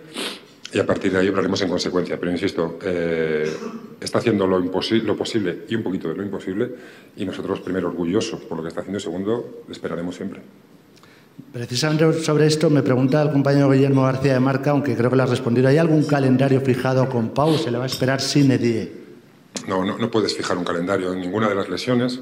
y 0.71 0.79
a 0.79 0.85
partir 0.85 1.11
de 1.11 1.19
ahí 1.19 1.27
hablaremos 1.27 1.61
en 1.61 1.69
consecuencia. 1.69 2.19
Pero 2.19 2.31
insisto, 2.31 2.77
eh, 2.83 3.51
está 3.99 4.19
haciendo 4.19 4.45
lo, 4.45 4.59
lo, 4.59 4.71
posible 4.71 5.65
y 5.67 5.75
un 5.75 5.83
poquito 5.83 6.09
de 6.09 6.15
lo 6.15 6.23
imposible 6.23 6.69
y 7.17 7.25
nosotros, 7.25 7.59
primero, 7.61 7.87
orgullosos 7.87 8.41
por 8.41 8.57
lo 8.57 8.63
que 8.63 8.69
está 8.69 8.81
haciendo 8.81 8.99
y 8.99 9.01
segundo, 9.01 9.63
esperaremos 9.69 10.15
siempre. 10.15 10.41
Precisamente 11.51 12.21
sobre 12.21 12.45
esto 12.45 12.69
me 12.69 12.83
pregunta 12.83 13.21
el 13.21 13.31
compañero 13.31 13.71
Guillermo 13.71 14.03
García 14.03 14.33
de 14.33 14.39
Marca, 14.39 14.71
aunque 14.71 14.95
creo 14.95 15.09
que 15.09 15.15
le 15.15 15.23
ha 15.23 15.25
respondido, 15.25 15.67
¿hay 15.67 15.77
algún 15.77 16.03
calendario 16.03 16.61
fijado 16.61 17.09
con 17.09 17.29
Pau? 17.29 17.57
¿Se 17.57 17.71
le 17.71 17.77
va 17.77 17.85
a 17.85 17.87
esperar 17.87 18.21
sin 18.21 18.51
edie? 18.51 18.91
No, 19.67 19.83
no, 19.83 19.97
no 19.97 20.11
puedes 20.11 20.35
fijar 20.35 20.57
un 20.57 20.63
calendario 20.63 21.13
en 21.13 21.21
ninguna 21.21 21.49
de 21.49 21.55
las 21.55 21.69
lesiones, 21.69 22.19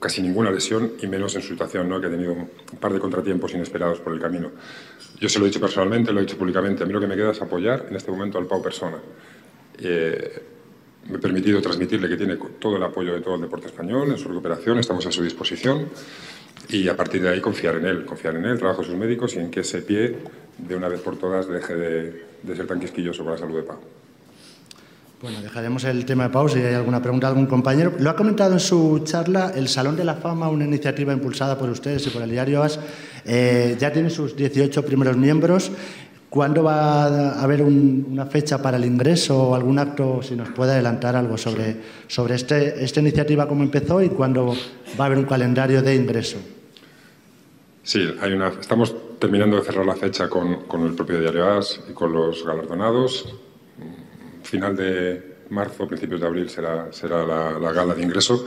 casi 0.00 0.22
ninguna 0.22 0.50
lesión, 0.50 0.92
y 1.00 1.06
menos 1.06 1.34
en 1.36 1.42
su 1.42 1.48
situación, 1.48 1.88
¿no? 1.88 2.00
que 2.00 2.06
ha 2.06 2.10
tenido 2.10 2.32
un 2.32 2.48
par 2.80 2.92
de 2.92 2.98
contratiempos 2.98 3.52
inesperados 3.52 4.00
por 4.00 4.12
el 4.12 4.20
camino. 4.20 4.50
Yo 5.22 5.28
se 5.28 5.38
lo 5.38 5.44
he 5.44 5.48
dicho 5.50 5.60
personalmente, 5.60 6.12
lo 6.12 6.18
he 6.18 6.24
dicho 6.24 6.36
públicamente. 6.36 6.82
A 6.82 6.86
mí 6.86 6.92
lo 6.92 6.98
que 6.98 7.06
me 7.06 7.14
queda 7.14 7.30
es 7.30 7.40
apoyar 7.40 7.86
en 7.88 7.94
este 7.94 8.10
momento 8.10 8.38
al 8.38 8.46
Pau 8.48 8.60
persona. 8.60 8.98
Eh, 9.78 10.42
me 11.08 11.16
he 11.16 11.18
permitido 11.20 11.62
transmitirle 11.62 12.08
que 12.08 12.16
tiene 12.16 12.36
todo 12.58 12.76
el 12.76 12.82
apoyo 12.82 13.14
de 13.14 13.20
todo 13.20 13.36
el 13.36 13.42
deporte 13.42 13.68
español 13.68 14.10
en 14.10 14.18
su 14.18 14.28
recuperación, 14.28 14.80
estamos 14.80 15.06
a 15.06 15.12
su 15.12 15.22
disposición 15.22 15.86
y 16.68 16.88
a 16.88 16.96
partir 16.96 17.22
de 17.22 17.28
ahí 17.28 17.40
confiar 17.40 17.76
en 17.76 17.86
él, 17.86 18.04
confiar 18.04 18.34
en 18.34 18.46
él, 18.46 18.58
trabajo 18.58 18.82
sus 18.82 18.96
médicos 18.96 19.36
y 19.36 19.38
en 19.38 19.52
que 19.52 19.60
ese 19.60 19.82
pie 19.82 20.16
de 20.58 20.74
una 20.74 20.88
vez 20.88 21.00
por 21.00 21.16
todas 21.16 21.46
deje 21.46 21.76
de, 21.76 22.24
de 22.42 22.56
ser 22.56 22.66
tan 22.66 22.80
quisquilloso 22.80 23.22
con 23.22 23.34
la 23.34 23.38
salud 23.38 23.56
de 23.56 23.62
Pau. 23.62 23.78
Bueno, 25.22 25.40
dejaremos 25.40 25.84
el 25.84 26.04
tema 26.04 26.24
de 26.24 26.30
Pau 26.30 26.48
si 26.48 26.58
hay 26.58 26.74
alguna 26.74 27.00
pregunta 27.00 27.28
de 27.28 27.34
algún 27.34 27.46
compañero. 27.46 27.92
Lo 28.00 28.10
ha 28.10 28.16
comentado 28.16 28.54
en 28.54 28.58
su 28.58 29.02
charla 29.04 29.52
el 29.54 29.68
Salón 29.68 29.94
de 29.94 30.02
la 30.02 30.16
Fama, 30.16 30.48
una 30.48 30.64
iniciativa 30.64 31.12
impulsada 31.12 31.56
por 31.56 31.70
ustedes 31.70 32.04
y 32.08 32.10
por 32.10 32.22
el 32.22 32.30
diario 32.30 32.60
AS. 32.60 32.80
Eh, 33.24 33.76
ya 33.78 33.92
tiene 33.92 34.10
sus 34.10 34.34
18 34.34 34.84
primeros 34.84 35.16
miembros. 35.16 35.70
¿Cuándo 36.28 36.64
va 36.64 37.04
a 37.04 37.40
haber 37.40 37.62
un, 37.62 38.04
una 38.10 38.26
fecha 38.26 38.60
para 38.60 38.78
el 38.78 38.84
ingreso 38.84 39.50
o 39.50 39.54
algún 39.54 39.78
acto, 39.78 40.22
si 40.24 40.34
nos 40.34 40.48
puede 40.48 40.72
adelantar 40.72 41.14
algo 41.14 41.38
sobre, 41.38 41.76
sobre 42.08 42.34
este, 42.34 42.82
esta 42.82 42.98
iniciativa, 42.98 43.46
cómo 43.46 43.62
empezó 43.62 44.02
y 44.02 44.08
cuándo 44.08 44.56
va 44.98 45.04
a 45.04 45.06
haber 45.06 45.18
un 45.18 45.26
calendario 45.26 45.82
de 45.82 45.94
ingreso? 45.94 46.38
Sí, 47.84 48.12
hay 48.20 48.32
una, 48.32 48.48
estamos 48.48 48.92
terminando 49.20 49.56
de 49.56 49.62
cerrar 49.62 49.86
la 49.86 49.94
fecha 49.94 50.28
con, 50.28 50.64
con 50.64 50.84
el 50.84 50.94
propio 50.94 51.20
diario 51.20 51.48
AS 51.48 51.78
y 51.88 51.92
con 51.92 52.12
los 52.12 52.44
galardonados. 52.44 53.32
Final 54.52 54.76
de 54.76 55.22
marzo, 55.48 55.88
principios 55.88 56.20
de 56.20 56.26
abril 56.26 56.50
será, 56.50 56.92
será 56.92 57.24
la, 57.24 57.58
la 57.58 57.72
gala 57.72 57.94
de 57.94 58.02
ingreso. 58.02 58.44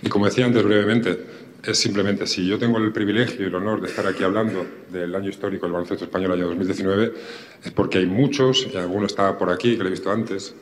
Y 0.00 0.08
como 0.08 0.26
decía 0.26 0.46
antes 0.46 0.62
brevemente, 0.62 1.18
es 1.64 1.76
simplemente 1.76 2.28
si 2.28 2.46
yo 2.46 2.60
tengo 2.60 2.78
el 2.78 2.92
privilegio 2.92 3.42
y 3.42 3.48
el 3.48 3.54
honor 3.56 3.80
de 3.80 3.88
estar 3.88 4.06
aquí 4.06 4.22
hablando 4.22 4.64
del 4.88 5.12
año 5.16 5.28
histórico 5.28 5.66
del 5.66 5.72
baloncesto 5.72 6.04
español, 6.04 6.30
año 6.30 6.46
2019, 6.46 7.12
es 7.64 7.72
porque 7.72 7.98
hay 7.98 8.06
muchos, 8.06 8.68
y 8.72 8.76
alguno 8.76 9.06
está 9.06 9.36
por 9.36 9.50
aquí, 9.50 9.76
que 9.76 9.82
lo 9.82 9.88
he 9.88 9.90
visto 9.90 10.12
antes, 10.12 10.54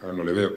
ahora 0.00 0.16
no 0.16 0.22
le 0.22 0.32
veo, 0.32 0.52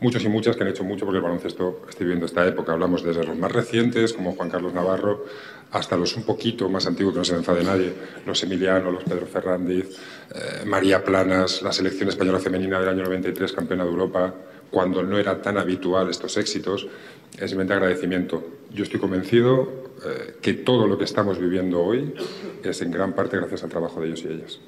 muchos 0.00 0.24
y 0.24 0.28
muchas 0.30 0.56
que 0.56 0.62
han 0.62 0.70
hecho 0.70 0.84
mucho 0.84 1.04
porque 1.04 1.18
el 1.18 1.24
baloncesto 1.24 1.82
esté 1.86 2.04
viviendo 2.04 2.24
esta 2.24 2.46
época. 2.46 2.72
Hablamos 2.72 3.04
desde 3.04 3.24
los 3.24 3.36
más 3.36 3.52
recientes, 3.52 4.14
como 4.14 4.32
Juan 4.32 4.48
Carlos 4.48 4.72
Navarro, 4.72 5.26
hasta 5.70 5.96
los 5.96 6.16
un 6.16 6.22
poquito 6.22 6.68
más 6.68 6.86
antiguos, 6.86 7.14
que 7.14 7.18
no 7.18 7.24
se 7.24 7.32
me 7.32 7.38
enfade 7.38 7.64
nadie, 7.64 7.92
los 8.26 8.42
Emiliano, 8.42 8.90
los 8.90 9.04
Pedro 9.04 9.26
Ferrandiz, 9.26 9.86
eh, 10.34 10.64
María 10.66 11.04
Planas, 11.04 11.62
la 11.62 11.72
selección 11.72 12.08
española 12.08 12.38
femenina 12.38 12.80
del 12.80 12.88
año 12.88 13.04
93, 13.04 13.52
campeona 13.52 13.84
de 13.84 13.90
Europa, 13.90 14.34
cuando 14.70 15.02
no 15.02 15.18
era 15.18 15.40
tan 15.40 15.58
habitual 15.58 16.08
estos 16.08 16.36
éxitos, 16.36 16.86
es 17.32 17.50
simplemente 17.50 17.74
agradecimiento. 17.74 18.44
Yo 18.72 18.84
estoy 18.84 19.00
convencido 19.00 19.88
eh, 20.04 20.36
que 20.40 20.54
todo 20.54 20.86
lo 20.86 20.98
que 20.98 21.04
estamos 21.04 21.38
viviendo 21.38 21.80
hoy 21.80 22.14
es 22.62 22.82
en 22.82 22.90
gran 22.90 23.14
parte 23.14 23.36
gracias 23.36 23.64
al 23.64 23.70
trabajo 23.70 24.00
de 24.00 24.08
ellos 24.08 24.22
y 24.24 24.28
ellas. 24.28 24.60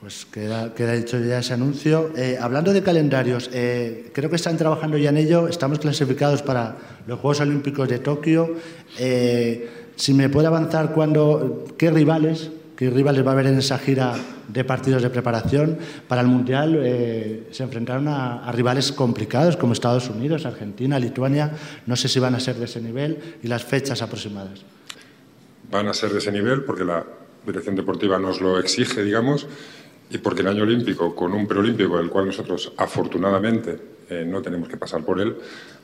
Pues 0.00 0.24
queda, 0.24 0.72
queda 0.72 0.94
hecho 0.94 1.18
ya 1.20 1.40
ese 1.40 1.52
anuncio. 1.52 2.10
Eh, 2.16 2.38
hablando 2.40 2.72
de 2.72 2.82
calendarios, 2.82 3.50
eh, 3.52 4.10
creo 4.14 4.30
que 4.30 4.36
están 4.36 4.56
trabajando 4.56 4.96
ya 4.96 5.10
en 5.10 5.18
ello. 5.18 5.46
Estamos 5.46 5.78
clasificados 5.78 6.40
para 6.40 6.74
los 7.06 7.18
Juegos 7.18 7.40
Olímpicos 7.40 7.86
de 7.86 7.98
Tokio. 7.98 8.56
Eh, 8.98 9.68
si 9.96 10.14
me 10.14 10.30
puede 10.30 10.46
avanzar, 10.46 10.94
cuándo, 10.94 11.66
¿qué 11.76 11.90
rivales, 11.90 12.50
qué 12.76 12.88
rivales 12.88 13.26
va 13.26 13.32
a 13.32 13.34
haber 13.34 13.48
en 13.48 13.58
esa 13.58 13.76
gira 13.76 14.14
de 14.48 14.64
partidos 14.64 15.02
de 15.02 15.10
preparación 15.10 15.76
para 16.08 16.22
el 16.22 16.28
Mundial? 16.28 16.80
Se 17.50 17.62
enfrentaron 17.62 18.08
a, 18.08 18.42
a, 18.42 18.52
rivales 18.52 18.92
complicados 18.92 19.58
como 19.58 19.74
Estados 19.74 20.08
Unidos, 20.08 20.46
Argentina, 20.46 20.98
Lituania. 20.98 21.52
No 21.84 21.94
sé 21.94 22.08
si 22.08 22.18
van 22.18 22.34
a 22.34 22.40
ser 22.40 22.56
de 22.56 22.64
ese 22.64 22.80
nivel 22.80 23.18
y 23.42 23.48
las 23.48 23.64
fechas 23.64 24.00
aproximadas. 24.00 24.60
Van 25.70 25.88
a 25.88 25.92
ser 25.92 26.10
de 26.10 26.20
ese 26.20 26.32
nivel 26.32 26.64
porque 26.64 26.84
la 26.86 27.04
dirección 27.44 27.76
deportiva 27.76 28.18
nos 28.18 28.40
lo 28.40 28.58
exige, 28.58 29.02
digamos 29.02 29.46
y 30.10 30.18
porque 30.18 30.42
el 30.42 30.48
año 30.48 30.64
olímpico, 30.64 31.14
con 31.14 31.32
un 31.32 31.46
preolímpico 31.46 31.96
del 31.96 32.10
cual 32.10 32.26
nosotros 32.26 32.72
afortunadamente 32.76 33.78
eh, 34.08 34.24
no 34.26 34.42
tenemos 34.42 34.68
que 34.68 34.76
pasar 34.76 35.04
por 35.04 35.20
él, 35.20 35.36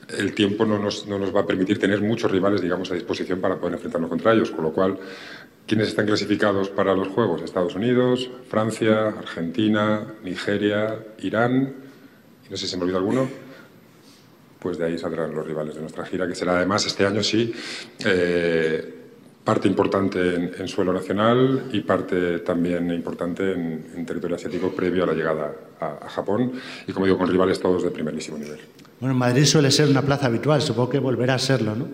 el 0.09 0.33
tiempo 0.33 0.65
no 0.65 0.77
nos, 0.77 1.07
no 1.07 1.17
nos, 1.17 1.33
va 1.33 1.41
a 1.41 1.45
permitir 1.45 1.79
tener 1.79 2.01
muchos 2.01 2.29
rivales, 2.29 2.61
digamos, 2.61 2.91
a 2.91 2.93
disposición 2.93 3.39
para 3.39 3.57
poder 3.57 3.75
enfrentarnos 3.75 4.09
contra 4.09 4.33
ellos, 4.33 4.51
con 4.51 4.65
lo 4.65 4.73
cual, 4.73 4.97
¿quiénes 5.65 5.87
están 5.87 6.05
clasificados 6.05 6.69
para 6.69 6.93
los 6.93 7.07
Juegos? 7.07 7.41
Estados 7.41 7.75
Unidos, 7.75 8.29
Francia, 8.49 9.07
Argentina, 9.07 10.13
Nigeria, 10.23 10.99
Irán, 11.19 11.73
y 12.45 12.51
no 12.51 12.57
sé 12.57 12.65
si 12.65 12.71
se 12.71 12.77
me 12.77 12.83
olvida 12.83 12.97
alguno, 12.97 13.29
pues 14.59 14.77
de 14.77 14.85
ahí 14.85 14.97
saldrán 14.97 15.33
los 15.33 15.45
rivales 15.45 15.75
de 15.75 15.81
nuestra 15.81 16.05
gira, 16.05 16.27
que 16.27 16.35
será 16.35 16.57
además 16.57 16.85
este 16.85 17.05
año 17.05 17.23
sí 17.23 17.53
eh, 18.05 18.96
parte 19.47 19.69
importante 19.69 20.35
en, 20.35 20.51
en, 20.59 20.67
suelo 20.67 20.91
nacional 20.91 21.69
y 21.71 21.79
parte 21.79 22.39
también 22.39 22.91
importante 22.91 23.53
en, 23.53 23.85
en, 23.95 24.05
territorio 24.05 24.35
asiático 24.35 24.71
previo 24.71 25.05
a 25.05 25.07
la 25.07 25.13
llegada 25.13 25.53
a, 25.79 26.05
a, 26.05 26.09
Japón 26.09 26.51
y, 26.85 26.91
como 26.91 27.05
digo, 27.05 27.17
con 27.17 27.29
rivales 27.29 27.57
todos 27.57 27.81
de 27.81 27.89
primerísimo 27.89 28.37
nivel. 28.37 28.59
Bueno, 28.99 29.15
Madrid 29.15 29.45
suele 29.45 29.71
ser 29.71 29.87
una 29.87 30.01
plaza 30.01 30.25
habitual, 30.25 30.61
supongo 30.61 30.89
que 30.89 30.99
volverá 30.99 31.35
a 31.35 31.39
serlo, 31.39 31.75
¿no? 31.77 31.87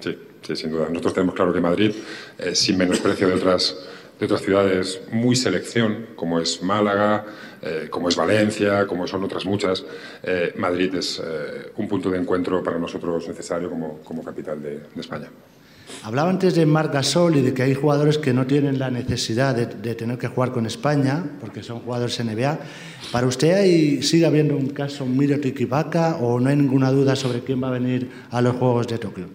Sí, 0.00 0.18
sí 0.42 0.54
sin 0.54 0.70
duda. 0.70 0.88
Nosotros 0.90 1.14
tenemos 1.14 1.34
claro 1.34 1.50
que 1.50 1.62
Madrid, 1.62 1.92
eh, 2.38 2.54
sin 2.54 2.76
menosprecio 2.76 3.26
de 3.26 3.34
otras, 3.36 3.74
de 4.20 4.26
otras 4.26 4.42
ciudades, 4.42 5.00
muy 5.10 5.34
selección, 5.34 6.08
como 6.14 6.38
es 6.40 6.62
Málaga, 6.62 7.24
eh, 7.62 7.86
como 7.88 8.10
es 8.10 8.16
Valencia, 8.16 8.86
como 8.86 9.06
son 9.06 9.24
otras 9.24 9.46
muchas, 9.46 9.82
eh, 10.22 10.52
Madrid 10.58 10.94
es 10.94 11.22
un 11.78 11.88
punto 11.88 12.10
de 12.10 12.18
encuentro 12.18 12.62
para 12.62 12.78
nosotros 12.78 13.26
necesario 13.26 13.70
como, 13.70 14.00
como 14.00 14.22
capital 14.22 14.62
de, 14.62 14.80
de 14.94 15.00
España. 15.00 15.30
Hablaba 16.02 16.30
antes 16.30 16.54
de 16.54 16.64
Marc 16.66 16.92
Gasol 16.92 17.36
y 17.36 17.42
de 17.42 17.54
que 17.54 17.62
hay 17.62 17.74
jugadores 17.74 18.18
que 18.18 18.32
no 18.32 18.46
tienen 18.46 18.78
la 18.78 18.90
necesidad 18.90 19.54
de, 19.54 19.94
tener 19.94 20.18
que 20.18 20.28
jugar 20.28 20.52
con 20.52 20.66
España, 20.66 21.24
porque 21.40 21.62
son 21.62 21.80
jugadores 21.80 22.18
NBA. 22.22 22.58
¿Para 23.12 23.26
usted 23.26 23.54
ahí 23.54 24.02
sigue 24.02 24.26
habiendo 24.26 24.56
un 24.56 24.68
caso 24.68 25.06
Miro 25.06 25.38
Tikibaka 25.40 26.16
o 26.16 26.40
no 26.40 26.48
hay 26.48 26.56
ninguna 26.56 26.90
duda 26.90 27.16
sobre 27.16 27.40
quién 27.40 27.62
va 27.62 27.68
a 27.68 27.72
venir 27.72 28.10
a 28.30 28.40
los 28.40 28.56
Juegos 28.56 28.86
de 28.86 28.98
Tokio? 28.98 29.26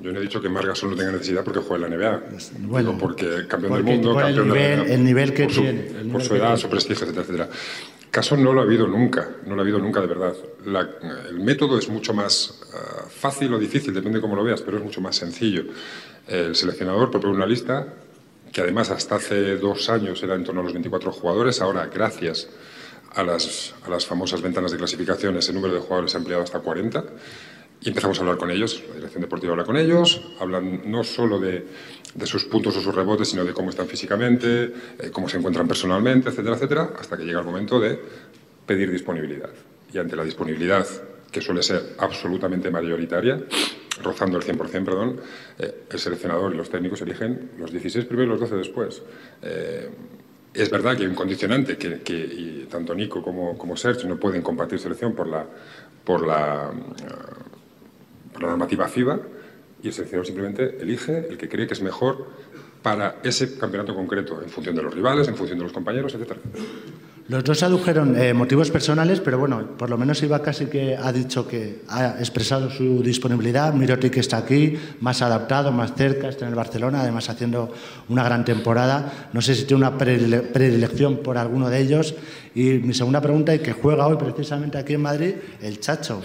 Yo 0.00 0.12
no 0.12 0.18
he 0.18 0.22
dicho 0.22 0.42
que 0.42 0.50
Marc 0.50 0.66
Gasol 0.66 0.90
no 0.90 0.96
tenga 0.96 1.12
necesidad 1.12 1.42
porque 1.42 1.60
juega 1.60 1.86
en 1.86 1.98
la 1.98 2.10
NBA. 2.10 2.22
Bueno, 2.66 2.98
porque 2.98 3.46
campeón 3.48 3.72
del 3.72 3.84
mundo, 3.84 4.14
campeón 4.14 4.38
el 4.38 4.48
nivel, 4.48 4.52
de 4.52 4.76
la, 4.76 4.94
el 4.94 5.04
nivel 5.04 5.32
que 5.32 5.44
por 5.44 5.52
su, 5.52 5.60
tiene. 5.62 5.82
por 6.12 6.22
su 6.22 6.34
edad, 6.34 6.56
su 6.58 6.68
prestigio, 6.68 7.06
etcétera, 7.06 7.22
etcétera. 7.22 7.48
Caso 8.14 8.36
no 8.36 8.52
lo 8.52 8.60
ha 8.60 8.62
habido 8.62 8.86
nunca, 8.86 9.28
no 9.44 9.56
lo 9.56 9.60
ha 9.60 9.64
habido 9.64 9.80
nunca 9.80 10.00
de 10.00 10.06
verdad. 10.06 10.36
La, 10.66 10.88
el 11.28 11.40
método 11.40 11.76
es 11.76 11.88
mucho 11.88 12.14
más 12.14 12.60
uh, 12.72 13.08
fácil 13.08 13.52
o 13.52 13.58
difícil, 13.58 13.92
depende 13.92 14.18
de 14.18 14.22
cómo 14.22 14.36
lo 14.36 14.44
veas, 14.44 14.62
pero 14.62 14.76
es 14.78 14.84
mucho 14.84 15.00
más 15.00 15.16
sencillo. 15.16 15.64
El 16.28 16.54
seleccionador 16.54 17.10
propone 17.10 17.34
una 17.34 17.44
lista 17.44 17.88
que 18.52 18.60
además 18.60 18.92
hasta 18.92 19.16
hace 19.16 19.56
dos 19.56 19.90
años 19.90 20.22
era 20.22 20.36
en 20.36 20.44
torno 20.44 20.60
a 20.60 20.62
los 20.62 20.72
24 20.72 21.10
jugadores, 21.10 21.60
ahora 21.60 21.90
gracias 21.92 22.48
a 23.16 23.24
las, 23.24 23.74
a 23.84 23.90
las 23.90 24.06
famosas 24.06 24.40
ventanas 24.42 24.70
de 24.70 24.78
clasificación 24.78 25.36
ese 25.36 25.52
número 25.52 25.74
de 25.74 25.80
jugadores 25.80 26.12
se 26.12 26.16
ha 26.16 26.20
ampliado 26.20 26.44
hasta 26.44 26.60
40 26.60 27.04
empezamos 27.88 28.18
a 28.18 28.22
hablar 28.22 28.38
con 28.38 28.50
ellos, 28.50 28.82
la 28.88 28.94
dirección 28.96 29.22
deportiva 29.22 29.52
habla 29.52 29.64
con 29.64 29.76
ellos, 29.76 30.22
hablan 30.40 30.90
no 30.90 31.04
solo 31.04 31.38
de, 31.38 31.66
de 32.14 32.26
sus 32.26 32.44
puntos 32.44 32.76
o 32.76 32.80
sus 32.80 32.94
rebotes, 32.94 33.28
sino 33.28 33.44
de 33.44 33.52
cómo 33.52 33.70
están 33.70 33.86
físicamente, 33.86 34.72
eh, 34.98 35.10
cómo 35.12 35.28
se 35.28 35.38
encuentran 35.38 35.66
personalmente, 35.66 36.28
etcétera, 36.28 36.56
etcétera, 36.56 36.90
hasta 36.98 37.16
que 37.16 37.24
llega 37.24 37.40
el 37.40 37.46
momento 37.46 37.80
de 37.80 37.98
pedir 38.66 38.90
disponibilidad. 38.90 39.50
Y 39.92 39.98
ante 39.98 40.16
la 40.16 40.24
disponibilidad, 40.24 40.86
que 41.30 41.40
suele 41.40 41.62
ser 41.62 41.96
absolutamente 41.98 42.70
mayoritaria, 42.70 43.40
rozando 44.02 44.38
el 44.38 44.44
100%, 44.44 44.84
perdón, 44.84 45.20
eh, 45.58 45.84
el 45.90 45.98
seleccionador 45.98 46.54
y 46.54 46.56
los 46.56 46.70
técnicos 46.70 47.02
eligen 47.02 47.50
los 47.58 47.70
16 47.72 48.04
primero 48.04 48.28
y 48.28 48.30
los 48.30 48.40
12 48.40 48.56
después. 48.56 49.02
Eh, 49.42 49.88
es 50.54 50.70
verdad 50.70 50.96
que 50.96 51.02
hay 51.02 51.08
un 51.08 51.16
condicionante 51.16 51.76
que, 51.76 52.66
tanto 52.70 52.94
Nico 52.94 53.20
como, 53.20 53.58
como 53.58 53.76
Sergio 53.76 54.08
no 54.08 54.16
pueden 54.16 54.42
compartir 54.42 54.78
selección 54.78 55.12
por 55.12 55.26
la, 55.26 55.44
por 56.04 56.24
la, 56.24 56.70
por 58.34 58.42
la 58.42 58.48
normativa 58.50 58.86
FIBA 58.86 59.20
y 59.82 59.86
el 59.86 59.92
seleccionador 59.94 60.26
simplemente 60.26 60.76
elige 60.82 61.28
el 61.30 61.38
que 61.38 61.48
cree 61.48 61.66
que 61.66 61.74
es 61.74 61.82
mejor 61.82 62.26
para 62.82 63.16
ese 63.22 63.56
campeonato 63.56 63.94
concreto, 63.94 64.42
en 64.42 64.50
función 64.50 64.76
de 64.76 64.82
los 64.82 64.92
rivales, 64.92 65.26
en 65.28 65.36
función 65.36 65.58
de 65.58 65.64
los 65.64 65.72
compañeros, 65.72 66.12
etcétera. 66.14 66.40
Los 67.26 67.42
dos 67.42 67.62
adujeron 67.62 68.20
eh, 68.20 68.34
motivos 68.34 68.70
personales, 68.70 69.20
pero 69.20 69.38
bueno, 69.38 69.78
por 69.78 69.88
lo 69.88 69.96
menos 69.96 70.22
Iba 70.22 70.42
casi 70.42 70.66
que 70.66 70.94
ha 70.94 71.10
dicho 71.10 71.48
que 71.48 71.80
ha 71.88 72.16
expresado 72.18 72.68
su 72.68 73.02
disponibilidad. 73.02 73.72
Mirotic 73.72 74.18
está 74.18 74.36
aquí, 74.36 74.76
más 75.00 75.22
adaptado, 75.22 75.72
más 75.72 75.94
cerca, 75.94 76.28
está 76.28 76.44
en 76.44 76.50
el 76.50 76.54
Barcelona, 76.54 77.00
además 77.00 77.30
haciendo 77.30 77.72
una 78.10 78.24
gran 78.24 78.44
temporada. 78.44 79.30
No 79.32 79.40
sé 79.40 79.54
si 79.54 79.64
tiene 79.64 79.86
una 79.86 79.96
predilección 79.96 81.22
por 81.22 81.38
alguno 81.38 81.70
de 81.70 81.80
ellos. 81.80 82.14
Y 82.54 82.74
mi 82.74 82.92
segunda 82.92 83.22
pregunta, 83.22 83.54
y 83.54 83.60
que 83.60 83.72
juega 83.72 84.06
hoy 84.06 84.18
precisamente 84.18 84.76
aquí 84.76 84.92
en 84.92 85.02
Madrid, 85.02 85.34
el 85.62 85.80
Chacho. 85.80 86.20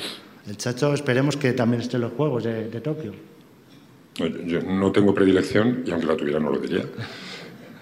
El 0.49 0.57
Chacho 0.57 0.93
esperemos 0.93 1.37
que 1.37 1.53
también 1.53 1.81
esté 1.81 1.97
en 1.97 2.01
los 2.01 2.13
Juegos 2.13 2.43
de, 2.43 2.81
Tokio. 2.81 3.13
Yo 4.45 4.61
no 4.61 4.91
tengo 4.91 5.13
predilección, 5.13 5.83
y 5.85 5.91
aunque 5.91 6.07
la 6.07 6.17
tuviera 6.17 6.39
no 6.39 6.49
lo 6.49 6.57
diría 6.59 6.83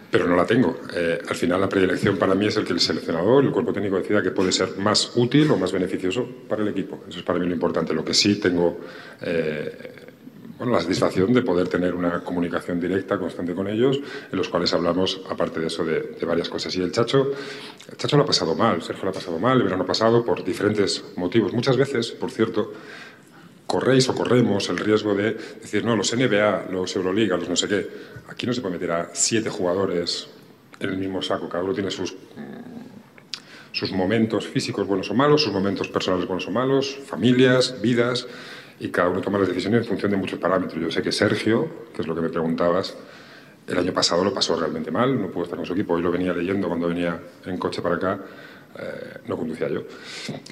pero 0.09 0.27
no 0.27 0.35
la 0.35 0.45
tengo. 0.45 0.79
Eh, 0.95 1.19
al 1.27 1.35
final 1.35 1.59
la 1.59 1.69
predilección 1.69 2.17
para 2.17 2.33
mí 2.33 2.47
es 2.47 2.55
el 2.57 2.63
que 2.63 2.73
el 2.73 2.79
seleccionador, 2.79 3.43
el 3.43 3.51
cuerpo 3.51 3.73
técnico 3.73 3.97
decida 3.97 4.21
que 4.21 4.31
puede 4.31 4.51
ser 4.51 4.77
más 4.77 5.11
útil 5.15 5.51
o 5.51 5.57
más 5.57 5.71
beneficioso 5.71 6.27
para 6.47 6.61
el 6.63 6.69
equipo. 6.69 7.03
Eso 7.09 7.19
es 7.19 7.25
para 7.25 7.39
mí 7.39 7.45
lo 7.45 7.53
importante. 7.53 7.93
Lo 7.93 8.05
que 8.05 8.13
sí 8.13 8.39
tengo 8.39 8.79
eh, 9.21 9.96
bueno, 10.57 10.73
la 10.73 10.81
satisfacción 10.81 11.33
de 11.33 11.43
poder 11.43 11.67
tener 11.67 11.93
una 11.93 12.23
comunicación 12.23 12.79
directa, 12.79 13.19
constante 13.19 13.53
con 13.53 13.67
ellos, 13.67 13.99
en 14.31 14.37
los 14.37 14.49
cuales 14.49 14.73
hablamos, 14.73 15.21
aparte 15.29 15.59
de 15.59 15.67
eso, 15.67 15.85
de, 15.85 16.15
varias 16.25 16.49
cosas. 16.49 16.75
Y 16.75 16.81
el 16.81 16.91
Chacho, 16.91 17.31
el 17.89 17.97
Chacho 17.97 18.17
lo 18.17 18.23
ha 18.23 18.25
pasado 18.25 18.55
mal, 18.55 18.81
Sergio 18.81 19.03
lo 19.03 19.11
ha 19.11 19.13
pasado 19.13 19.37
mal 19.37 19.57
el 19.57 19.63
verano 19.63 19.85
pasado 19.85 20.25
por 20.25 20.43
diferentes 20.43 21.03
motivos. 21.15 21.53
Muchas 21.53 21.77
veces, 21.77 22.11
por 22.11 22.31
cierto, 22.31 22.73
corréis 23.67 24.09
o 24.09 24.15
corremos 24.15 24.67
el 24.69 24.77
riesgo 24.77 25.13
de 25.13 25.33
decir, 25.33 25.85
no, 25.85 25.95
los 25.95 26.15
NBA, 26.15 26.69
los 26.71 26.95
Euroliga, 26.95 27.37
los 27.37 27.49
no 27.49 27.55
sé 27.55 27.67
qué, 27.67 27.87
aquí 28.27 28.47
no 28.47 28.53
se 28.53 28.61
puede 28.61 28.75
meter 28.75 28.91
a 28.91 29.09
siete 29.13 29.49
jugadores 29.49 30.27
en 30.79 30.89
el 30.89 30.97
mismo 30.97 31.21
saco, 31.21 31.49
cada 31.49 31.63
uno 31.63 31.73
tiene 31.73 31.91
sus, 31.91 32.15
sus 33.73 33.91
momentos 33.91 34.47
físicos 34.47 34.87
buenos 34.87 35.11
o 35.11 35.13
malos, 35.13 35.43
sus 35.43 35.53
momentos 35.53 35.87
personales 35.87 36.27
buenos 36.27 36.47
o 36.47 36.51
malos, 36.51 36.97
familias, 37.05 37.79
vidas, 37.81 38.27
y 38.79 38.89
cada 38.89 39.09
uno 39.09 39.21
toma 39.21 39.39
las 39.39 39.47
decisiones 39.47 39.81
en 39.81 39.87
función 39.87 40.11
de 40.11 40.17
muchos 40.17 40.39
parámetros. 40.39 40.81
Yo 40.81 40.91
sé 40.91 41.01
que 41.01 41.11
Sergio, 41.11 41.87
que 41.93 42.01
es 42.01 42.07
lo 42.07 42.15
que 42.15 42.21
me 42.21 42.29
preguntabas, 42.29 42.95
el 43.67 43.77
año 43.77 43.93
pasado 43.93 44.23
lo 44.23 44.33
pasó 44.33 44.55
realmente 44.55 44.91
mal, 44.91 45.19
no 45.19 45.27
pudo 45.29 45.43
estar 45.43 45.57
con 45.57 45.65
su 45.65 45.73
equipo, 45.73 45.93
hoy 45.93 46.01
lo 46.01 46.11
venía 46.11 46.33
leyendo 46.33 46.67
cuando 46.67 46.87
venía 46.87 47.19
en 47.45 47.57
coche 47.57 47.81
para 47.81 47.95
acá, 47.95 48.19
eh, 48.79 49.19
no 49.27 49.35
conducía 49.35 49.67
yo, 49.67 49.83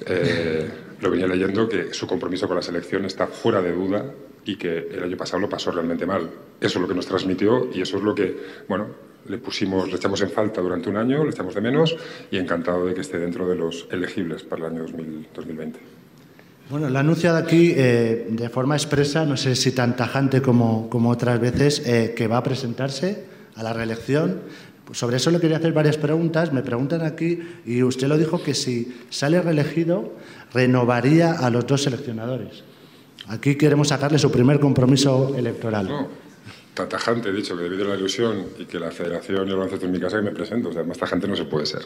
eh, 0.06 0.68
lo 1.00 1.10
venía 1.10 1.26
leyendo 1.26 1.68
que 1.68 1.94
su 1.94 2.06
compromiso 2.06 2.46
con 2.46 2.56
la 2.56 2.62
selección 2.62 3.04
está 3.04 3.26
fuera 3.26 3.62
de 3.62 3.72
duda 3.72 4.04
y 4.44 4.56
que 4.56 4.88
el 4.92 5.02
año 5.02 5.16
pasado 5.16 5.40
lo 5.40 5.48
pasó 5.48 5.70
realmente 5.70 6.06
mal. 6.06 6.30
Eso 6.60 6.78
es 6.78 6.82
lo 6.82 6.88
que 6.88 6.94
nos 6.94 7.06
transmitió 7.06 7.68
y 7.72 7.80
eso 7.80 7.96
es 7.96 8.02
lo 8.02 8.14
que, 8.14 8.36
bueno, 8.68 8.86
le 9.28 9.38
pusimos, 9.38 9.88
le 9.88 9.96
echamos 9.96 10.20
en 10.20 10.30
falta 10.30 10.60
durante 10.60 10.88
un 10.88 10.96
año, 10.96 11.24
le 11.24 11.30
echamos 11.30 11.54
de 11.54 11.60
menos 11.60 11.96
y 12.30 12.38
encantado 12.38 12.86
de 12.86 12.94
que 12.94 13.00
esté 13.00 13.18
dentro 13.18 13.48
de 13.48 13.56
los 13.56 13.88
elegibles 13.90 14.44
para 14.44 14.66
el 14.66 14.72
año 14.74 14.82
2000, 14.82 15.28
2020. 15.34 16.05
Bueno, 16.68 16.90
lo 16.90 16.96
ha 16.96 17.00
anunciado 17.00 17.36
aquí 17.36 17.72
eh, 17.76 18.26
de 18.28 18.48
forma 18.48 18.74
expresa, 18.74 19.24
no 19.24 19.36
sé 19.36 19.54
si 19.54 19.70
tan 19.70 19.94
tajante 19.94 20.42
como, 20.42 20.90
como 20.90 21.10
otras 21.10 21.38
veces, 21.38 21.80
eh, 21.86 22.12
que 22.16 22.26
va 22.26 22.38
a 22.38 22.42
presentarse 22.42 23.24
a 23.54 23.62
la 23.62 23.72
reelección. 23.72 24.40
Pues 24.84 24.98
sobre 24.98 25.16
eso 25.16 25.30
le 25.30 25.38
quería 25.38 25.58
hacer 25.58 25.72
varias 25.72 25.96
preguntas. 25.96 26.52
Me 26.52 26.62
preguntan 26.62 27.02
aquí, 27.02 27.38
y 27.64 27.84
usted 27.84 28.08
lo 28.08 28.18
dijo, 28.18 28.42
que 28.42 28.54
si 28.54 28.96
sale 29.10 29.40
reelegido, 29.40 30.14
renovaría 30.52 31.32
a 31.32 31.50
los 31.50 31.68
dos 31.68 31.84
seleccionadores. 31.84 32.64
Aquí 33.28 33.54
queremos 33.54 33.88
sacarle 33.88 34.18
su 34.18 34.32
primer 34.32 34.58
compromiso 34.58 35.34
electoral. 35.36 36.08
Tan 36.76 36.88
tajante 36.90 37.30
he 37.30 37.32
dicho 37.32 37.56
que 37.56 37.62
debido 37.62 37.86
a 37.86 37.88
la 37.88 37.96
ilusión 37.96 38.44
y 38.58 38.66
que 38.66 38.78
la 38.78 38.90
federación 38.90 39.48
y 39.48 39.50
el 39.50 39.56
baloncesto 39.56 39.86
en 39.86 39.92
mi 39.92 39.98
casa 39.98 40.18
que 40.18 40.22
me 40.22 40.30
presento. 40.30 40.68
O 40.68 40.72
sea, 40.72 40.84
más 40.84 40.98
tajante 40.98 41.26
no 41.26 41.34
se 41.34 41.46
puede 41.46 41.64
ser. 41.64 41.82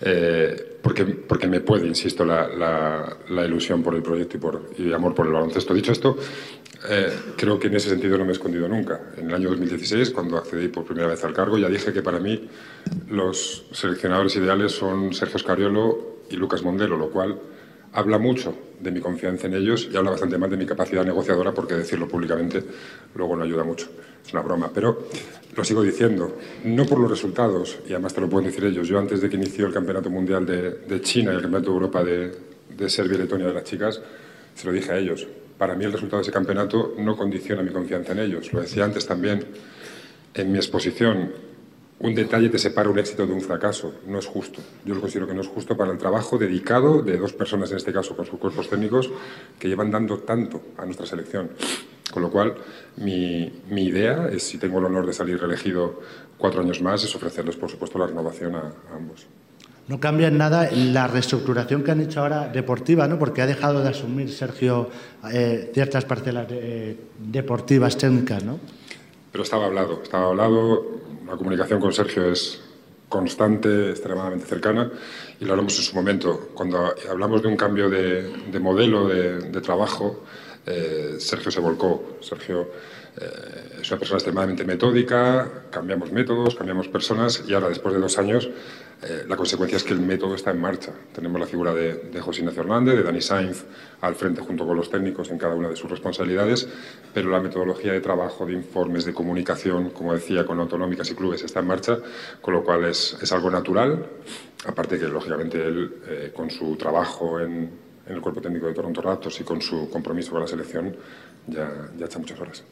Eh, 0.00 0.78
porque, 0.82 1.04
porque 1.04 1.46
me 1.46 1.60
puede, 1.60 1.86
insisto, 1.86 2.24
la, 2.24 2.48
la, 2.48 3.16
la, 3.28 3.44
ilusión 3.44 3.82
por 3.82 3.94
el 3.94 4.02
proyecto 4.02 4.38
y, 4.38 4.40
por, 4.40 4.70
y 4.78 4.92
amor 4.92 5.14
por 5.14 5.26
el 5.26 5.32
baloncesto. 5.32 5.74
Dicho 5.74 5.92
esto, 5.92 6.16
eh, 6.88 7.12
creo 7.36 7.58
que 7.58 7.66
en 7.66 7.76
ese 7.76 7.90
sentido 7.90 8.16
no 8.16 8.24
me 8.24 8.30
he 8.30 8.32
escondido 8.32 8.66
nunca. 8.68 9.12
En 9.18 9.28
el 9.28 9.34
año 9.34 9.50
2016, 9.50 10.10
cuando 10.10 10.38
accedí 10.38 10.68
por 10.68 10.84
primera 10.84 11.08
vez 11.08 11.22
al 11.22 11.34
cargo, 11.34 11.58
ya 11.58 11.68
dije 11.68 11.92
que 11.92 12.02
para 12.02 12.18
mí 12.18 12.48
los 13.10 13.66
seleccionadores 13.72 14.34
ideales 14.36 14.72
son 14.72 15.12
Sergio 15.12 15.38
Scariolo 15.38 16.16
y 16.30 16.36
Lucas 16.36 16.62
Mondelo, 16.62 16.96
lo 16.96 17.10
cual 17.10 17.38
habla 17.96 18.18
mucho 18.18 18.54
de 18.78 18.90
mi 18.90 19.00
confianza 19.00 19.46
en 19.46 19.54
ellos 19.54 19.88
y 19.90 19.96
habla 19.96 20.10
bastante 20.10 20.36
más 20.36 20.50
de 20.50 20.58
mi 20.58 20.66
capacidad 20.66 21.02
negociadora 21.02 21.52
porque 21.52 21.74
decirlo 21.74 22.06
públicamente 22.06 22.62
luego 23.14 23.34
no 23.36 23.42
ayuda 23.42 23.64
mucho. 23.64 23.88
Es 24.24 24.32
una 24.34 24.42
broma, 24.42 24.70
pero 24.72 25.08
lo 25.56 25.64
sigo 25.64 25.82
diciendo, 25.82 26.36
no 26.64 26.84
por 26.84 27.00
los 27.00 27.10
resultados, 27.10 27.78
y 27.88 27.92
además 27.92 28.12
te 28.12 28.20
lo 28.20 28.28
pueden 28.28 28.50
decir 28.50 28.64
ellos. 28.64 28.86
Yo 28.86 28.98
antes 28.98 29.22
de 29.22 29.30
que 29.30 29.36
inició 29.36 29.66
el 29.66 29.72
Campeonato 29.72 30.10
Mundial 30.10 30.44
de, 30.44 31.00
China 31.00 31.32
y 31.32 31.36
el 31.36 31.42
Campeonato 31.42 31.70
de 31.70 31.74
Europa 31.74 32.04
de, 32.04 32.32
de 32.76 32.90
Serbia 32.90 33.14
y 33.14 33.18
Letonia 33.18 33.46
de 33.46 33.54
las 33.54 33.64
chicas, 33.64 33.98
se 34.54 34.66
lo 34.66 34.72
dije 34.72 34.92
a 34.92 34.98
ellos. 34.98 35.26
Para 35.56 35.74
mí 35.74 35.86
el 35.86 35.92
resultado 35.92 36.18
de 36.18 36.24
ese 36.24 36.32
campeonato 36.32 36.94
no 36.98 37.16
condiciona 37.16 37.62
mi 37.62 37.70
confianza 37.70 38.12
en 38.12 38.18
ellos. 38.18 38.52
Lo 38.52 38.60
decía 38.60 38.84
antes 38.84 39.06
también 39.06 39.42
en 40.34 40.52
mi 40.52 40.58
exposición 40.58 41.32
un 41.98 42.14
detalle 42.14 42.50
te 42.50 42.58
separa 42.58 42.90
un 42.90 42.98
éxito 42.98 43.26
de 43.26 43.32
un 43.32 43.40
fracaso. 43.40 43.94
No 44.06 44.18
es 44.18 44.26
justo. 44.26 44.60
Yo 44.84 44.94
lo 44.94 45.00
considero 45.00 45.26
que 45.26 45.34
no 45.34 45.40
es 45.40 45.48
justo 45.48 45.76
para 45.76 45.92
el 45.92 45.98
trabajo 45.98 46.36
dedicado 46.36 47.02
de 47.02 47.16
dos 47.16 47.32
personas, 47.32 47.70
en 47.70 47.78
este 47.78 47.92
caso 47.92 48.14
con 48.14 48.26
sus 48.26 48.38
cuerpos 48.38 48.68
técnicos, 48.68 49.10
que 49.58 49.68
llevan 49.68 49.90
dando 49.90 50.18
tanto 50.18 50.60
a 50.76 50.84
nuestra 50.84 51.06
selección. 51.06 51.50
Con 52.10 52.22
lo 52.22 52.30
cual, 52.30 52.54
mi, 52.96 53.50
idea 53.70 54.28
es, 54.28 54.42
si 54.42 54.58
tengo 54.58 54.78
el 54.78 54.84
honor 54.84 55.06
de 55.06 55.12
salir 55.12 55.38
reelegido 55.40 56.00
cuatro 56.36 56.60
años 56.60 56.80
más, 56.82 57.02
es 57.02 57.14
ofrecerles, 57.14 57.56
por 57.56 57.70
supuesto, 57.70 57.98
la 57.98 58.06
renovación 58.06 58.54
a, 58.56 58.72
ambos. 58.94 59.26
No 59.88 60.00
cambia 60.00 60.28
en 60.28 60.36
nada 60.36 60.68
la 60.72 61.06
reestructuración 61.06 61.82
que 61.82 61.92
han 61.92 62.00
hecho 62.00 62.20
ahora 62.20 62.48
deportiva, 62.48 63.06
¿no? 63.06 63.18
porque 63.18 63.40
ha 63.40 63.46
dejado 63.46 63.82
de 63.82 63.88
asumir 63.88 64.30
Sergio 64.32 64.90
eh, 65.32 65.70
ciertas 65.72 66.04
parcelas 66.04 66.46
eh, 66.50 66.96
deportivas 67.18 67.96
técnicas. 67.96 68.42
¿no? 68.42 68.58
Pero 69.36 69.44
estaba 69.44 69.66
hablado, 69.66 70.00
estaba 70.02 70.28
hablado, 70.28 70.82
la 71.26 71.36
comunicación 71.36 71.78
con 71.78 71.92
Sergio 71.92 72.32
es 72.32 72.58
constante, 73.06 73.90
extremadamente 73.90 74.46
cercana, 74.46 74.90
y 75.38 75.44
lo 75.44 75.52
hablamos 75.52 75.76
en 75.76 75.84
su 75.84 75.94
momento. 75.94 76.48
Cuando 76.54 76.94
hablamos 77.10 77.42
de 77.42 77.48
un 77.48 77.56
cambio 77.58 77.90
de, 77.90 78.22
de 78.50 78.58
modelo 78.60 79.06
de, 79.06 79.40
de 79.40 79.60
trabajo, 79.60 80.24
eh, 80.66 81.16
Sergio 81.18 81.50
se 81.50 81.60
volcó. 81.60 82.18
Sergio 82.20 82.68
eh, 83.18 83.78
es 83.80 83.90
una 83.90 83.98
persona 83.98 84.18
extremadamente 84.18 84.64
metódica, 84.64 85.48
cambiamos 85.70 86.10
métodos, 86.10 86.56
cambiamos 86.56 86.88
personas 86.88 87.44
y 87.46 87.54
ahora, 87.54 87.68
después 87.68 87.94
de 87.94 88.00
dos 88.00 88.18
años, 88.18 88.50
eh, 89.02 89.24
la 89.28 89.36
consecuencia 89.36 89.76
es 89.76 89.84
que 89.84 89.92
el 89.92 90.00
método 90.00 90.34
está 90.34 90.50
en 90.50 90.60
marcha. 90.60 90.92
Tenemos 91.14 91.40
la 91.40 91.46
figura 91.46 91.72
de, 91.72 92.20
José 92.20 92.40
Ignacio 92.40 92.62
Hernández, 92.62 92.96
de 92.96 93.02
Dani 93.04 93.20
Sainz 93.20 93.64
al 94.00 94.16
frente 94.16 94.40
junto 94.42 94.66
con 94.66 94.76
los 94.76 94.90
técnicos 94.90 95.30
en 95.30 95.38
cada 95.38 95.54
una 95.54 95.68
de 95.68 95.76
sus 95.76 95.88
responsabilidades, 95.88 96.68
pero 97.14 97.30
la 97.30 97.40
metodología 97.40 97.92
de 97.92 98.00
trabajo, 98.00 98.44
de 98.44 98.54
informes, 98.54 99.04
de 99.04 99.14
comunicación, 99.14 99.90
como 99.90 100.14
decía, 100.14 100.44
con 100.44 100.58
autonómicas 100.58 101.08
y 101.10 101.14
clubes 101.14 101.44
está 101.44 101.60
en 101.60 101.68
marcha, 101.68 101.98
con 102.40 102.54
lo 102.54 102.64
cual 102.64 102.84
es, 102.84 103.16
algo 103.32 103.50
natural, 103.50 104.04
aparte 104.66 104.98
que, 104.98 105.06
lógicamente, 105.06 105.64
él, 105.64 106.32
con 106.34 106.50
su 106.50 106.76
trabajo 106.76 107.40
en, 107.40 107.85
en, 108.06 108.14
el 108.14 108.20
cuerpo 108.20 108.40
técnico 108.40 108.66
de 108.66 108.74
Toronto 108.74 109.00
Raptors 109.00 109.40
y 109.40 109.44
con 109.44 109.60
su 109.60 109.88
compromiso 109.90 110.32
con 110.32 110.40
la 110.40 110.46
selección, 110.46 110.94
ya, 111.46 111.90
ya 111.98 112.06
echa 112.06 112.18
muchas 112.18 112.40
horas. 112.40 112.64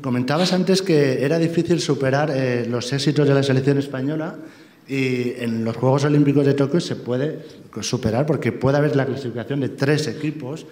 Comentabas 0.00 0.52
antes 0.52 0.82
que 0.82 1.24
era 1.24 1.36
difícil 1.38 1.80
superar 1.80 2.30
eh, 2.32 2.64
los 2.68 2.92
éxitos 2.92 3.26
de 3.26 3.34
la 3.34 3.42
selección 3.42 3.76
española 3.78 4.36
y 4.86 5.32
en 5.38 5.64
los 5.64 5.76
Juegos 5.76 6.04
Olímpicos 6.04 6.46
de 6.46 6.54
Tokio 6.54 6.80
se 6.80 6.94
puede 6.94 7.44
superar 7.80 8.24
porque 8.24 8.52
puede 8.52 8.78
haber 8.78 8.94
la 8.94 9.06
clasificación 9.06 9.60
de 9.60 9.70
tres 9.70 10.06
equipos. 10.06 10.66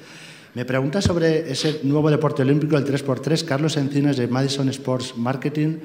Me 0.55 0.65
pregunta 0.65 1.03
sobre 1.03 1.51
ese 1.51 1.81
nuevo 1.83 2.11
deporte 2.11 2.43
olímpico, 2.43 2.77
el 2.77 2.85
3x3, 2.85 3.45
Carlos 3.45 3.77
Encinas 3.77 4.17
de 4.17 4.29
Madison 4.29 4.69
Sports 4.69 5.17
Marketing. 5.17 5.79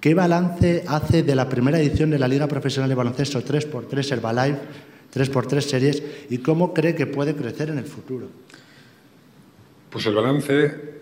¿Qué 0.00 0.14
balance 0.14 0.84
hace 0.86 1.22
de 1.22 1.34
la 1.34 1.48
primera 1.48 1.80
edición 1.80 2.10
de 2.10 2.18
la 2.18 2.28
Liga 2.28 2.46
Profesional 2.46 2.88
de 2.88 2.96
Baloncesto 2.96 3.42
3x3 3.42 4.12
Herbalife, 4.12 4.58
3x3 5.12 5.60
Series, 5.60 6.02
y 6.30 6.38
cómo 6.38 6.72
cree 6.72 6.94
que 6.94 7.06
puede 7.06 7.34
crecer 7.34 7.70
en 7.70 7.78
el 7.78 7.86
futuro? 7.86 8.28
Pues 9.90 10.06
el 10.06 10.14
balance 10.14 10.92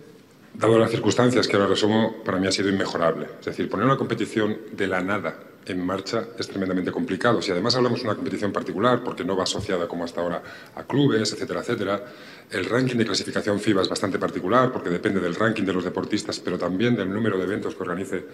Dado 0.54 0.78
las 0.78 0.90
circunstancias 0.90 1.46
que 1.46 1.56
ahora 1.56 1.68
resumo, 1.68 2.16
para 2.24 2.38
mí 2.38 2.46
ha 2.46 2.52
sido 2.52 2.68
inmejorable. 2.68 3.26
Es 3.38 3.46
decir, 3.46 3.70
poner 3.70 3.86
una 3.86 3.96
competición 3.96 4.58
de 4.72 4.86
la 4.86 5.00
nada 5.00 5.38
en 5.64 5.84
marcha 5.84 6.24
es 6.38 6.48
tremendamente 6.48 6.90
complicado. 6.90 7.40
Si 7.40 7.52
además 7.52 7.76
hablamos 7.76 8.00
de 8.00 8.06
una 8.06 8.16
competición 8.16 8.52
particular, 8.52 9.02
porque 9.04 9.24
no 9.24 9.36
va 9.36 9.44
asociada 9.44 9.86
como 9.86 10.04
hasta 10.04 10.20
ahora 10.20 10.42
a 10.74 10.82
clubes, 10.82 11.32
etcétera, 11.32 11.60
etcétera, 11.60 12.04
el 12.50 12.64
ranking 12.64 12.96
de 12.96 13.06
clasificación 13.06 13.60
FIBA 13.60 13.82
es 13.82 13.88
bastante 13.88 14.18
particular 14.18 14.72
porque 14.72 14.90
depende 14.90 15.20
del 15.20 15.36
ranking 15.36 15.64
de 15.64 15.72
los 15.72 15.84
deportistas, 15.84 16.40
pero 16.40 16.58
también 16.58 16.96
del 16.96 17.12
número 17.12 17.38
de 17.38 17.44
eventos 17.44 17.74
que 17.74 17.82
organice 17.82 18.24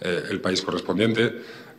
eh, 0.00 0.24
el 0.28 0.40
país 0.40 0.60
correspondiente, 0.62 1.32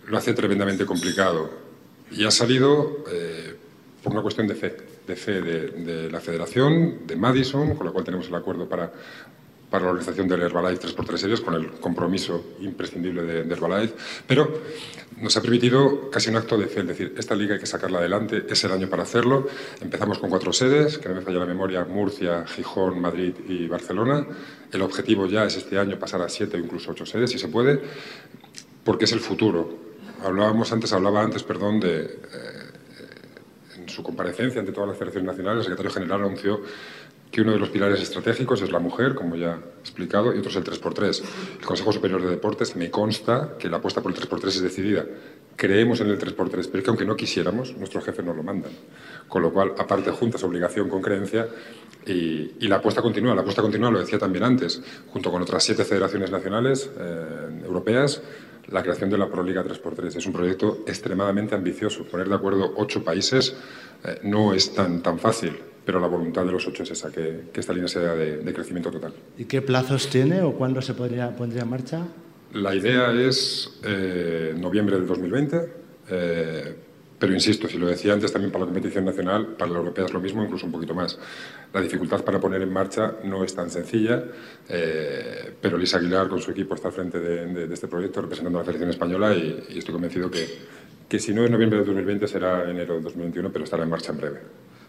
lo 0.07 0.17
hace 0.17 0.33
tremendamente 0.33 0.85
complicado. 0.85 1.70
Y 2.11 2.25
ha 2.25 2.31
salido 2.31 3.03
eh, 3.11 3.55
por 4.03 4.13
una 4.13 4.21
cuestión 4.21 4.47
de 4.47 4.55
fe, 4.55 4.75
de 5.07 5.15
fe 5.15 5.41
de, 5.41 6.09
la 6.11 6.19
federación, 6.19 7.07
de 7.07 7.15
Madison, 7.15 7.75
con 7.75 7.85
la 7.85 7.91
cual 7.91 8.03
tenemos 8.03 8.27
el 8.27 8.35
acuerdo 8.35 8.67
para 8.67 8.91
para 9.71 9.85
la 9.85 9.91
organización 9.91 10.27
del 10.27 10.41
Herbalife 10.41 10.85
3x3 10.85 11.17
Series 11.17 11.39
con 11.39 11.53
el 11.53 11.71
compromiso 11.71 12.55
imprescindible 12.59 13.21
de, 13.21 13.43
de, 13.45 13.53
Herbalife, 13.55 13.95
pero 14.27 14.61
nos 15.21 15.37
ha 15.37 15.41
permitido 15.41 16.09
casi 16.09 16.29
un 16.29 16.35
acto 16.35 16.57
de 16.57 16.67
fe, 16.67 16.81
es 16.81 16.87
decir, 16.87 17.15
esta 17.17 17.35
liga 17.35 17.53
hay 17.53 17.59
que 17.59 17.65
sacarla 17.65 17.99
adelante, 17.99 18.45
es 18.49 18.63
el 18.65 18.71
año 18.71 18.89
para 18.89 19.03
hacerlo. 19.03 19.47
Empezamos 19.79 20.19
con 20.19 20.29
cuatro 20.29 20.51
sedes, 20.51 20.97
que 20.97 21.07
no 21.07 21.15
me 21.15 21.21
falla 21.21 21.39
la 21.39 21.45
memoria, 21.45 21.85
Murcia, 21.85 22.45
Gijón, 22.45 22.99
Madrid 22.99 23.33
y 23.47 23.67
Barcelona. 23.67 24.27
El 24.73 24.81
objetivo 24.81 25.25
ya 25.27 25.45
es 25.45 25.55
este 25.55 25.79
año 25.79 25.97
pasar 25.97 26.21
a 26.21 26.27
siete 26.27 26.57
o 26.57 26.59
incluso 26.59 26.91
ocho 26.91 27.05
sedes, 27.05 27.31
si 27.31 27.39
se 27.39 27.47
puede, 27.47 27.79
porque 28.83 29.05
es 29.05 29.11
el 29.13 29.21
futuro. 29.21 29.90
Hablábamos 30.23 30.71
antes, 30.71 30.93
hablaba 30.93 31.21
antes, 31.21 31.43
perdón, 31.43 31.79
de... 31.79 32.03
Eh, 32.03 32.71
en 33.77 33.89
su 33.89 34.03
comparecencia 34.03 34.59
ante 34.59 34.71
todas 34.71 34.89
las 34.89 34.97
federaciones 34.97 35.27
nacionales, 35.27 35.59
el 35.59 35.63
secretario 35.63 35.91
general 35.91 36.21
anunció 36.21 36.61
que 37.31 37.41
uno 37.41 37.53
de 37.53 37.59
los 37.59 37.69
pilares 37.69 38.01
estratégicos 38.01 38.61
es 38.61 38.71
la 38.71 38.79
mujer, 38.79 39.15
como 39.15 39.35
ya 39.35 39.53
he 39.53 39.79
explicado, 39.79 40.35
y 40.35 40.39
otro 40.39 40.51
es 40.51 40.57
el 40.57 40.63
3x3. 40.65 41.23
El 41.59 41.65
Consejo 41.65 41.93
Superior 41.93 42.21
de 42.21 42.29
Deportes 42.29 42.75
me 42.75 42.91
consta 42.91 43.55
que 43.57 43.69
la 43.69 43.77
apuesta 43.77 44.01
por 44.01 44.11
el 44.11 44.17
3x3 44.17 44.47
es 44.47 44.61
decidida. 44.61 45.05
Creemos 45.55 46.01
en 46.01 46.09
el 46.09 46.19
3x3, 46.19 46.69
pero 46.69 46.83
que 46.83 46.89
aunque 46.89 47.05
no 47.05 47.15
quisiéramos, 47.15 47.75
nuestros 47.77 48.03
jefes 48.03 48.25
nos 48.25 48.35
lo 48.35 48.43
mandan. 48.43 48.71
Con 49.29 49.41
lo 49.41 49.53
cual, 49.53 49.73
aparte, 49.77 50.11
juntas 50.11 50.43
obligación 50.43 50.89
con 50.89 51.01
creencia 51.01 51.47
y, 52.05 52.51
y, 52.59 52.67
la 52.67 52.77
apuesta 52.77 53.01
continúa. 53.01 53.33
La 53.33 53.41
apuesta 53.41 53.61
continúa, 53.61 53.91
lo 53.91 53.99
decía 53.99 54.19
también 54.19 54.43
antes, 54.43 54.81
junto 55.07 55.31
con 55.31 55.41
otras 55.41 55.63
siete 55.63 55.85
federaciones 55.85 56.31
nacionales 56.31 56.89
eh, 56.99 57.61
europeas, 57.63 58.21
la 58.67 58.81
creación 58.83 59.09
de 59.09 59.17
la 59.17 59.29
Proliga 59.29 59.63
3x3. 59.63 60.17
Es 60.17 60.25
un 60.25 60.33
proyecto 60.33 60.83
extremadamente 60.87 61.55
ambicioso. 61.55 62.03
Poner 62.05 62.29
de 62.29 62.35
acuerdo 62.35 62.73
ocho 62.77 63.03
países 63.03 63.55
eh, 64.03 64.19
no 64.23 64.53
es 64.53 64.73
tan, 64.73 65.01
tan 65.01 65.19
fácil 65.19 65.57
pero 65.83 65.99
la 65.99 66.07
voluntad 66.07 66.45
de 66.45 66.51
los 66.51 66.67
ocho 66.67 66.83
es 66.83 66.91
esa, 66.91 67.11
que, 67.11 67.45
que 67.51 67.59
esta 67.59 67.73
línea 67.73 67.87
sea 67.87 68.13
de, 68.13 68.37
de, 68.37 68.53
crecimiento 68.53 68.91
total. 68.91 69.13
¿Y 69.37 69.45
qué 69.45 69.63
plazos 69.63 70.09
tiene 70.09 70.41
o 70.41 70.53
cuándo 70.53 70.81
se 70.81 70.93
podría, 70.93 71.35
pondría 71.35 71.63
en 71.63 71.69
marcha? 71.69 72.07
La 72.53 72.75
idea 72.75 73.11
es 73.13 73.79
eh, 73.83 74.53
noviembre 74.57 74.97
del 74.97 75.07
2020, 75.07 75.73
eh, 76.09 76.75
pero 77.21 77.35
insisto, 77.35 77.67
si 77.67 77.77
lo 77.77 77.85
decía 77.85 78.13
antes 78.13 78.33
también 78.33 78.51
para 78.51 78.65
la 78.65 78.71
competición 78.71 79.05
nacional, 79.05 79.49
para 79.55 79.69
la 79.69 79.77
europea 79.77 80.05
es 80.05 80.11
lo 80.11 80.19
mismo, 80.19 80.43
incluso 80.43 80.65
un 80.65 80.71
poquito 80.71 80.95
más. 80.95 81.19
La 81.71 81.79
dificultad 81.79 82.23
para 82.23 82.39
poner 82.39 82.63
en 82.63 82.73
marcha 82.73 83.13
no 83.25 83.43
es 83.43 83.53
tan 83.53 83.69
sencilla, 83.69 84.23
eh, 84.67 85.53
pero 85.61 85.77
Lisa 85.77 85.99
Aguilar 85.99 86.27
con 86.29 86.41
su 86.41 86.49
equipo 86.49 86.73
está 86.73 86.87
al 86.87 86.95
frente 86.95 87.19
de, 87.19 87.45
de, 87.45 87.67
de 87.67 87.73
este 87.75 87.87
proyecto 87.87 88.23
representando 88.23 88.57
a 88.57 88.61
la 88.63 88.65
selección 88.65 88.89
española 88.89 89.35
y, 89.35 89.65
y 89.69 89.77
estoy 89.77 89.93
convencido 89.93 90.31
que, 90.31 90.47
que 91.07 91.19
si 91.19 91.31
no 91.31 91.45
es 91.45 91.51
noviembre 91.51 91.77
del 91.77 91.85
2020 91.85 92.27
será 92.27 92.67
enero 92.67 92.95
del 92.95 93.03
2021, 93.03 93.51
pero 93.51 93.65
estará 93.65 93.83
en 93.83 93.89
marcha 93.91 94.13
en 94.13 94.17
breve. 94.17 94.39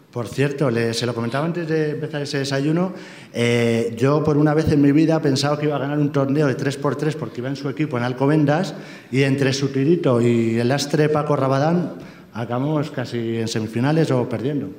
Por 0.09 0.27
cierto, 0.27 0.71
le, 0.71 0.95
se 0.95 1.05
lo 1.05 1.13
comentaba 1.13 1.45
antes 1.45 1.67
de 1.67 1.91
empezar 1.91 2.23
ese 2.23 2.39
desayuno, 2.39 2.93
eh, 3.31 3.93
yo 3.95 4.23
por 4.23 4.37
una 4.37 4.55
vez 4.55 4.71
en 4.71 4.81
mi 4.81 4.91
vida 4.91 5.21
pensaba 5.21 5.59
que 5.59 5.67
iba 5.67 5.75
a 5.75 5.79
ganar 5.79 5.99
un 5.99 6.11
torneo 6.11 6.47
de 6.47 6.57
3x3 6.57 7.15
porque 7.15 7.41
iba 7.41 7.49
en 7.49 7.55
su 7.55 7.69
equipo 7.69 7.97
en 7.97 8.03
Alcobendas 8.03 8.73
y 9.11 9.21
entre 9.21 9.53
su 9.53 9.67
tirito 9.69 10.19
y 10.19 10.57
el 10.57 10.71
astre 10.71 11.09
Paco 11.09 11.35
Rabadán 11.35 11.93
acabamos 12.33 12.89
casi 12.91 13.37
en 13.37 13.47
semifinales 13.47 14.09
o 14.11 14.27
perdiendo. 14.27 14.69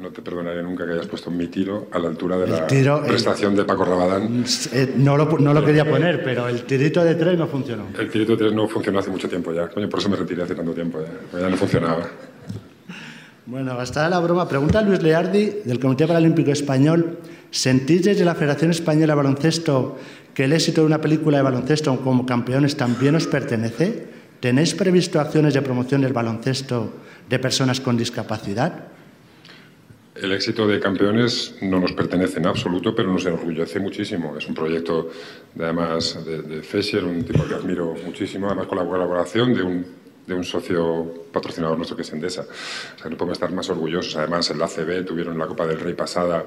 No 0.00 0.08
te 0.10 0.22
perdonaré 0.22 0.62
nunca 0.62 0.86
que 0.86 0.92
hayas 0.92 1.06
puesto 1.06 1.30
mi 1.30 1.46
tiro 1.48 1.88
a 1.92 1.98
la 1.98 2.08
altura 2.08 2.38
de 2.38 2.44
el 2.44 2.50
la 2.50 2.66
tiro, 2.66 3.02
prestación 3.02 3.52
el, 3.52 3.58
de 3.58 3.64
Paco 3.64 3.84
Rabadán. 3.84 4.44
Eh, 4.72 4.94
no, 4.96 5.16
lo, 5.16 5.38
no 5.38 5.52
lo, 5.52 5.64
quería 5.64 5.88
poner, 5.88 6.24
pero 6.24 6.48
el 6.48 6.64
tirito 6.64 7.04
de 7.04 7.14
tres 7.14 7.38
no 7.38 7.46
funcionó. 7.46 7.84
El 7.98 8.10
tirito 8.10 8.32
de 8.32 8.38
tres 8.38 8.52
no 8.52 8.66
funcionó 8.66 8.98
hace 8.98 9.10
mucho 9.10 9.28
tiempo 9.28 9.52
ya. 9.52 9.68
Coño, 9.68 9.88
por 9.88 10.00
eso 10.00 10.08
me 10.08 10.16
retiré 10.16 10.42
hace 10.42 10.54
tanto 10.54 10.72
tiempo 10.72 11.00
ya. 11.32 11.40
Ya 11.40 11.48
no 11.48 11.56
funcionaba. 11.56 12.08
Bueno, 13.46 13.76
gastada 13.76 14.08
la 14.08 14.20
broma. 14.20 14.48
Pregunta 14.48 14.78
a 14.78 14.82
Luis 14.82 15.02
Leardi, 15.02 15.60
del 15.64 15.78
Comité 15.78 16.06
Paralímpico 16.06 16.50
Español. 16.50 17.18
¿Sentís 17.50 18.04
desde 18.04 18.24
la 18.24 18.34
Federación 18.34 18.70
Española 18.70 19.12
de 19.12 19.16
Baloncesto 19.16 19.98
que 20.32 20.44
el 20.44 20.54
éxito 20.54 20.80
de 20.80 20.86
una 20.86 21.00
película 21.00 21.36
de 21.36 21.44
baloncesto 21.44 21.94
como 22.00 22.26
campeones 22.26 22.76
también 22.76 23.14
os 23.14 23.26
pertenece? 23.26 24.13
¿Tenéis 24.44 24.74
previsto 24.74 25.18
acciones 25.20 25.54
de 25.54 25.62
promoción 25.62 26.02
del 26.02 26.12
baloncesto 26.12 26.92
de 27.30 27.38
personas 27.38 27.80
con 27.80 27.96
discapacidad? 27.96 28.88
El 30.14 30.32
éxito 30.32 30.68
de 30.68 30.78
campeones 30.78 31.54
no 31.62 31.80
nos 31.80 31.92
pertenece 31.92 32.40
en 32.40 32.48
absoluto, 32.48 32.94
pero 32.94 33.10
nos 33.10 33.24
enorgullece 33.24 33.80
muchísimo. 33.80 34.36
Es 34.36 34.46
un 34.46 34.52
proyecto, 34.52 35.08
de, 35.54 35.64
además, 35.64 36.22
de, 36.26 36.42
de 36.42 37.04
un 37.06 37.24
tipo 37.24 37.48
que 37.48 37.54
admiro 37.54 37.94
muchísimo, 38.04 38.48
además 38.48 38.66
con 38.66 38.76
la 38.76 38.84
colaboración 38.84 39.54
de 39.54 39.62
un 39.62 39.86
de 40.26 40.34
un 40.34 40.44
socio 40.44 41.26
patrocinador 41.32 41.76
nuestro 41.78 41.96
que 41.96 42.02
es 42.02 42.12
Endesa. 42.12 42.42
O 42.42 42.98
sea, 42.98 43.10
no 43.10 43.16
podemos 43.16 43.36
estar 43.36 43.50
más 43.50 43.70
orgullosos. 43.70 44.16
Además, 44.16 44.50
en 44.50 44.58
la 44.58 44.66
ACB 44.66 45.06
tuvieron 45.06 45.38
la 45.38 45.46
Copa 45.46 45.66
del 45.66 45.80
Rey 45.80 45.94
pasada, 45.94 46.44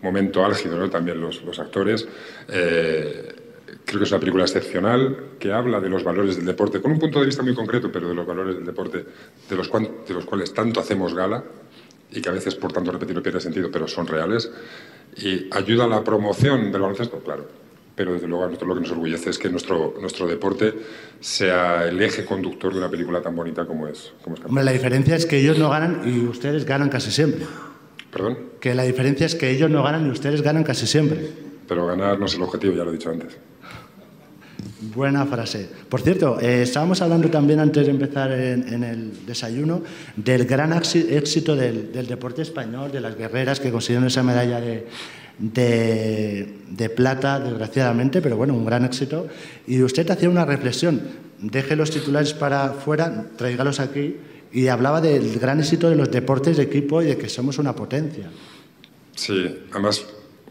momento 0.00 0.44
álgido, 0.44 0.78
¿no? 0.78 0.88
también 0.88 1.20
los, 1.20 1.42
los 1.42 1.58
actores. 1.58 2.06
Eh, 2.48 3.43
creo 3.84 3.98
que 3.98 4.04
es 4.04 4.10
una 4.10 4.20
película 4.20 4.44
excepcional 4.44 5.16
que 5.38 5.52
habla 5.52 5.80
de 5.80 5.88
los 5.88 6.04
valores 6.04 6.36
del 6.36 6.46
deporte, 6.46 6.80
con 6.80 6.92
un 6.92 6.98
punto 6.98 7.20
de 7.20 7.26
vista 7.26 7.42
muy 7.42 7.54
concreto, 7.54 7.90
pero 7.90 8.08
de 8.08 8.14
los 8.14 8.26
valores 8.26 8.56
del 8.56 8.64
deporte 8.66 9.04
de 9.48 9.56
los, 9.56 9.70
de 9.70 10.14
los 10.14 10.24
cuales 10.24 10.52
tanto 10.52 10.80
hacemos 10.80 11.14
gala 11.14 11.42
y 12.10 12.20
que 12.20 12.28
a 12.28 12.32
veces, 12.32 12.54
por 12.54 12.72
tanto, 12.72 12.92
repetirlo 12.92 13.22
pierde 13.22 13.40
sentido, 13.40 13.70
pero 13.70 13.88
son 13.88 14.06
reales. 14.06 14.50
Y 15.16 15.48
ayuda 15.50 15.84
a 15.84 15.88
la 15.88 16.04
promoción 16.04 16.70
del 16.70 16.80
baloncesto, 16.80 17.18
claro 17.20 17.64
pero 17.94 18.12
desde 18.12 18.26
luego 18.26 18.44
a 18.44 18.46
nosotros 18.46 18.68
lo 18.68 18.74
que 18.74 18.80
nos 18.80 18.90
orgullece 18.90 19.30
es 19.30 19.38
que 19.38 19.48
nuestro, 19.48 19.94
nuestro 20.00 20.26
deporte 20.26 20.74
sea 21.20 21.84
el 21.86 22.00
eje 22.02 22.24
conductor 22.24 22.72
de 22.72 22.78
una 22.78 22.90
película 22.90 23.22
tan 23.22 23.36
bonita 23.36 23.66
como 23.66 23.86
es. 23.86 24.12
Como 24.22 24.36
es 24.36 24.44
Hombre, 24.44 24.64
la 24.64 24.72
diferencia 24.72 25.14
es 25.14 25.26
que 25.26 25.38
ellos 25.38 25.58
no 25.58 25.70
ganan 25.70 26.02
y 26.04 26.26
ustedes 26.26 26.64
ganan 26.64 26.88
casi 26.88 27.10
siempre. 27.10 27.46
¿Perdón? 28.10 28.38
Que 28.60 28.74
la 28.74 28.82
diferencia 28.82 29.26
es 29.26 29.34
que 29.34 29.50
ellos 29.50 29.70
no 29.70 29.82
ganan 29.82 30.06
y 30.06 30.10
ustedes 30.10 30.42
ganan 30.42 30.64
casi 30.64 30.86
siempre. 30.86 31.30
Pero 31.68 31.86
ganar 31.86 32.18
no 32.18 32.26
es 32.26 32.34
el 32.34 32.42
objetivo, 32.42 32.74
ya 32.74 32.84
lo 32.84 32.90
he 32.90 32.94
dicho 32.94 33.10
antes. 33.10 33.36
Buena 34.92 35.24
frase. 35.24 35.68
Por 35.88 36.00
cierto, 36.00 36.38
eh, 36.40 36.62
estábamos 36.62 37.00
hablando 37.00 37.30
también 37.30 37.60
antes 37.60 37.86
de 37.86 37.92
empezar 37.92 38.32
en, 38.32 38.82
el 38.82 39.24
desayuno 39.26 39.82
del 40.16 40.44
gran 40.44 40.72
éxito 40.72 41.54
del, 41.54 42.06
deporte 42.06 42.42
español, 42.42 42.90
de 42.90 43.00
las 43.00 43.16
guerreras 43.16 43.60
que 43.60 43.70
consiguieron 43.70 44.06
esa 44.06 44.22
medalla 44.22 44.60
de, 44.60 44.86
plata, 46.94 47.40
desgraciadamente, 47.40 48.20
pero 48.20 48.36
bueno, 48.36 48.54
un 48.54 48.64
gran 48.64 48.84
éxito. 48.84 49.28
Y 49.66 49.80
usted 49.82 50.10
hacía 50.10 50.28
una 50.28 50.44
reflexión, 50.44 51.00
deje 51.40 51.76
los 51.76 51.90
titulares 51.90 52.34
para 52.34 52.70
fuera, 52.70 53.26
tráigalos 53.36 53.80
aquí, 53.80 54.16
y 54.52 54.68
hablaba 54.68 55.00
del 55.00 55.38
gran 55.38 55.60
éxito 55.60 55.88
de 55.88 55.96
los 55.96 56.10
deportes 56.10 56.56
de 56.56 56.64
equipo 56.64 57.00
y 57.00 57.06
de 57.06 57.16
que 57.16 57.28
somos 57.28 57.58
una 57.58 57.74
potencia. 57.74 58.28
Sí, 59.14 59.58
además 59.70 60.04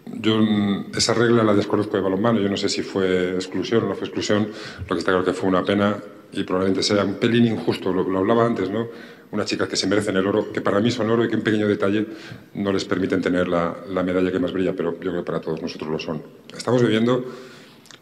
yo 0.06 0.38
mm, 0.38 0.91
esa 0.95 1.14
regla 1.14 1.43
la 1.43 1.54
desconozco 1.54 1.97
de 1.97 2.04
balonmano. 2.04 2.39
Yo 2.39 2.49
no 2.49 2.58
sé 2.58 2.70
si 2.70 2.82
fue 2.82 3.36
exclusión 3.36 3.84
o 3.84 3.89
no 3.89 3.95
fue 3.95 4.08
exclusión. 4.08 4.47
Lo 4.88 4.95
que 4.95 4.99
está 4.99 5.12
claro 5.12 5.26
que 5.26 5.34
fue 5.34 5.49
una 5.49 5.64
pena 5.64 5.97
y 6.32 6.43
probablemente 6.43 6.84
sea 6.84 7.04
un 7.04 7.16
pelín 7.16 7.45
injusto. 7.45 7.93
Lo, 7.93 8.18
hablaba 8.18 8.45
antes, 8.45 8.70
¿no? 8.70 8.88
Unas 9.32 9.47
chicas 9.47 9.68
que 9.68 9.76
se 9.76 9.88
merecen 9.88 10.16
el 10.18 10.28
oro, 10.28 10.51
que 10.51 10.62
para 10.62 10.80
mí 10.80 10.91
son 10.91 11.10
oro 11.10 11.26
y 11.26 11.30
que 11.30 11.36
un 11.36 11.41
pequeño 11.41 11.68
detalle 11.68 12.06
no 12.54 12.72
les 12.72 12.86
permiten 12.86 13.22
tener 13.22 13.47
la, 13.47 13.76
la 13.89 14.04
medalla 14.04 14.32
que 14.32 14.39
más 14.39 14.51
brilla, 14.51 14.74
pero 14.76 14.93
yo 14.93 14.99
creo 14.99 15.16
que 15.16 15.24
para 15.24 15.41
todos 15.41 15.62
nosotros 15.62 15.89
lo 15.89 15.99
son. 15.99 16.22
Estamos 16.56 16.82
viviendo 16.84 17.26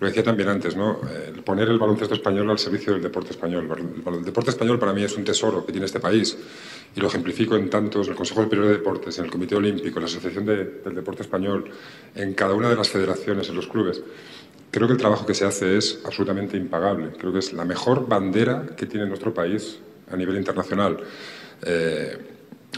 lo 0.01 0.07
decía 0.07 0.23
también 0.23 0.49
antes, 0.49 0.75
¿no? 0.75 0.99
poner 1.45 1.69
el 1.69 1.77
baloncesto 1.77 2.15
español 2.15 2.49
al 2.49 2.57
servicio 2.57 2.93
del 2.93 3.03
deporte 3.03 3.29
español. 3.29 3.69
El, 4.03 4.25
deporte 4.25 4.49
español 4.49 4.79
para 4.79 4.93
mí 4.93 5.03
es 5.03 5.15
un 5.15 5.23
tesoro 5.23 5.63
que 5.63 5.71
tiene 5.71 5.85
este 5.85 5.99
país 5.99 6.35
y 6.95 6.99
lo 6.99 7.05
ejemplifico 7.05 7.55
en 7.55 7.69
tantos, 7.69 8.07
en 8.07 8.13
el 8.13 8.17
Consejo 8.17 8.41
Superior 8.41 8.65
de 8.65 8.73
Deportes, 8.73 9.19
en 9.19 9.25
el 9.25 9.31
Comité 9.31 9.55
Olímpico, 9.55 9.99
en 9.99 10.05
la 10.05 10.09
Asociación 10.09 10.43
del 10.43 10.95
Deporte 10.95 11.21
Español, 11.21 11.69
en 12.15 12.33
cada 12.33 12.55
una 12.55 12.67
de 12.67 12.75
las 12.75 12.89
federaciones, 12.89 13.47
en 13.49 13.55
los 13.55 13.67
clubes. 13.67 14.01
Creo 14.71 14.87
que 14.87 14.93
el 14.93 14.99
trabajo 14.99 15.23
que 15.23 15.35
se 15.35 15.45
hace 15.45 15.77
es 15.77 15.99
absolutamente 16.03 16.57
impagable. 16.57 17.11
Creo 17.19 17.31
que 17.31 17.39
es 17.39 17.53
la 17.53 17.63
mejor 17.63 18.07
bandera 18.07 18.65
que 18.75 18.87
tiene 18.87 19.05
nuestro 19.05 19.35
país 19.35 19.77
a 20.11 20.17
nivel 20.17 20.35
internacional. 20.35 20.97
Eh, 21.61 22.17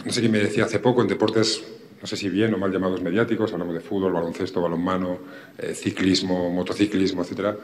no 0.04 0.12
sé 0.12 0.20
quién 0.20 0.32
me 0.34 0.40
decía 0.40 0.66
hace 0.66 0.80
poco 0.80 1.02
en 1.02 1.08
deportes 1.08 1.64
no 2.04 2.08
sé 2.08 2.18
si 2.18 2.28
bien 2.28 2.54
o 2.54 2.58
mal 2.58 2.70
llamados 2.70 3.02
mediáticos, 3.02 3.54
hablamos 3.54 3.76
de 3.76 3.80
fútbol, 3.80 4.12
baloncesto, 4.12 4.60
balonmano, 4.60 5.20
eh, 5.58 5.74
ciclismo, 5.74 6.50
motociclismo, 6.50 7.24
etc. 7.24 7.56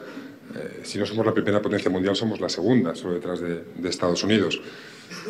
Eh, 0.56 0.80
si 0.82 0.98
no 0.98 1.04
somos 1.04 1.26
la 1.26 1.34
primera 1.34 1.60
potencia 1.60 1.90
mundial, 1.90 2.16
somos 2.16 2.40
la 2.40 2.48
segunda, 2.48 2.94
solo 2.94 3.12
detrás 3.12 3.42
de, 3.42 3.62
Estados 3.86 4.24
Unidos. 4.24 4.58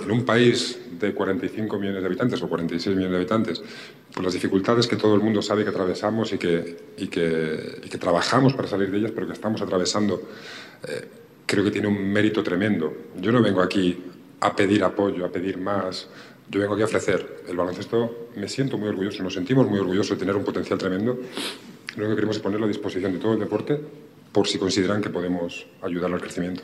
En 0.00 0.12
un 0.12 0.24
país 0.24 0.78
de 1.00 1.12
45 1.12 1.76
millones 1.76 2.02
de 2.02 2.06
habitantes 2.06 2.40
o 2.40 2.48
46 2.48 2.94
millones 2.94 3.10
de 3.10 3.16
habitantes, 3.16 3.62
con 4.14 4.22
las 4.22 4.32
dificultades 4.32 4.86
que 4.86 4.94
todo 4.94 5.16
el 5.16 5.22
mundo 5.22 5.42
sabe 5.42 5.64
que 5.64 5.70
atravesamos 5.70 6.32
y 6.32 6.38
que, 6.38 6.76
y 6.96 7.08
que, 7.08 7.98
trabajamos 7.98 8.54
para 8.54 8.68
salir 8.68 8.92
de 8.92 8.98
ellas, 8.98 9.10
pero 9.12 9.26
que 9.26 9.32
estamos 9.32 9.60
atravesando, 9.60 10.22
eh, 10.86 11.08
creo 11.46 11.64
que 11.64 11.72
tiene 11.72 11.88
un 11.88 12.12
mérito 12.12 12.44
tremendo. 12.44 12.94
Yo 13.20 13.32
no 13.32 13.42
vengo 13.42 13.60
aquí 13.60 14.04
a 14.38 14.54
pedir 14.54 14.84
apoyo, 14.84 15.24
a 15.24 15.32
pedir 15.32 15.58
más, 15.58 16.08
yo 16.50 16.60
vengo 16.60 16.74
aquí 16.74 16.82
a 16.82 16.86
ofrecer 16.86 17.44
el 17.48 17.56
baloncesto. 17.56 18.28
Me 18.36 18.48
siento 18.48 18.76
muy 18.76 18.88
orgulloso, 18.88 19.22
nos 19.22 19.34
sentimos 19.34 19.68
muy 19.68 19.78
orgullosos 19.78 20.10
de 20.10 20.16
tener 20.16 20.34
un 20.34 20.44
potencial 20.44 20.78
tremendo. 20.78 21.18
Lo 21.96 22.08
que 22.08 22.14
queremos 22.14 22.36
es 22.36 22.42
ponerlo 22.42 22.66
a 22.66 22.68
disposición 22.68 23.12
de 23.12 23.18
todo 23.18 23.34
el 23.34 23.40
deporte 23.40 23.78
por 24.32 24.48
si 24.48 24.58
consideran 24.58 25.00
que 25.00 25.10
podemos 25.10 25.66
ayudar 25.82 26.12
al 26.12 26.20
crecimiento. 26.20 26.62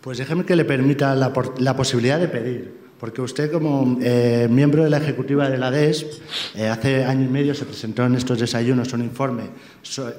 Pues 0.00 0.18
déjeme 0.18 0.44
que 0.44 0.54
le 0.54 0.64
permita 0.64 1.14
la, 1.14 1.32
la 1.58 1.76
posibilidad 1.76 2.20
de 2.20 2.28
pedir. 2.28 2.83
Porque 3.04 3.20
usted, 3.20 3.52
como 3.52 3.98
eh, 4.00 4.48
miembro 4.50 4.82
de 4.82 4.88
la 4.88 4.96
ejecutiva 4.96 5.50
de 5.50 5.58
la 5.58 5.70
DES, 5.70 6.06
eh, 6.54 6.68
hace 6.68 7.04
año 7.04 7.26
y 7.26 7.28
medio 7.28 7.54
se 7.54 7.66
presentó 7.66 8.02
en 8.06 8.14
estos 8.14 8.38
desayunos 8.40 8.94
un 8.94 9.02
informe 9.02 9.42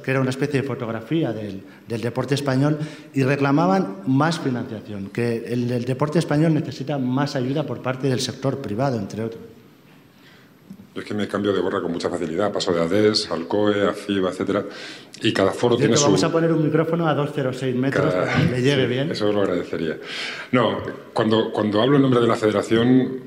que 0.03 0.11
era 0.11 0.21
una 0.21 0.29
especie 0.29 0.61
de 0.61 0.67
fotografía 0.67 1.33
del, 1.33 1.63
deporte 1.87 2.35
español 2.35 2.77
y 3.11 3.23
reclamaban 3.23 4.03
más 4.05 4.39
financiación, 4.39 5.09
que 5.09 5.45
el 5.47 5.83
deporte 5.83 6.19
español 6.19 6.53
necesita 6.53 6.99
más 6.99 7.35
ayuda 7.35 7.63
por 7.63 7.81
parte 7.81 8.07
del 8.07 8.19
sector 8.19 8.59
privado, 8.59 8.99
entre 8.99 9.23
otros. 9.23 9.54
Yo 10.95 11.01
es 11.01 11.07
que 11.07 11.13
me 11.13 11.27
cambio 11.27 11.51
de 11.51 11.59
gorra 11.59 11.81
con 11.81 11.91
mucha 11.91 12.09
facilidad. 12.09 12.53
Paso 12.53 12.71
de 12.71 12.79
ADES, 12.79 13.29
al 13.29 13.49
COE, 13.49 13.85
a 13.85 13.91
FIBA, 13.91 14.29
etcétera. 14.29 14.63
Y 15.21 15.33
cada 15.33 15.51
foro 15.51 15.75
tiene 15.75 15.97
su... 15.97 16.05
Vamos 16.05 16.23
a 16.23 16.31
poner 16.31 16.53
un 16.53 16.63
micrófono 16.63 17.05
a 17.05 17.13
206 17.13 17.75
metros 17.75 18.13
para 18.13 18.33
que 18.33 18.43
le 18.45 18.61
llegue 18.61 18.87
bien. 18.87 19.11
Eso 19.11 19.29
lo 19.29 19.41
agradecería. 19.41 19.97
No, 20.53 20.77
cuando, 21.11 21.51
cuando 21.51 21.81
hablo 21.81 21.97
en 21.97 22.01
nombre 22.01 22.21
de 22.21 22.27
la 22.27 22.37
federación, 22.37 23.19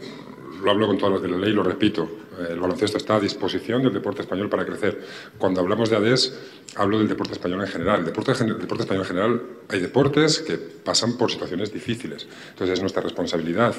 lo 0.65 0.71
hablo 0.71 0.87
con 0.87 0.97
todas 0.97 1.13
las 1.13 1.23
de 1.23 1.29
la 1.29 1.37
ley, 1.37 1.53
lo 1.53 1.63
repito. 1.63 2.09
El 2.49 2.59
baloncesto 2.59 2.97
está 2.97 3.17
a 3.17 3.21
disposición 3.21 3.83
del 3.83 3.93
deporte 3.93 4.23
español 4.23 4.49
para 4.49 4.65
crecer. 4.65 5.03
Cuando 5.37 5.61
hablamos 5.61 5.91
de 5.91 5.97
ADES, 5.97 6.39
hablo 6.77 6.99
del 6.99 7.09
deporte 7.09 7.35
español 7.35 7.61
en 7.61 7.69
general. 7.69 8.01
El 8.01 8.07
deporte, 8.07 8.33
deporte 8.33 8.85
español 8.85 9.03
en 9.03 9.09
general, 9.09 9.43
hay 9.69 9.81
deportes 9.81 10.39
que 10.39 10.57
pasan 10.57 11.19
por 11.19 11.31
situaciones 11.31 11.71
difíciles. 11.71 12.27
Entonces 12.51 12.79
es 12.79 12.81
nuestra 12.81 13.03
responsabilidad. 13.03 13.75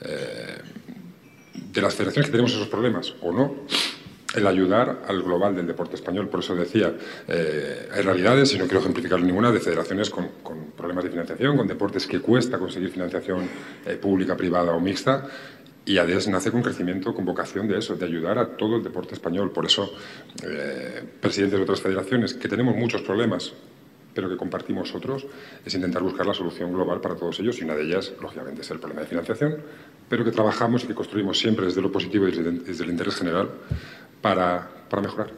Eh, 0.00 0.58
de 1.76 1.82
las 1.82 1.94
federaciones 1.94 2.26
que 2.26 2.32
tenemos 2.32 2.52
esos 2.54 2.68
problemas, 2.68 3.14
o 3.20 3.30
no, 3.30 3.54
el 4.34 4.46
ayudar 4.46 5.02
al 5.06 5.22
global 5.22 5.54
del 5.54 5.66
deporte 5.66 5.94
español. 5.94 6.28
Por 6.28 6.40
eso 6.40 6.56
decía, 6.56 6.92
eh, 7.28 7.88
hay 7.92 8.02
realidades, 8.02 8.52
y 8.54 8.58
no 8.58 8.64
quiero 8.64 8.80
ejemplificar 8.80 9.20
ninguna, 9.20 9.52
de 9.52 9.60
federaciones 9.60 10.10
con, 10.10 10.28
problemas 10.76 11.04
de 11.04 11.10
financiación, 11.10 11.56
con 11.56 11.66
deportes 11.66 12.06
que 12.06 12.20
cuesta 12.20 12.58
conseguir 12.58 12.90
financiación 12.90 13.48
eh, 13.84 13.96
pública, 13.96 14.36
privada 14.36 14.72
o 14.72 14.80
mixta, 14.80 15.28
y 15.84 15.98
ADES 15.98 16.28
nace 16.28 16.50
con 16.50 16.62
crecimiento, 16.62 17.14
con 17.14 17.24
vocación 17.24 17.68
de 17.68 17.78
eso, 17.78 17.94
de 17.94 18.06
ayudar 18.06 18.38
a 18.38 18.56
todo 18.56 18.76
el 18.76 18.82
deporte 18.82 19.14
español. 19.14 19.52
Por 19.52 19.66
eso, 19.66 19.92
eh, 20.42 21.04
presidentes 21.20 21.58
de 21.58 21.62
otras 21.62 21.80
federaciones, 21.80 22.34
que 22.34 22.48
tenemos 22.48 22.74
muchos 22.74 23.02
problemas, 23.02 23.52
pero 24.16 24.30
que 24.30 24.36
compartimos 24.38 24.94
otros, 24.94 25.26
es 25.64 25.74
intentar 25.74 26.02
buscar 26.02 26.24
la 26.24 26.32
solución 26.32 26.72
global 26.72 27.02
para 27.02 27.14
todos 27.14 27.38
ellos, 27.38 27.60
y 27.60 27.64
una 27.64 27.74
de 27.74 27.82
ellas, 27.82 28.14
lógicamente, 28.18 28.62
es 28.62 28.70
el 28.70 28.78
problema 28.78 29.02
de 29.02 29.08
financiación, 29.08 29.58
pero 30.08 30.24
que 30.24 30.30
trabajamos 30.32 30.84
y 30.84 30.86
que 30.86 30.94
construimos 30.94 31.38
siempre 31.38 31.66
desde 31.66 31.82
lo 31.82 31.92
positivo 31.92 32.26
y 32.26 32.32
desde, 32.32 32.82
el 32.82 32.90
interés 32.90 33.14
general 33.14 33.50
para, 34.22 34.66
para, 34.88 35.02
mejorar. 35.02 35.30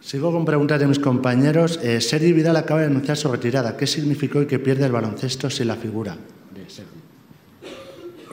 Sigo 0.00 0.30
con 0.30 0.44
preguntas 0.44 0.78
de 0.78 0.86
mis 0.86 1.00
compañeros. 1.00 1.80
Eh, 1.82 2.00
Sergi 2.00 2.32
Vidal 2.32 2.56
acaba 2.56 2.80
de 2.80 2.86
anunciar 2.86 3.16
su 3.16 3.28
retirada. 3.28 3.76
¿Qué 3.76 3.88
significó 3.88 4.40
y 4.42 4.46
qué 4.46 4.60
pierde 4.60 4.86
el 4.86 4.92
baloncesto 4.92 5.50
sin 5.50 5.66
la 5.66 5.76
figura 5.76 6.16
de 6.54 6.70
Sergi? 6.70 6.90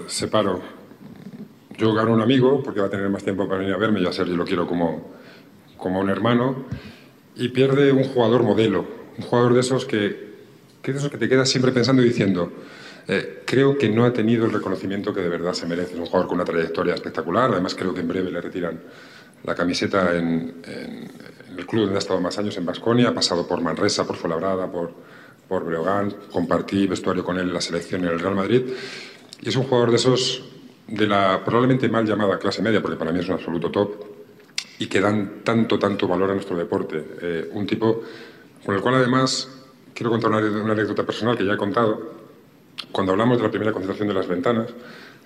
Separo. 0.08 0.62
Yo 1.80 1.94
gano 1.96 2.14
un 2.14 2.22
amigo 2.22 2.62
porque 2.64 2.80
va 2.80 2.88
a 2.88 2.90
tener 2.92 3.10
más 3.10 3.24
tiempo 3.24 3.48
para 3.48 3.60
venir 3.60 3.74
a 3.74 3.78
verme. 3.78 4.02
Yo 4.02 4.10
a 4.10 4.14
Sergi 4.14 4.36
lo 4.36 4.46
quiero 4.46 4.68
como, 4.68 5.14
como 5.78 6.00
un 6.00 6.10
hermano. 6.12 6.66
Y 7.38 7.50
pierde 7.50 7.92
un 7.92 8.04
jugador 8.04 8.44
modelo. 8.44 8.86
Un 9.18 9.24
jugador 9.24 9.54
de 9.54 9.62
esos 9.62 9.86
que, 9.86 10.34
que, 10.82 10.92
de 10.92 11.00
esos 11.00 11.10
que 11.10 11.18
te 11.18 11.30
quedas 11.30 11.50
siempre 11.50 11.72
pensando 11.72 12.02
y 12.02 12.06
diciendo 12.06 12.52
eh, 13.08 13.44
creo 13.46 13.78
que 13.78 13.88
no 13.88 14.04
ha 14.04 14.12
tenido 14.12 14.46
el 14.46 14.52
reconocimiento 14.52 15.14
que 15.14 15.22
de 15.22 15.30
verdad 15.30 15.54
se 15.54 15.66
merece. 15.66 15.94
Es 15.94 16.00
un 16.00 16.06
jugador 16.08 16.28
con 16.28 16.36
una 16.36 16.46
trayectoria 16.46 16.94
espectacular. 16.94 17.52
Además, 17.52 17.74
creo 17.74 17.94
que 17.94 18.02
en 18.02 18.08
breve 18.08 18.32
le 18.32 18.42
retiran 18.42 18.80
la 19.44 19.56
camiseta 19.56 20.18
en, 20.18 20.62
el 21.58 21.66
club 21.66 21.84
donde 21.84 21.96
ha 21.96 22.00
estado 22.00 22.20
más 22.20 22.38
años, 22.38 22.58
en 22.58 22.66
Basconia. 22.66 23.10
Ha 23.10 23.14
pasado 23.14 23.48
por 23.48 23.62
Manresa, 23.62 24.06
por 24.06 24.18
Fuenlabrada, 24.18 24.70
por, 24.70 24.92
por 25.48 25.64
Breogán. 25.64 26.14
Compartí 26.32 26.86
vestuario 26.86 27.24
con 27.24 27.38
él 27.38 27.48
en 27.48 27.54
la 27.54 27.62
selección 27.62 28.04
en 28.04 28.12
el 28.12 28.20
Real 28.20 28.36
Madrid. 28.36 28.64
Y 29.42 29.48
es 29.48 29.56
un 29.56 29.64
jugador 29.64 29.92
de 29.92 29.96
esos, 29.96 30.44
de 30.88 31.08
la 31.08 31.44
probablemente 31.46 31.88
mal 31.88 32.06
llamada 32.06 32.38
clase 32.38 32.62
media, 32.62 32.82
porque 32.82 32.98
para 32.98 33.14
mí 33.14 33.20
es 33.20 33.30
un 33.30 33.36
absoluto 33.36 33.72
top, 33.72 34.17
y 34.80 34.88
que 34.88 35.02
dan 35.02 35.42
tanto, 35.44 35.80
tanto 35.80 36.08
valor 36.08 36.32
a 36.32 36.34
nuestro 36.34 36.58
deporte. 36.58 37.04
Eh, 37.22 37.50
un 37.54 37.66
tipo 37.66 38.04
con 38.66 38.76
el 38.76 38.82
cual 38.82 38.96
además 38.96 39.50
quiero 39.94 40.12
contar 40.12 40.32
una, 40.32 40.40
una 40.40 40.74
anécdota 40.74 41.06
personal 41.06 41.38
que 41.38 41.46
ya 41.46 41.54
he 41.54 41.58
contado 41.58 42.18
cuando 42.92 43.12
hablamos 43.12 43.38
de 43.38 43.44
la 43.44 43.50
primera 43.50 43.72
concentración 43.72 44.08
de 44.08 44.14
las 44.14 44.28
ventanas, 44.28 44.70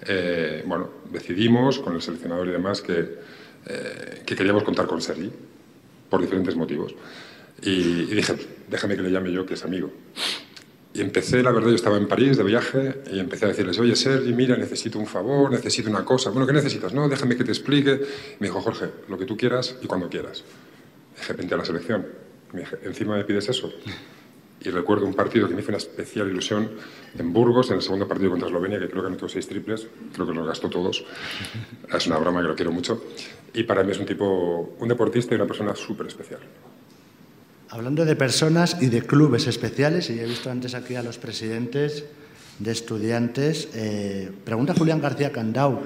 eh, 0.08 0.64
bueno, 0.66 0.90
decidimos 1.12 1.80
con 1.80 1.96
el 1.96 2.02
seleccionador 2.02 2.48
y 2.48 2.52
demás 2.52 2.82
que, 2.82 3.20
eh, 3.66 4.24
que 4.26 4.36
queríamos 4.36 4.64
contar 4.64 4.88
con 4.88 5.02
Sergi, 5.02 5.32
por 6.10 6.22
diferentes 6.22 6.56
motivos. 6.56 6.96
Y, 7.62 8.06
dije, 8.06 8.36
déjame 8.68 8.96
que 8.96 9.04
le 9.04 9.12
llame 9.12 9.32
yo, 9.32 9.46
que 9.46 9.54
es 9.54 9.64
amigo. 9.64 9.92
Y 10.94 11.00
empecé, 11.00 11.42
la 11.42 11.52
verdad, 11.52 11.70
yo 11.70 11.76
estaba 11.76 11.98
en 11.98 12.08
París 12.08 12.38
de 12.38 12.44
viaje 12.44 13.02
y 13.12 13.20
empecé 13.20 13.46
a 13.46 13.48
decirles, 13.50 13.80
oye, 13.80 13.96
Sergi, 13.96 14.34
mira, 14.34 14.58
necesito 14.58 15.00
un 15.00 15.08
favor, 15.08 15.50
necesito 15.50 15.90
una 15.90 16.04
cosa. 16.04 16.32
Bueno, 16.32 16.46
¿qué 16.46 16.54
necesitas? 16.54 16.94
No, 16.94 17.08
déjame 17.08 17.38
que 17.38 17.46
te 17.46 17.52
explique. 17.52 18.02
Me 18.40 18.48
dijo, 18.48 18.60
Jorge, 18.60 18.88
lo 19.08 19.18
que 19.18 19.26
tú 19.26 19.38
quieras 19.38 19.78
y 19.82 19.88
cuando 19.88 20.10
quieras. 20.10 20.44
Dije, 21.18 21.34
vente 21.34 21.54
a 21.54 21.58
la 21.58 21.66
selección. 21.66 22.06
Me 22.52 22.62
dije, 22.62 22.78
¿encima 22.84 23.16
me 23.16 23.24
pides 23.24 23.48
eso? 23.48 23.72
Y 24.64 24.70
recuerdo 24.70 25.06
un 25.06 25.14
partido 25.14 25.48
que 25.48 25.56
me 25.56 25.62
hizo 25.62 25.70
una 25.70 25.78
especial 25.78 26.30
ilusión 26.30 26.70
en 27.18 27.34
Burgos, 27.34 27.70
en 27.70 27.78
el 27.78 27.82
segundo 27.82 28.08
partido 28.08 28.30
contra 28.30 28.48
Eslovenia, 28.48 28.78
que 28.78 28.90
creo 28.90 29.04
que 29.04 29.10
metió 29.10 29.28
seis 29.30 29.48
triples, 29.48 29.88
creo 30.14 30.28
que 30.28 30.34
los 30.34 30.46
gastó 30.46 30.70
todos. 30.70 31.04
Es 31.92 32.06
una 32.08 32.18
broma 32.18 32.42
que 32.42 32.48
lo 32.50 32.56
quiero 32.56 32.72
mucho. 32.72 33.02
Y 33.54 33.64
para 33.64 33.84
mí 33.84 33.92
es 33.92 33.98
un 33.98 34.06
tipo, 34.06 34.76
un 34.78 34.88
deportista 34.88 35.34
y 35.34 35.38
una 35.38 35.48
persona 35.48 35.74
súper 35.74 36.08
especial. 36.08 36.42
Hablando 37.72 38.04
de 38.04 38.18
personas 38.18 38.76
y 38.82 38.88
de 38.88 39.02
clubes 39.02 39.48
especiales, 39.48 40.10
y 40.10 40.20
he 40.20 40.26
visto 40.26 40.52
antes 40.52 40.76
aquí 40.76 40.96
a 40.96 41.04
los 41.04 41.18
presidentes 41.18 42.04
de 42.60 42.70
estudiantes, 42.70 43.70
eh, 43.74 44.30
pregunta 44.44 44.74
Julián 44.78 45.00
García 45.00 45.32
Candau, 45.32 45.80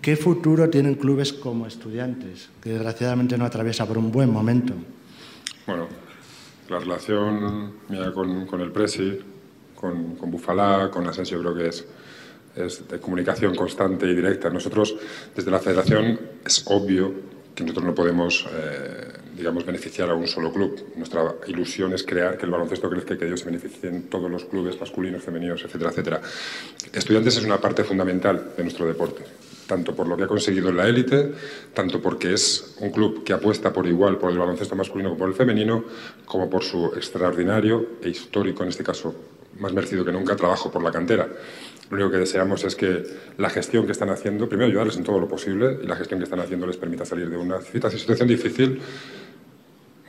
¿qué 0.00 0.14
futuro 0.14 0.70
tienen 0.70 0.94
clubes 0.94 1.32
como 1.32 1.66
estudiantes, 1.66 2.50
que 2.62 2.70
desgraciadamente 2.70 3.36
no 3.36 3.44
atraviesa 3.44 3.84
por 3.84 3.98
un 3.98 4.12
buen 4.12 4.32
momento? 4.32 4.74
Bueno, 5.66 5.88
la 6.68 6.78
relación 6.78 7.72
mía 7.88 8.12
con, 8.12 8.60
el 8.60 8.70
Presi, 8.70 9.18
con, 9.74 10.14
con, 10.14 10.30
Bufalá, 10.30 10.88
con 10.88 11.04
Asensio, 11.08 11.40
creo 11.40 11.54
que 11.56 11.66
es, 11.66 11.84
es 12.54 12.86
de 12.86 13.00
comunicación 13.00 13.56
constante 13.56 14.06
y 14.06 14.14
directa. 14.14 14.50
Nosotros, 14.50 14.94
desde 15.34 15.50
la 15.50 15.58
Federación, 15.58 16.20
es 16.46 16.62
obvio 16.66 17.12
que 17.58 17.64
nosotros 17.64 17.86
no 17.86 17.94
podemos, 17.94 18.46
eh, 18.52 19.12
digamos, 19.38 19.64
beneficiar 19.64 20.10
a 20.10 20.14
un 20.14 20.26
solo 20.26 20.52
club. 20.52 20.92
Nuestra 20.96 21.36
ilusión 21.46 21.94
es 21.94 22.02
crear 22.02 22.36
que 22.36 22.44
el 22.44 22.52
baloncesto 22.52 22.90
crezca 22.90 23.14
y 23.14 23.18
que 23.18 23.26
ellos 23.26 23.40
se 23.40 23.46
beneficien 23.46 24.02
todos 24.10 24.30
los 24.30 24.44
clubes 24.44 24.78
masculinos, 24.78 25.22
femeninos, 25.22 25.64
etcétera, 25.64 25.90
etcétera. 25.90 26.20
Estudiantes 26.92 27.36
es 27.36 27.44
una 27.44 27.60
parte 27.60 27.84
fundamental 27.84 28.52
de 28.56 28.62
nuestro 28.62 28.86
deporte. 28.86 29.22
tanto 29.68 29.94
por 29.94 30.08
lo 30.08 30.16
que 30.16 30.24
ha 30.24 30.26
conseguido 30.26 30.70
en 30.70 30.78
la 30.78 30.88
élite, 30.88 31.30
tanto 31.74 32.00
porque 32.00 32.32
es 32.32 32.74
un 32.80 32.90
club 32.90 33.22
que 33.22 33.34
apuesta 33.34 33.70
por 33.70 33.86
igual 33.86 34.16
por 34.16 34.32
el 34.32 34.38
baloncesto 34.38 34.74
masculino 34.74 35.10
como 35.10 35.18
por 35.18 35.28
el 35.28 35.34
femenino, 35.34 35.84
como 36.24 36.48
por 36.48 36.64
su 36.64 36.86
extraordinario 36.96 37.98
e 38.02 38.08
histórico, 38.08 38.62
en 38.62 38.70
este 38.70 38.82
caso 38.82 39.14
más 39.60 39.72
merecido 39.72 40.04
que 40.04 40.12
nunca, 40.12 40.36
trabajo 40.36 40.70
por 40.70 40.82
la 40.82 40.90
cantera. 40.90 41.28
Lo 41.90 41.96
único 41.96 42.10
que 42.10 42.18
deseamos 42.18 42.64
es 42.64 42.76
que 42.76 43.04
la 43.38 43.50
gestión 43.50 43.86
que 43.86 43.92
están 43.92 44.10
haciendo, 44.10 44.48
primero 44.48 44.68
ayudarles 44.68 44.96
en 44.96 45.04
todo 45.04 45.18
lo 45.18 45.28
posible 45.28 45.78
y 45.82 45.86
la 45.86 45.96
gestión 45.96 46.20
que 46.20 46.24
están 46.24 46.40
haciendo 46.40 46.66
les 46.66 46.76
permita 46.76 47.04
salir 47.04 47.28
de 47.28 47.36
una 47.36 47.60
situación 47.60 48.28
difícil, 48.28 48.80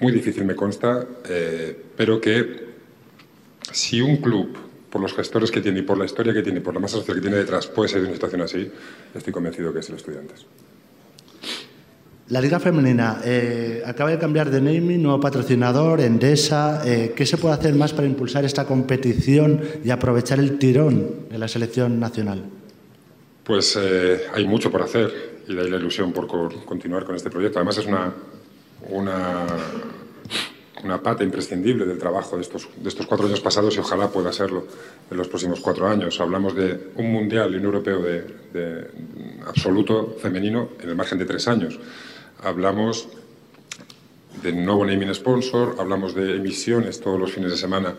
muy 0.02 0.12
difícil 0.12 0.46
me 0.46 0.56
consta, 0.56 1.06
eh, 1.28 1.78
pero 1.96 2.20
que 2.20 2.70
si 3.72 4.02
un 4.02 4.18
club, 4.18 4.58
por 4.90 5.02
los 5.02 5.14
gestores 5.14 5.52
que 5.52 5.62
tiene 5.62 5.80
y 5.80 5.84
por 5.84 5.98
la 5.98 6.06
historia 6.06 6.34
que 6.34 6.42
tiene 6.42 6.62
por 6.62 6.74
la 6.74 6.80
masa 6.80 6.98
social 6.98 7.18
que 7.18 7.22
tiene 7.22 7.38
detrás, 7.38 7.68
puede 7.68 7.90
ser 7.90 8.02
una 8.02 8.14
situación 8.14 8.42
así, 8.42 8.72
estoy 9.14 9.34
convencido 9.34 9.74
que 9.74 9.80
es 9.80 9.90
el 9.90 9.96
Estudiantes. 9.96 10.46
La 12.30 12.40
Liga 12.40 12.60
Femenina 12.60 13.22
eh, 13.26 13.82
acaba 13.84 14.12
de 14.12 14.20
cambiar 14.20 14.52
de 14.52 14.62
naming, 14.62 15.02
nuevo 15.02 15.20
patrocinador, 15.20 16.00
Endesa. 16.00 16.84
Eh, 16.86 17.12
¿Qué 17.16 17.26
se 17.26 17.38
puede 17.38 17.56
hacer 17.56 17.74
más 17.74 17.92
para 17.92 18.08
impulsar 18.08 18.46
esta 18.46 18.66
competición 18.66 19.62
y 19.84 19.90
aprovechar 19.90 20.38
el 20.38 20.60
tirón 20.60 21.28
de 21.32 21.40
la 21.40 21.48
selección 21.48 22.00
nacional? 22.00 22.44
Pues 23.44 23.76
eh, 23.82 24.28
hay 24.32 24.46
mucho 24.46 24.70
por 24.70 24.84
hacer 24.84 25.42
y 25.48 25.56
de 25.56 25.62
ahí 25.62 25.72
la 25.72 25.78
ilusión 25.78 26.14
por 26.14 26.28
continuar 26.28 27.04
con 27.04 27.16
este 27.16 27.32
proyecto. 27.32 27.58
Además 27.58 27.80
es 27.80 27.88
una, 27.88 28.14
una, 28.90 29.46
una 30.84 31.02
pata 31.02 31.24
imprescindible 31.24 31.86
del 31.86 31.98
trabajo 31.98 32.36
de 32.36 32.42
estos, 32.42 32.70
de 32.78 32.90
estos 32.90 33.06
cuatro 33.06 33.28
años 33.28 33.42
pasados 33.42 33.76
y 33.76 33.80
ojalá 33.80 34.10
pueda 34.10 34.32
serlo 34.32 34.66
en 35.10 35.18
los 35.18 35.28
próximos 35.28 35.60
cuatro 35.60 35.88
años. 35.88 36.20
Hablamos 36.22 36.56
de 36.56 36.92
un 36.96 37.12
mundial 37.12 37.54
y 37.54 37.58
un 37.58 37.66
europeo 37.66 38.00
de, 38.00 38.88
absoluto 39.46 40.16
femenino 40.22 40.70
en 40.82 40.90
el 40.90 40.96
margen 40.96 41.18
de 41.18 41.26
tres 41.26 41.48
años. 41.48 41.80
Hablamos 42.44 43.10
de 44.42 44.54
nuevo 44.54 44.86
naming 44.86 45.14
sponsor, 45.14 45.76
hablamos 45.80 46.16
de 46.16 46.38
emisiones 46.38 47.02
todos 47.02 47.20
los 47.20 47.32
fines 47.32 47.52
de 47.52 47.58
semana 47.58 47.96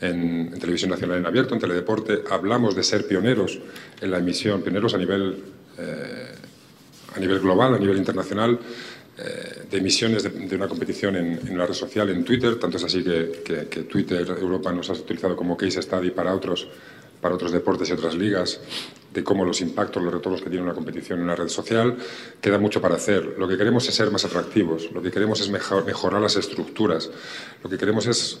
en, 0.00 0.58
Televisión 0.58 0.90
Nacional 0.90 1.18
en 1.18 1.26
Abierto, 1.26 1.54
en 1.54 1.60
Teledeporte, 1.60 2.24
hablamos 2.30 2.76
de 2.76 2.82
ser 2.82 3.06
pioneros 3.06 3.58
en 4.00 4.10
la 4.10 4.18
emisión, 4.18 4.62
pioneros 4.62 4.94
a 4.94 4.98
nivel, 4.98 5.42
eh, 5.78 6.34
a 7.16 7.18
nivel 7.18 7.40
global, 7.40 7.74
a 7.74 7.78
nivel 7.78 7.96
internacional, 7.96 8.58
eh, 9.18 9.64
de 9.70 9.78
emisiones 9.78 10.22
de, 10.22 10.56
una 10.56 10.68
competición 10.68 11.16
en, 11.16 11.58
la 11.58 11.66
red 11.66 11.74
social, 11.74 12.08
en 12.10 12.24
Twitter, 12.24 12.56
tanto 12.58 12.76
es 12.76 12.84
así 12.84 13.02
que, 13.02 13.84
Twitter 13.90 14.26
Europa 14.40 14.72
nos 14.72 14.90
ha 14.90 14.92
utilizado 14.92 15.34
como 15.34 15.56
case 15.56 15.82
study 15.82 16.10
para 16.10 16.34
otros 16.34 16.68
para 17.20 17.34
otros 17.34 17.50
deportes 17.50 17.90
y 17.90 17.92
otras 17.92 18.14
ligas, 18.14 18.60
de 19.12 19.24
cómo 19.24 19.44
los 19.44 19.60
impactos, 19.60 20.00
los 20.00 20.14
retornos 20.14 20.40
que 20.40 20.50
tiene 20.50 20.64
una 20.64 20.74
competición 20.74 21.18
en 21.18 21.24
una 21.24 21.34
red 21.34 21.48
social, 21.48 21.96
queda 22.40 22.58
mucho 22.58 22.80
para 22.80 22.94
hacer. 22.94 23.34
Lo 23.36 23.48
que 23.48 23.56
queremos 23.56 23.88
es 23.88 23.94
ser 23.96 24.10
más 24.12 24.24
atractivos, 24.24 24.90
lo 24.92 25.02
que 25.02 25.10
queremos 25.10 25.40
es 25.40 25.50
mejorar 25.50 26.20
las 26.20 26.36
estructuras, 26.36 27.10
lo 27.64 27.68
que 27.68 27.76
queremos 27.76 28.06
es 28.06 28.38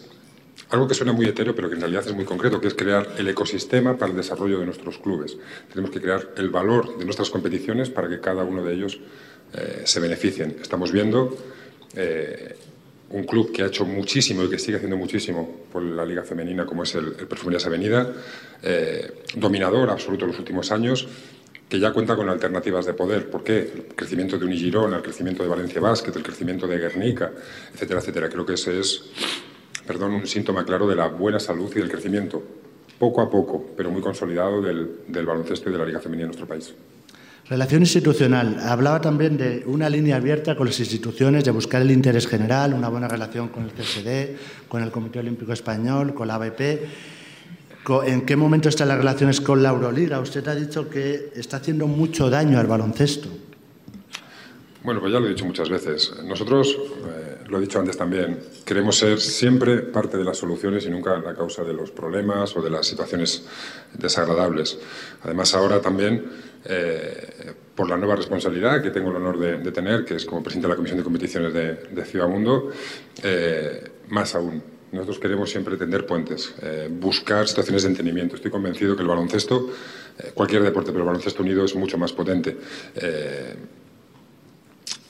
algo 0.70 0.86
que 0.86 0.94
suena 0.94 1.12
muy 1.12 1.26
etéreo, 1.26 1.54
pero 1.54 1.68
que 1.68 1.76
en 1.76 1.80
realidad 1.80 2.06
es 2.06 2.14
muy 2.14 2.24
concreto, 2.24 2.60
que 2.60 2.68
es 2.68 2.74
crear 2.74 3.14
el 3.16 3.26
ecosistema 3.28 3.96
para 3.96 4.10
el 4.10 4.16
desarrollo 4.16 4.58
de 4.58 4.66
nuestros 4.66 4.98
clubes. 4.98 5.38
Tenemos 5.70 5.90
que 5.90 6.00
crear 6.00 6.32
el 6.36 6.50
valor 6.50 6.98
de 6.98 7.04
nuestras 7.04 7.30
competiciones 7.30 7.88
para 7.88 8.08
que 8.08 8.20
cada 8.20 8.44
uno 8.44 8.62
de 8.62 8.74
ellos 8.74 9.00
eh, 9.54 9.82
se 9.84 10.00
beneficien. 10.00 10.56
Estamos 10.60 10.92
viendo 10.92 11.36
eh, 11.94 12.56
un 13.10 13.24
club 13.24 13.52
que 13.52 13.62
ha 13.62 13.66
hecho 13.66 13.84
muchísimo 13.86 14.44
y 14.44 14.50
que 14.50 14.58
sigue 14.58 14.76
haciendo 14.76 14.96
muchísimo 14.96 15.62
por 15.72 15.82
la 15.82 16.04
Liga 16.04 16.22
Femenina, 16.22 16.66
como 16.66 16.82
es 16.82 16.94
el, 16.94 17.14
el 17.18 17.26
Perfumerías 17.26 17.64
Avenida, 17.66 18.12
eh, 18.62 19.22
dominador 19.34 19.90
absoluto 19.90 20.24
en 20.24 20.32
los 20.32 20.38
últimos 20.38 20.70
años, 20.72 21.08
que 21.68 21.78
ya 21.78 21.92
cuenta 21.92 22.16
con 22.16 22.28
alternativas 22.28 22.86
de 22.86 22.94
poder. 22.94 23.30
¿Por 23.30 23.42
qué? 23.44 23.58
El 23.58 23.94
crecimiento 23.94 24.38
de 24.38 24.44
Unigirona, 24.44 24.96
el 24.96 25.02
crecimiento 25.02 25.42
de 25.42 25.48
Valencia 25.48 25.80
Basket, 25.80 26.12
el 26.14 26.22
crecimiento 26.22 26.66
de 26.66 26.78
Guernica, 26.78 27.30
etcétera, 27.72 28.00
etcétera. 28.00 28.28
Creo 28.28 28.44
que 28.44 28.54
ese 28.54 28.78
es, 28.78 29.04
perdón, 29.86 30.12
un 30.12 30.26
síntoma 30.26 30.64
claro 30.64 30.86
de 30.86 30.96
la 30.96 31.08
buena 31.08 31.38
salud 31.40 31.70
y 31.74 31.78
del 31.78 31.90
crecimiento, 31.90 32.42
poco 32.98 33.20
a 33.20 33.30
poco, 33.30 33.70
pero 33.76 33.90
muy 33.90 34.02
consolidado 34.02 34.60
del, 34.60 35.00
del 35.08 35.24
baloncesto 35.24 35.68
y 35.68 35.72
de 35.72 35.78
la 35.78 35.86
Liga 35.86 36.00
Femenina 36.00 36.24
en 36.24 36.28
nuestro 36.28 36.46
país. 36.46 36.74
Relación 37.48 37.80
institucional. 37.80 38.58
Hablaba 38.60 39.00
también 39.00 39.38
de 39.38 39.62
una 39.64 39.88
línea 39.88 40.16
abierta 40.16 40.54
con 40.54 40.66
las 40.66 40.78
instituciones, 40.80 41.44
de 41.44 41.50
buscar 41.50 41.80
el 41.80 41.90
interés 41.90 42.26
general, 42.26 42.74
una 42.74 42.90
buena 42.90 43.08
relación 43.08 43.48
con 43.48 43.64
el 43.64 43.70
CSD, 43.70 44.68
con 44.68 44.82
el 44.82 44.90
Comité 44.90 45.20
Olímpico 45.20 45.54
Español, 45.54 46.12
con 46.12 46.28
la 46.28 46.34
ABP. 46.34 46.60
¿En 48.04 48.26
qué 48.26 48.36
momento 48.36 48.68
están 48.68 48.88
las 48.88 48.98
relaciones 48.98 49.40
con 49.40 49.62
la 49.62 49.70
Euroliga? 49.70 50.20
Usted 50.20 50.46
ha 50.46 50.54
dicho 50.54 50.90
que 50.90 51.32
está 51.36 51.56
haciendo 51.56 51.86
mucho 51.86 52.28
daño 52.28 52.58
al 52.58 52.66
baloncesto. 52.66 53.30
Bueno, 54.84 55.00
pues 55.00 55.12
ya 55.12 55.18
lo 55.18 55.26
he 55.26 55.30
dicho 55.30 55.46
muchas 55.46 55.70
veces. 55.70 56.12
Nosotros, 56.24 56.76
eh, 56.78 57.38
lo 57.48 57.58
he 57.58 57.60
dicho 57.62 57.78
antes 57.78 57.96
también, 57.96 58.40
queremos 58.66 58.96
ser 58.96 59.18
siempre 59.20 59.78
parte 59.78 60.18
de 60.18 60.24
las 60.24 60.36
soluciones 60.36 60.84
y 60.84 60.90
nunca 60.90 61.18
la 61.18 61.34
causa 61.34 61.64
de 61.64 61.72
los 61.72 61.90
problemas 61.90 62.54
o 62.56 62.62
de 62.62 62.70
las 62.70 62.86
situaciones 62.86 63.44
desagradables. 63.94 64.78
Además, 65.22 65.54
ahora 65.54 65.80
también 65.80 66.26
eh, 66.64 67.52
por 67.74 67.88
la 67.88 67.96
nueva 67.96 68.16
responsabilidad 68.16 68.82
que 68.82 68.90
tengo 68.90 69.10
el 69.10 69.16
honor 69.16 69.38
de, 69.38 69.70
tener, 69.70 70.04
que 70.04 70.16
es 70.16 70.24
como 70.24 70.42
presidente 70.42 70.66
de 70.66 70.72
la 70.72 70.76
Comisión 70.76 70.98
de 70.98 71.04
Competiciones 71.04 71.52
de, 71.52 72.04
Ciudad 72.04 72.28
Mundo, 72.28 72.70
eh, 73.22 73.84
más 74.08 74.34
aún. 74.34 74.62
Nosotros 74.90 75.18
queremos 75.18 75.50
siempre 75.50 75.76
tender 75.76 76.06
puentes, 76.06 76.54
eh, 76.62 76.88
buscar 76.90 77.46
situaciones 77.46 77.82
de 77.82 77.90
entendimiento. 77.90 78.36
Estoy 78.36 78.50
convencido 78.50 78.96
que 78.96 79.02
el 79.02 79.08
baloncesto, 79.08 79.70
cualquier 80.34 80.62
deporte, 80.62 80.90
pero 80.90 81.04
el 81.04 81.06
baloncesto 81.06 81.42
unido 81.42 81.64
es 81.64 81.76
mucho 81.76 81.98
más 81.98 82.12
potente. 82.12 82.56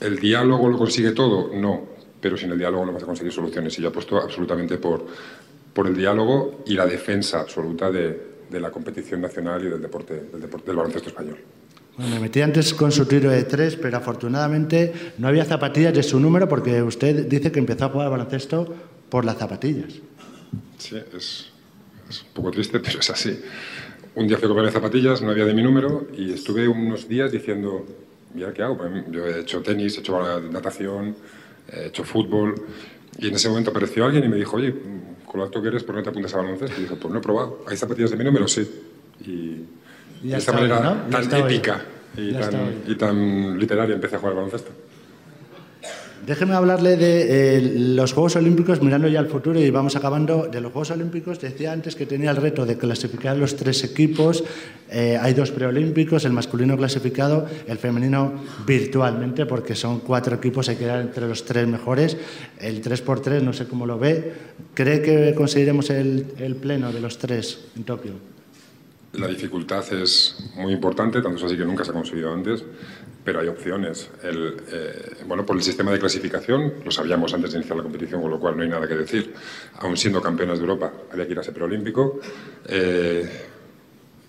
¿El 0.01 0.19
diálogo 0.19 0.69
lo 0.69 0.77
consigue 0.77 1.13
todo? 1.13 1.51
No, 1.55 1.89
pero 2.21 2.37
sin 2.37 2.51
el 2.51 2.59
diálogo 2.59 2.85
no 2.85 2.93
vas 2.93 3.05
a 3.05 3.07
conseguir 3.07 3.33
soluciones. 3.33 3.79
Y 3.79 3.83
yo 3.83 3.89
apuesto 3.89 4.19
absolutamente 4.19 4.79
por, 4.79 5.07
por 5.73 5.87
el 5.87 5.97
diálogo 5.97 6.65
y 6.67 6.75
la 6.75 6.87
defensa 6.87 7.41
absoluta 7.41 7.91
de, 7.91 8.38
de 8.51 8.61
la 8.61 8.71
competición 8.71 9.21
nacional 9.21 9.65
y 9.65 9.69
del 9.69 9.81
deporte, 9.81 10.15
del, 10.33 10.41
deporte, 10.41 10.67
del 10.67 10.77
baloncesto 10.77 11.09
español. 11.09 11.39
Bueno, 11.97 12.15
me 12.15 12.21
metí 12.21 12.41
antes 12.41 12.75
con 12.75 12.93
su 12.93 13.07
tiro 13.07 13.31
de 13.31 13.43
tres, 13.45 13.77
pero 13.77 13.97
afortunadamente 13.97 14.93
no 15.19 15.29
había 15.29 15.45
zapatillas 15.45 15.93
de 15.93 16.03
su 16.03 16.21
número 16.21 16.49
porque 16.49 16.83
usted 16.83 17.27
dice 17.27 17.51
que 17.51 17.59
empezó 17.59 17.87
a 17.87 17.89
jugar 17.89 18.11
baloncesto 18.11 18.73
por 19.09 19.25
las 19.25 19.37
zapatillas. 19.37 19.95
Sí, 20.79 20.97
es, 21.17 21.51
es 22.09 22.23
un 22.23 22.29
poco 22.35 22.51
triste, 22.53 22.79
pero 22.85 23.01
es 23.01 23.11
así. 23.11 23.41
Un 24.15 24.27
día 24.27 24.37
fui 24.37 24.47
a 24.47 24.49
comprarme 24.49 24.73
zapatillas, 24.73 25.23
no 25.23 25.31
había 25.31 25.45
de 25.45 25.55
mi 25.55 25.63
número 25.63 26.09
y 26.17 26.33
estuve 26.33 26.67
unos 26.69 27.09
días 27.09 27.31
diciendo, 27.31 27.87
mira 28.35 28.53
qué 28.53 28.63
hago. 28.63 28.79
Pues 28.79 28.91
yo 29.11 29.27
he 29.27 29.41
hecho 29.41 29.63
tenis, 29.63 29.97
he 29.97 30.01
hecho 30.01 30.41
natación, 30.41 31.17
he 31.73 31.87
hecho 31.87 32.05
fútbol 32.05 32.55
y 33.19 33.29
en 33.29 33.35
ese 33.35 33.49
momento 33.49 33.71
apareció 33.71 34.05
alguien 34.05 34.25
y 34.25 34.29
me 34.29 34.37
dijo, 34.37 34.57
oye, 34.57 34.75
con 35.31 35.41
lo 35.41 35.45
alto 35.45 35.61
que 35.61 35.69
eres, 35.69 35.85
¿por 35.85 35.95
qué 35.95 35.99
no 35.99 36.05
te 36.05 36.11
apuntas 36.11 36.35
a 36.35 36.39
baloncesto? 36.39 36.79
Y 36.79 36.83
dije, 36.83 36.97
pues 36.97 37.13
no 37.13 37.19
he 37.19 37.23
probado. 37.23 37.65
¿Hay 37.67 37.77
zapatillas 37.77 38.11
de 38.11 38.17
mi 38.17 38.25
número? 38.25 38.49
Sí. 38.49 38.69
Y, 39.21 39.65
de 40.23 40.37
esta 40.37 40.53
manera 40.53 41.07
tan 41.11 41.35
épica 41.37 41.81
y 42.17 42.33
tan, 42.33 42.83
y 42.87 42.95
tan 42.97 43.59
literaria 43.59 43.95
empecé 43.95 44.17
a 44.17 44.19
jugar 44.19 44.35
baloncesto. 44.35 44.71
Déjeme 46.27 46.55
hablarle 46.55 46.97
de 46.97 47.57
eh, 47.57 47.73
los 47.79 48.13
Juegos 48.13 48.37
Olímpicos, 48.37 48.83
mirando 48.83 49.09
ya 49.09 49.21
al 49.21 49.29
futuro 49.29 49.59
y 49.59 49.71
vamos 49.71 49.97
acabando. 49.97 50.47
De 50.47 50.61
los 50.61 50.73
Juegos 50.73 50.91
Olímpicos, 50.91 51.41
decía 51.41 51.73
antes 51.73 51.97
que 51.97 52.07
tenía 52.07 52.31
el 52.31 52.37
reto 52.37 52.67
de 52.67 52.77
clasificar 52.77 53.37
los 53.37 53.57
tres 53.57 53.83
equipos. 53.85 54.45
Eh, 54.91 55.19
hay 55.21 55.35
dos 55.35 55.51
preolímpicos, 55.51 56.25
el 56.25 56.33
masculino 56.33 56.77
clasificado, 56.77 57.47
el 57.67 57.79
femenino 57.79 58.33
virtualmente, 58.67 59.47
porque 59.47 59.75
son 59.75 60.01
cuatro 60.01 60.37
equipos, 60.37 60.69
hay 60.69 60.77
que 60.77 60.85
quedar 60.85 61.01
entre 61.01 61.27
los 61.27 61.45
tres 61.45 61.67
mejores. 61.67 62.17
El 62.59 62.83
3x3, 62.83 63.41
no 63.43 63.53
sé 63.53 63.67
cómo 63.67 63.87
lo 63.87 63.99
ve. 63.99 64.33
¿Cree 64.75 65.01
que 65.01 65.35
conseguiremos 65.35 65.91
el, 65.91 66.27
el 66.39 66.57
pleno 66.57 66.93
de 66.93 67.01
los 67.01 67.19
tres 67.19 67.67
en 67.77 67.85
Tokio? 67.85 68.13
La 69.13 69.27
dificultad 69.27 69.91
es 69.95 70.51
muy 70.57 70.73
importante, 70.75 71.23
tanto 71.23 71.39
es 71.39 71.45
así 71.45 71.57
que 71.57 71.65
nunca 71.65 71.85
se 71.85 71.91
ha 71.91 71.95
conseguido 71.95 72.33
antes 72.33 72.63
pero 73.29 73.41
hay 73.41 73.49
opciones. 73.49 74.09
El, 74.23 74.57
eh, 74.73 75.17
bueno, 75.27 75.45
por 75.45 75.55
el 75.55 75.63
sistema 75.63 75.93
de 75.93 75.99
clasificación, 75.99 76.77
lo 76.83 76.91
sabíamos 76.91 77.35
antes 77.35 77.53
de 77.53 77.59
iniciar 77.59 77.77
la 77.77 77.83
competición, 77.83 78.23
con 78.23 78.31
lo 78.31 78.41
cual 78.41 78.57
no 78.57 78.63
hay 78.63 78.71
nada 78.71 78.89
que 78.89 78.95
decir. 78.95 79.35
Aún 79.81 79.99
siendo 79.99 80.23
campeonas 80.23 80.57
de 80.57 80.65
Europa, 80.65 80.91
había 81.13 81.27
que 81.27 81.33
ir 81.33 81.39
a 81.39 81.43
ese 81.43 81.53
preolímpico. 81.53 82.21
Eh, 82.67 83.29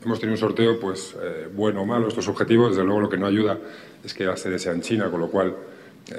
hemos 0.03 0.19
tenido 0.19 0.33
un 0.33 0.37
sorteo, 0.37 0.77
pues, 0.81 1.15
eh, 1.23 1.47
bueno 1.49 1.83
o 1.83 1.85
malo, 1.85 2.09
estos 2.09 2.27
objetivos. 2.27 2.71
Desde 2.71 2.83
luego, 2.83 2.99
lo 2.99 3.07
que 3.07 3.15
no 3.15 3.25
ayuda 3.25 3.57
es 4.03 4.13
que 4.13 4.25
la 4.25 4.35
sede 4.35 4.59
sea 4.59 4.73
en 4.73 4.81
China, 4.81 5.09
con 5.09 5.21
lo 5.21 5.29
cual 5.29 5.55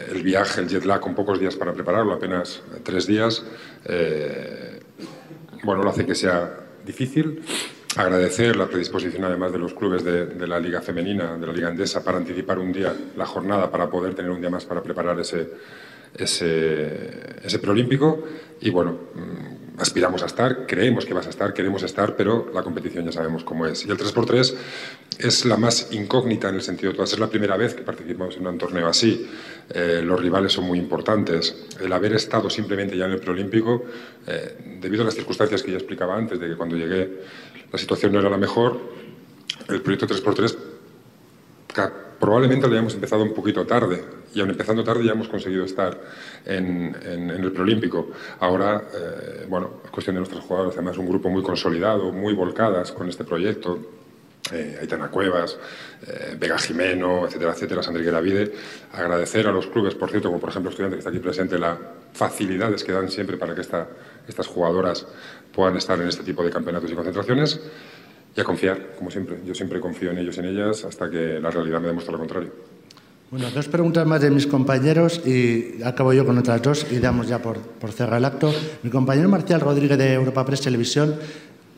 el 0.08 0.22
viaje, 0.22 0.62
el 0.62 0.68
jet 0.68 0.86
lag, 0.86 1.00
con 1.00 1.14
pocos 1.14 1.38
días 1.38 1.56
para 1.56 1.74
prepararlo, 1.74 2.14
apenas 2.14 2.62
tres 2.82 3.06
días, 3.06 3.44
bueno, 5.64 5.82
lo 5.82 5.90
hace 5.90 6.06
que 6.06 6.14
sea 6.14 6.60
difícil 6.86 7.42
agradecer 7.96 8.56
la 8.56 8.66
predisposición 8.66 9.24
además 9.24 9.52
de 9.52 9.58
los 9.58 9.74
clubes 9.74 10.04
de, 10.04 10.46
la 10.46 10.60
Liga 10.60 10.80
Femenina, 10.80 11.36
de 11.36 11.46
la 11.46 11.52
Liga 11.52 11.68
Endesa, 11.68 12.04
para 12.04 12.18
anticipar 12.18 12.58
un 12.58 12.72
día 12.72 12.94
la 13.16 13.26
jornada, 13.26 13.70
para 13.70 13.90
poder 13.90 14.14
tener 14.14 14.30
un 14.30 14.40
día 14.40 14.50
más 14.50 14.64
para 14.64 14.82
preparar 14.82 15.18
ese, 15.18 15.48
ese, 16.16 17.38
ese 17.42 17.58
preolímpico. 17.58 18.24
Y 18.60 18.70
bueno, 18.70 18.92
mm, 19.14 19.60
aspiramos 19.80 20.22
a 20.22 20.26
estar, 20.26 20.66
creemos 20.66 21.06
que 21.06 21.14
vas 21.14 21.26
a 21.26 21.30
estar, 21.30 21.54
queremos 21.54 21.82
estar, 21.82 22.14
pero 22.14 22.50
la 22.54 22.62
competición 22.62 23.04
ya 23.04 23.12
sabemos 23.12 23.44
cómo 23.44 23.66
es. 23.66 23.86
Y 23.86 23.90
el 23.90 23.96
3x3 23.96 24.54
es 25.18 25.44
la 25.46 25.56
más 25.56 25.88
incógnita 25.92 26.48
en 26.48 26.56
el 26.56 26.62
sentido 26.62 26.92
de 26.92 26.96
todas. 26.96 27.12
Es 27.12 27.18
la 27.18 27.28
primera 27.28 27.56
vez 27.56 27.74
que 27.74 27.82
participamos 27.82 28.36
en 28.36 28.46
un 28.46 28.58
torneo 28.58 28.86
así. 28.86 29.28
Eh, 29.72 30.02
los 30.04 30.20
rivales 30.20 30.52
son 30.52 30.64
muy 30.64 30.78
importantes. 30.78 31.66
El 31.80 31.92
haber 31.92 32.12
estado 32.12 32.50
simplemente 32.50 32.96
ya 32.96 33.06
en 33.06 33.12
el 33.12 33.20
preolímpico, 33.20 33.84
eh, 34.26 34.56
debido 34.80 35.02
a 35.02 35.06
las 35.06 35.14
circunstancias 35.14 35.62
que 35.62 35.70
ya 35.70 35.78
explicaba 35.78 36.16
antes, 36.16 36.38
de 36.38 36.48
que 36.48 36.56
cuando 36.56 36.76
llegué 36.76 37.22
la 37.72 37.78
situación 37.78 38.12
no 38.12 38.20
era 38.20 38.30
la 38.30 38.36
mejor, 38.36 38.78
el 39.68 39.82
proyecto 39.82 40.06
3x3 40.06 40.70
probablemente 42.20 42.66
lo 42.66 42.74
hayamos 42.74 42.94
empezado 42.94 43.22
un 43.22 43.32
poquito 43.32 43.66
tarde 43.66 44.04
y 44.34 44.40
aún 44.40 44.50
empezando 44.50 44.84
tarde 44.84 45.04
ya 45.04 45.12
hemos 45.12 45.28
conseguido 45.28 45.64
estar 45.64 45.98
en, 46.44 46.94
el 47.04 47.50
preolímpico. 47.52 48.10
Ahora, 48.38 48.82
eh, 48.94 49.46
bueno, 49.48 49.80
es 49.84 49.90
cuestión 49.90 50.14
de 50.14 50.20
nuestros 50.20 50.44
jugadores, 50.44 50.74
además 50.76 50.98
un 50.98 51.08
grupo 51.08 51.30
muy 51.30 51.42
consolidado, 51.42 52.12
muy 52.12 52.34
volcadas 52.34 52.92
con 52.92 53.08
este 53.08 53.24
proyecto. 53.24 53.96
Eh, 54.52 54.78
Aitana 54.80 55.08
Cuevas, 55.08 55.56
eh, 56.06 56.34
Vega 56.38 56.58
Jimeno, 56.58 57.24
etcétera, 57.24 57.52
etcétera, 57.52 57.82
Sandri 57.82 58.04
Gravide. 58.04 58.52
Agradecer 58.92 59.46
a 59.46 59.52
los 59.52 59.68
clubes, 59.68 59.94
por 59.94 60.10
cierto, 60.10 60.28
como 60.28 60.40
por 60.40 60.50
ejemplo 60.50 60.70
Estudiante 60.70 60.96
que 60.96 61.00
está 61.00 61.10
aquí 61.10 61.20
presente, 61.20 61.58
las 61.58 61.78
facilidades 62.12 62.82
que 62.82 62.90
dan 62.92 63.08
siempre 63.10 63.36
para 63.36 63.54
que 63.54 63.60
estas 63.60 64.46
jugadoras 64.48 65.06
puedan 65.54 65.76
estar 65.76 66.00
en 66.00 66.08
este 66.08 66.22
tipo 66.22 66.42
de 66.42 66.50
campeonatos 66.50 66.90
y 66.90 66.94
concentraciones 66.94 67.60
y 68.36 68.40
a 68.40 68.44
confiar, 68.44 68.94
como 68.96 69.10
siempre. 69.10 69.38
Yo 69.44 69.54
siempre 69.54 69.80
confío 69.80 70.10
en 70.10 70.18
ellos 70.18 70.36
y 70.36 70.40
en 70.40 70.46
ellas 70.46 70.84
hasta 70.84 71.10
que 71.10 71.40
la 71.40 71.50
realidad 71.50 71.80
me 71.80 71.88
demuestre 71.88 72.12
lo 72.12 72.18
contrario. 72.18 72.50
Bueno, 73.30 73.48
dos 73.50 73.68
preguntas 73.68 74.04
más 74.06 74.20
de 74.20 74.30
mis 74.30 74.46
compañeros 74.46 75.20
y 75.24 75.80
acabo 75.84 76.12
yo 76.12 76.26
con 76.26 76.36
otras 76.38 76.60
dos 76.62 76.86
y 76.90 76.98
damos 76.98 77.28
ya 77.28 77.40
por, 77.40 77.58
por 77.58 77.92
cerrar 77.92 78.18
el 78.18 78.24
acto. 78.24 78.52
Mi 78.82 78.90
compañero 78.90 79.28
Marcial 79.28 79.60
Rodríguez 79.60 79.98
de 79.98 80.14
Europa 80.14 80.44
Press 80.44 80.62
Televisión 80.62 81.14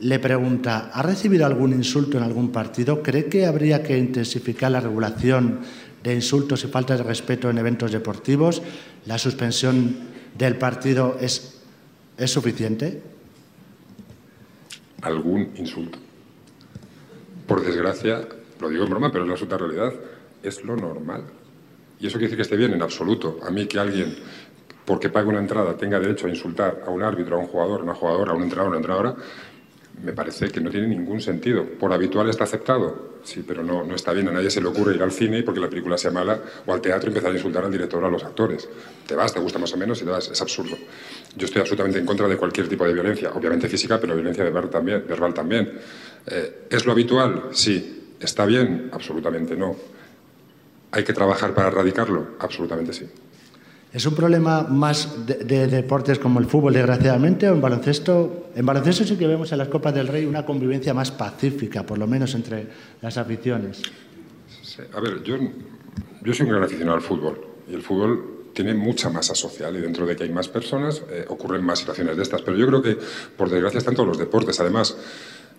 le 0.00 0.18
pregunta, 0.18 0.90
¿ha 0.92 1.02
recibido 1.02 1.44
algún 1.44 1.72
insulto 1.72 2.16
en 2.16 2.24
algún 2.24 2.50
partido? 2.50 3.02
¿Cree 3.02 3.26
que 3.26 3.46
habría 3.46 3.82
que 3.82 3.98
intensificar 3.98 4.70
la 4.70 4.80
regulación 4.80 5.60
de 6.02 6.14
insultos 6.14 6.64
y 6.64 6.68
faltas 6.68 6.98
de 6.98 7.04
respeto 7.04 7.50
en 7.50 7.58
eventos 7.58 7.92
deportivos? 7.92 8.62
¿La 9.06 9.18
suspensión 9.18 9.94
del 10.36 10.56
partido 10.56 11.18
es, 11.20 11.60
es 12.16 12.30
suficiente? 12.30 13.11
Algún 15.02 15.52
insulto 15.56 15.98
por 17.46 17.64
desgracia, 17.64 18.26
lo 18.60 18.68
digo 18.68 18.84
en 18.84 18.90
broma, 18.90 19.12
pero 19.12 19.24
es 19.24 19.28
la 19.28 19.34
absoluta 19.34 19.58
realidad, 19.58 19.92
es 20.42 20.64
lo 20.64 20.76
normal. 20.76 21.24
¿Y 22.00 22.06
eso 22.06 22.18
quiere 22.18 22.28
decir 22.28 22.36
que 22.36 22.42
esté 22.42 22.56
bien? 22.56 22.72
En 22.72 22.82
absoluto. 22.82 23.38
A 23.46 23.50
mí 23.50 23.66
que 23.66 23.78
alguien, 23.78 24.16
porque 24.84 25.08
pague 25.08 25.28
una 25.28 25.38
entrada, 25.38 25.76
tenga 25.76 26.00
derecho 26.00 26.26
a 26.26 26.30
insultar 26.30 26.82
a 26.86 26.90
un 26.90 27.02
árbitro, 27.02 27.36
a 27.36 27.38
un 27.40 27.46
jugador, 27.46 27.80
a 27.80 27.84
una 27.84 27.94
jugadora, 27.94 28.32
a 28.32 28.34
un 28.34 28.42
entrenador, 28.42 28.68
a 28.68 28.70
una 28.70 28.78
entrenadora, 28.78 29.16
me 30.02 30.12
parece 30.12 30.48
que 30.48 30.60
no 30.60 30.70
tiene 30.70 30.88
ningún 30.88 31.20
sentido. 31.20 31.64
Por 31.64 31.92
habitual 31.92 32.28
está 32.30 32.44
aceptado, 32.44 33.18
sí, 33.22 33.44
pero 33.46 33.62
no, 33.62 33.84
no 33.84 33.94
está 33.94 34.12
bien. 34.12 34.28
A 34.28 34.32
nadie 34.32 34.50
se 34.50 34.60
le 34.60 34.68
ocurre 34.68 34.94
ir 34.94 35.02
al 35.02 35.12
cine 35.12 35.40
y 35.40 35.42
porque 35.42 35.60
la 35.60 35.68
película 35.68 35.98
sea 35.98 36.10
mala 36.10 36.40
o 36.66 36.72
al 36.72 36.80
teatro 36.80 37.08
empezar 37.08 37.30
a 37.30 37.34
insultar 37.34 37.64
al 37.64 37.70
director 37.70 38.02
o 38.02 38.06
a 38.06 38.10
los 38.10 38.24
actores. 38.24 38.68
Te 39.06 39.14
vas, 39.14 39.32
te 39.32 39.40
gusta 39.40 39.58
más 39.58 39.72
o 39.74 39.76
menos 39.76 40.00
y 40.00 40.04
te 40.04 40.10
vas. 40.10 40.28
Es 40.30 40.40
absurdo. 40.40 40.76
Yo 41.36 41.46
estoy 41.46 41.60
absolutamente 41.60 41.98
en 41.98 42.06
contra 42.06 42.28
de 42.28 42.36
cualquier 42.36 42.68
tipo 42.68 42.84
de 42.86 42.92
violencia, 42.92 43.30
obviamente 43.34 43.68
física, 43.68 43.98
pero 44.00 44.14
violencia 44.14 44.44
verbal 44.44 44.68
también. 44.68 45.04
Verbal 45.08 45.32
también. 45.32 45.72
Eh, 46.26 46.66
¿Es 46.70 46.84
lo 46.84 46.92
habitual? 46.92 47.48
Sí. 47.52 48.14
¿Está 48.20 48.44
bien? 48.44 48.90
Absolutamente 48.92 49.56
no. 49.56 49.74
¿Hay 50.92 51.04
que 51.04 51.12
trabajar 51.12 51.54
para 51.54 51.68
erradicarlo? 51.68 52.36
Absolutamente 52.38 52.92
sí. 52.92 53.06
¿Es 53.92 54.06
un 54.06 54.14
problema 54.14 54.62
más 54.62 55.26
de, 55.26 55.66
deportes 55.66 56.18
como 56.18 56.38
el 56.38 56.46
fútbol, 56.46 56.72
desgraciadamente, 56.72 57.48
o 57.48 57.54
en 57.54 57.60
baloncesto? 57.60 58.50
En 58.54 58.64
baloncesto 58.64 59.04
sí 59.04 59.16
que 59.16 59.26
vemos 59.26 59.52
en 59.52 59.58
las 59.58 59.68
Copas 59.68 59.94
del 59.94 60.08
Rey 60.08 60.24
una 60.24 60.46
convivencia 60.46 60.94
más 60.94 61.10
pacífica, 61.10 61.84
por 61.84 61.98
lo 61.98 62.06
menos 62.06 62.34
entre 62.34 62.66
las 63.02 63.18
aficiones. 63.18 63.82
a 64.94 65.00
ver, 65.00 65.22
yo, 65.22 65.36
yo 66.22 66.32
soy 66.32 66.46
un 66.46 66.52
gran 66.52 66.62
aficionado 66.62 66.96
al 66.96 67.02
fútbol 67.02 67.38
y 67.70 67.74
el 67.74 67.82
fútbol 67.82 68.31
tiene 68.52 68.74
mucha 68.74 69.10
masa 69.10 69.34
social 69.34 69.76
y 69.76 69.80
dentro 69.80 70.06
de 70.06 70.16
que 70.16 70.24
hay 70.24 70.30
más 70.30 70.48
personas 70.48 71.02
eh, 71.10 71.24
ocurren 71.28 71.64
más 71.64 71.80
situaciones 71.80 72.16
de 72.16 72.22
estas. 72.22 72.42
Pero 72.42 72.56
yo 72.56 72.66
creo 72.66 72.82
que, 72.82 72.98
por 73.36 73.48
desgracia, 73.50 73.78
están 73.78 73.94
todos 73.94 74.08
los 74.08 74.18
deportes. 74.18 74.60
Además, 74.60 74.96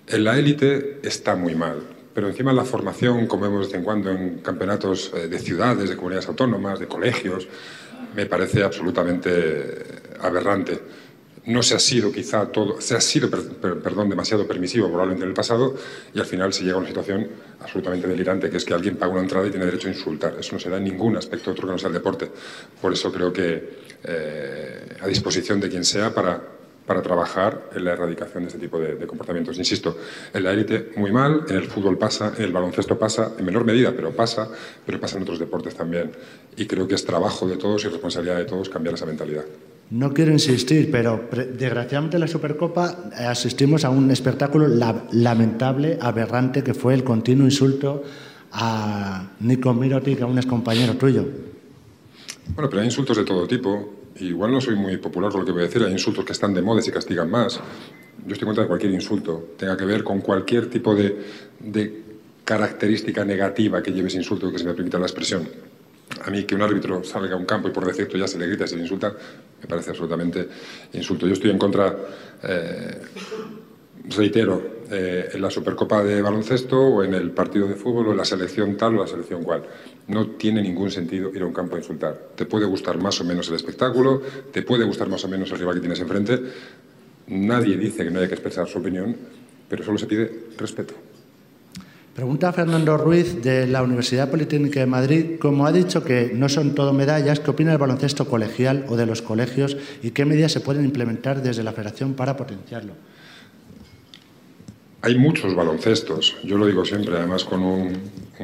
en 0.08 0.24
la 0.24 0.38
élite 0.38 1.00
está 1.04 1.36
muy 1.36 1.56
mal, 1.56 1.82
pero 2.14 2.28
encima 2.28 2.54
la 2.54 2.66
formación, 2.66 3.28
como 3.28 3.44
vemos 3.44 3.62
de 3.62 3.66
vez 3.68 3.76
en 3.76 3.84
cuando 3.84 4.12
en 4.12 4.39
campeonatos 4.39 5.12
eh, 5.16 5.28
de 5.28 5.39
ciudades, 5.39 5.89
de 5.89 5.96
comunidades 5.96 6.28
autónomas, 6.28 6.80
de 6.80 6.88
colegios, 6.88 7.48
me 8.16 8.26
parece 8.26 8.64
absolutamente 8.64 9.84
aberrante. 10.22 10.80
No 11.46 11.62
se 11.62 11.76
ha 11.76 11.80
sido 11.80 12.12
quizá 12.12 12.46
todo, 12.52 12.80
se 12.80 12.96
ha 12.96 13.02
sido, 13.02 13.30
perdón, 13.30 14.10
demasiado 14.10 14.48
permisivo 14.48 14.88
probablemente 14.88 15.24
en 15.24 15.30
el 15.30 15.36
pasado 15.36 15.76
y 16.14 16.20
al 16.20 16.26
final 16.26 16.54
se 16.54 16.64
llega 16.64 16.76
a 16.76 16.80
una 16.80 16.88
situación 16.88 17.28
absolutamente 17.60 18.08
delirante, 18.08 18.50
que 18.50 18.58
es 18.58 18.66
que 18.66 18.74
alguien 18.74 18.96
paga 18.96 19.12
una 19.12 19.22
entrada 19.22 19.48
y 19.48 19.50
tiene 19.50 19.66
derecho 19.66 19.89
a 19.89 19.91
insultar. 19.91 20.36
Eso 20.39 20.54
no 20.54 20.60
se 20.60 20.70
da 20.70 20.78
en 20.78 20.86
ningún 20.86 21.18
aspecto 21.18 21.52
otro 21.52 21.68
que 21.68 21.74
no 21.74 21.78
sea 21.78 21.89
el 21.89 21.94
deporte. 21.94 22.30
Por 22.82 22.94
eso 22.94 23.12
creo 23.12 23.34
que 23.34 23.84
eh, 24.04 24.98
a 25.02 25.08
disposición 25.08 25.60
de 25.60 25.70
quien 25.70 25.84
sea 25.84 26.14
para 26.14 26.41
para 26.86 27.02
trabajar 27.02 27.70
en 27.74 27.86
la 27.86 27.94
erradicación 27.94 28.44
de 28.44 28.48
este 28.48 28.60
tipo 28.60 28.80
de, 28.80 29.08
comportamientos. 29.08 29.58
Insisto, 29.58 29.98
en 30.34 30.44
la 30.44 30.52
élite 30.52 30.91
muy 30.98 31.12
mal, 31.12 31.46
en 31.48 31.56
el 31.56 31.64
fútbol 31.64 31.98
pasa, 31.98 32.34
en 32.38 32.44
el 32.44 32.52
baloncesto 32.52 32.98
pasa, 32.98 33.32
en 33.38 33.46
menor 33.46 33.64
medida, 33.64 33.94
pero 33.96 34.12
pasa, 34.12 34.50
pero 34.86 35.00
pasa 35.00 35.18
en 35.18 35.24
otros 35.24 35.39
deportes 35.39 35.76
también. 35.76 36.12
Y 36.58 36.66
creo 36.66 36.88
que 36.88 36.96
es 36.96 37.06
trabajo 37.06 37.48
de 37.48 37.58
todos 37.58 37.86
y 37.86 37.88
responsabilidad 37.88 38.38
de 38.38 38.46
todos 38.46 38.70
cambiar 38.70 38.96
esa 38.96 39.06
mentalidad. 39.06 39.46
No 39.94 40.12
quiero 40.12 40.32
insistir, 40.32 40.89
pero 40.89 41.30
desgraciadamente 41.56 42.18
en 42.18 42.22
la 42.22 42.28
Supercopa 42.28 43.12
eh, 43.16 43.26
asistimos 43.26 43.86
a 43.86 43.91
un 43.91 44.10
espectáculo 44.10 44.68
lamentable, 44.68 46.00
aberrante, 46.02 46.64
que 46.64 46.74
fue 46.74 46.96
el 46.96 47.04
continuo 47.04 47.46
insulto 47.46 48.02
a 48.54 49.34
Nico 49.41 49.72
Mirotic, 49.72 50.20
a 50.24 50.26
un 50.26 50.39
excompañero 50.39 50.96
tuyo. 50.96 51.28
Bueno, 52.56 52.72
pero 52.72 52.82
hay 52.82 52.88
insultos 52.88 53.18
de 53.18 53.24
todo 53.24 53.48
tipo 53.48 53.94
igual 54.20 54.52
no 54.52 54.62
soy 54.62 54.76
muy 54.76 54.98
popular 54.98 55.32
con 55.32 55.41
lo 55.41 55.46
que 55.46 55.52
voy 55.52 55.62
a 55.62 55.66
decir, 55.66 55.84
hay 55.84 55.91
insultos 55.91 56.26
que 56.26 56.32
están 56.32 56.56
de 56.56 56.64
moda 56.64 56.80
y 56.80 56.84
se 56.84 56.91
castigan 56.91 57.30
más. 57.30 57.60
Yo 58.26 58.34
estoy 58.34 58.48
contra 58.48 58.64
de 58.64 58.68
cualquier 58.68 58.94
insulto, 58.94 59.50
tenga 59.60 59.78
que 59.78 59.86
ver 59.86 60.04
con 60.04 60.22
cualquier 60.22 60.72
tipo 60.72 60.96
de, 60.96 61.24
de 61.60 62.04
característica 62.44 63.24
negativa 63.24 63.84
que 63.84 63.91
lleve 63.91 64.08
ese 64.08 64.18
insulto, 64.18 64.52
que 64.52 64.58
se 64.58 64.66
me 64.66 64.74
permita 64.74 64.98
la 64.98 65.06
expresión. 65.06 65.48
A 66.22 66.30
mí 66.30 66.43
que 66.43 66.55
un 66.55 66.61
árbitro 66.61 67.03
salga 67.03 67.34
a 67.34 67.38
un 67.38 67.45
campo 67.45 67.68
y 67.68 67.72
por 67.72 67.86
defecto 67.86 68.18
ya 68.18 68.28
se 68.28 68.38
le 68.38 68.47
grita 68.47 68.68
se 68.68 68.76
le 68.76 68.84
insulta, 68.84 69.14
me 69.61 69.68
parece 69.68 69.91
absolutamente 69.91 70.47
insulto. 70.93 71.28
Yo 71.28 71.34
estoy 71.34 71.51
en 71.51 71.57
contra, 71.57 71.95
eh, 72.43 73.01
reitero, 74.09 74.74
eh, 74.91 75.30
en 75.34 75.41
la 75.41 75.49
Supercopa 75.49 76.03
de 76.03 76.22
baloncesto 76.22 76.80
o 76.80 77.03
en 77.03 77.14
el 77.14 77.32
partido 77.32 77.68
de 77.68 77.76
fútbol 77.76 78.07
o 78.07 78.11
en 78.11 78.18
la 78.18 78.26
selección 78.26 78.78
tal 78.78 78.97
o 78.97 79.01
la 79.01 79.07
selección 79.07 79.43
cual. 79.43 79.64
No 80.07 80.32
tiene 80.32 80.61
ningún 80.61 80.91
sentido 80.91 81.32
ir 81.34 81.41
a 81.41 81.45
un 81.45 81.53
campo 81.53 81.76
a 81.76 81.80
insultar. 81.80 82.32
Te 82.36 82.45
puede 82.45 82.66
gustar 82.66 82.97
más 83.01 83.20
o 83.22 83.24
menos 83.24 83.49
el 83.49 83.55
espectáculo, 83.55 84.22
te 84.51 84.61
puede 84.61 84.84
gustar 84.84 85.09
más 85.09 85.24
o 85.24 85.28
menos 85.28 85.51
el 85.51 85.59
rival 85.59 85.76
que 85.76 85.82
tienes 85.82 85.99
enfrente. 85.99 86.39
Nadie 87.28 87.78
dice 87.78 88.03
que 88.03 88.11
no 88.11 88.20
haya 88.20 88.28
que 88.28 88.36
expresar 88.36 88.68
su 88.68 88.80
opinión, 88.80 89.16
pero 89.70 89.84
solo 89.84 89.97
se 89.97 90.05
pide 90.05 90.45
respeto. 90.57 90.93
Pregunta 92.16 92.53
Fernando 92.53 92.95
Ruiz 92.95 93.41
de 93.41 93.66
la 93.66 93.82
Universidad 93.82 94.30
Politécnica 94.30 94.80
de 94.80 94.86
Madrid. 94.86 95.39
Como 95.39 95.66
ha 95.66 95.72
dicho 95.72 96.03
que 96.03 96.32
no 96.36 96.47
son 96.47 96.76
todo 96.76 96.93
medallas, 96.93 97.39
¿qué 97.39 97.49
opina 97.49 97.72
del 97.72 97.80
baloncesto 97.80 98.28
colegial 98.28 98.86
o 98.88 98.95
de 98.95 99.07
los 99.07 99.24
colegios 99.24 99.76
y 100.03 100.11
qué 100.11 100.24
medidas 100.24 100.51
se 100.51 100.59
pueden 100.59 100.86
implementar 100.86 101.41
desde 101.41 101.64
la 101.64 101.72
Federación 101.72 102.14
para 102.14 102.38
potenciarlo? 102.38 102.93
Hay 105.01 105.18
muchos 105.18 105.55
baloncestos, 105.55 106.36
yo 106.43 106.59
lo 106.59 106.68
digo 106.68 106.86
siempre, 106.86 107.18
además 107.18 107.43
con 107.45 107.64
un, 107.64 107.97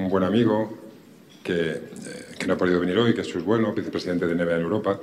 buen 0.10 0.24
amigo 0.24 0.76
que, 1.44 1.70
eh, 1.70 1.80
que, 2.40 2.48
no 2.48 2.54
ha 2.54 2.58
podido 2.58 2.80
venir 2.80 2.98
hoy, 2.98 3.14
que 3.14 3.22
es 3.22 3.28
Chus 3.28 3.46
Bueno, 3.46 3.72
vicepresidente 3.74 4.26
de 4.26 4.34
NBA 4.34 4.56
en 4.56 4.62
Europa. 4.62 5.00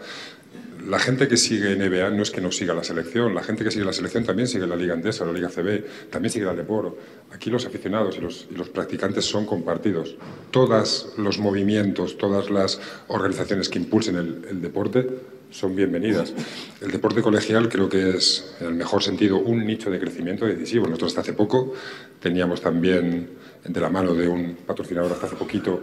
La 0.87 1.01
gente 1.01 1.27
que 1.27 1.37
sigue 1.37 1.75
NBA 1.75 2.11
no 2.11 2.23
es 2.23 2.31
que 2.31 2.41
no 2.41 2.53
siga 2.53 2.73
la 2.73 2.85
selección, 2.85 3.35
la 3.35 3.43
gente 3.43 3.65
que 3.65 3.73
sigue 3.73 3.85
la 3.85 3.93
selección 3.93 4.25
también 4.25 4.47
sigue 4.47 4.69
la 4.69 4.77
Liga 4.77 4.95
Andesa, 4.95 5.25
la 5.25 5.33
Liga 5.33 5.49
CB, 5.49 6.11
también 6.11 6.31
sigue 6.31 6.45
la 6.45 6.55
Deporo. 6.55 6.97
Aquí 7.33 7.51
los 7.51 7.67
aficionados 7.67 8.17
y 8.17 8.21
los, 8.21 8.69
practicantes 8.69 9.25
son 9.25 9.47
compartidos. 9.47 10.15
Todos 10.53 11.15
los 11.17 11.39
movimientos, 11.41 12.17
todas 12.17 12.51
las 12.51 12.81
organizaciones 13.09 13.69
que 13.69 13.81
impulsen 13.81 14.15
el, 14.15 14.47
el 14.49 14.63
deporte 14.63 15.09
son 15.51 15.75
bienvenidas. 15.75 16.33
El 16.81 16.93
deporte 16.93 17.21
colegial 17.21 17.69
creo 17.69 17.89
que 17.89 18.11
es, 18.11 18.55
en 18.61 18.69
el 18.69 18.75
mejor 18.75 19.03
sentido, 19.03 19.39
un 19.39 19.67
nicho 19.67 19.91
de 19.91 19.99
crecimiento 19.99 20.47
decisivo. 20.47 20.87
Nosotros 20.87 21.13
hasta 21.13 21.23
hace 21.23 21.33
poco 21.33 21.75
teníamos 22.21 22.61
también, 22.61 23.31
de 23.65 23.81
la 23.81 23.91
mano 23.91 24.15
de 24.15 24.29
un 24.29 24.55
patrocinador 24.67 25.13
hasta 25.13 25.27
hace 25.27 25.37
poquito, 25.37 25.83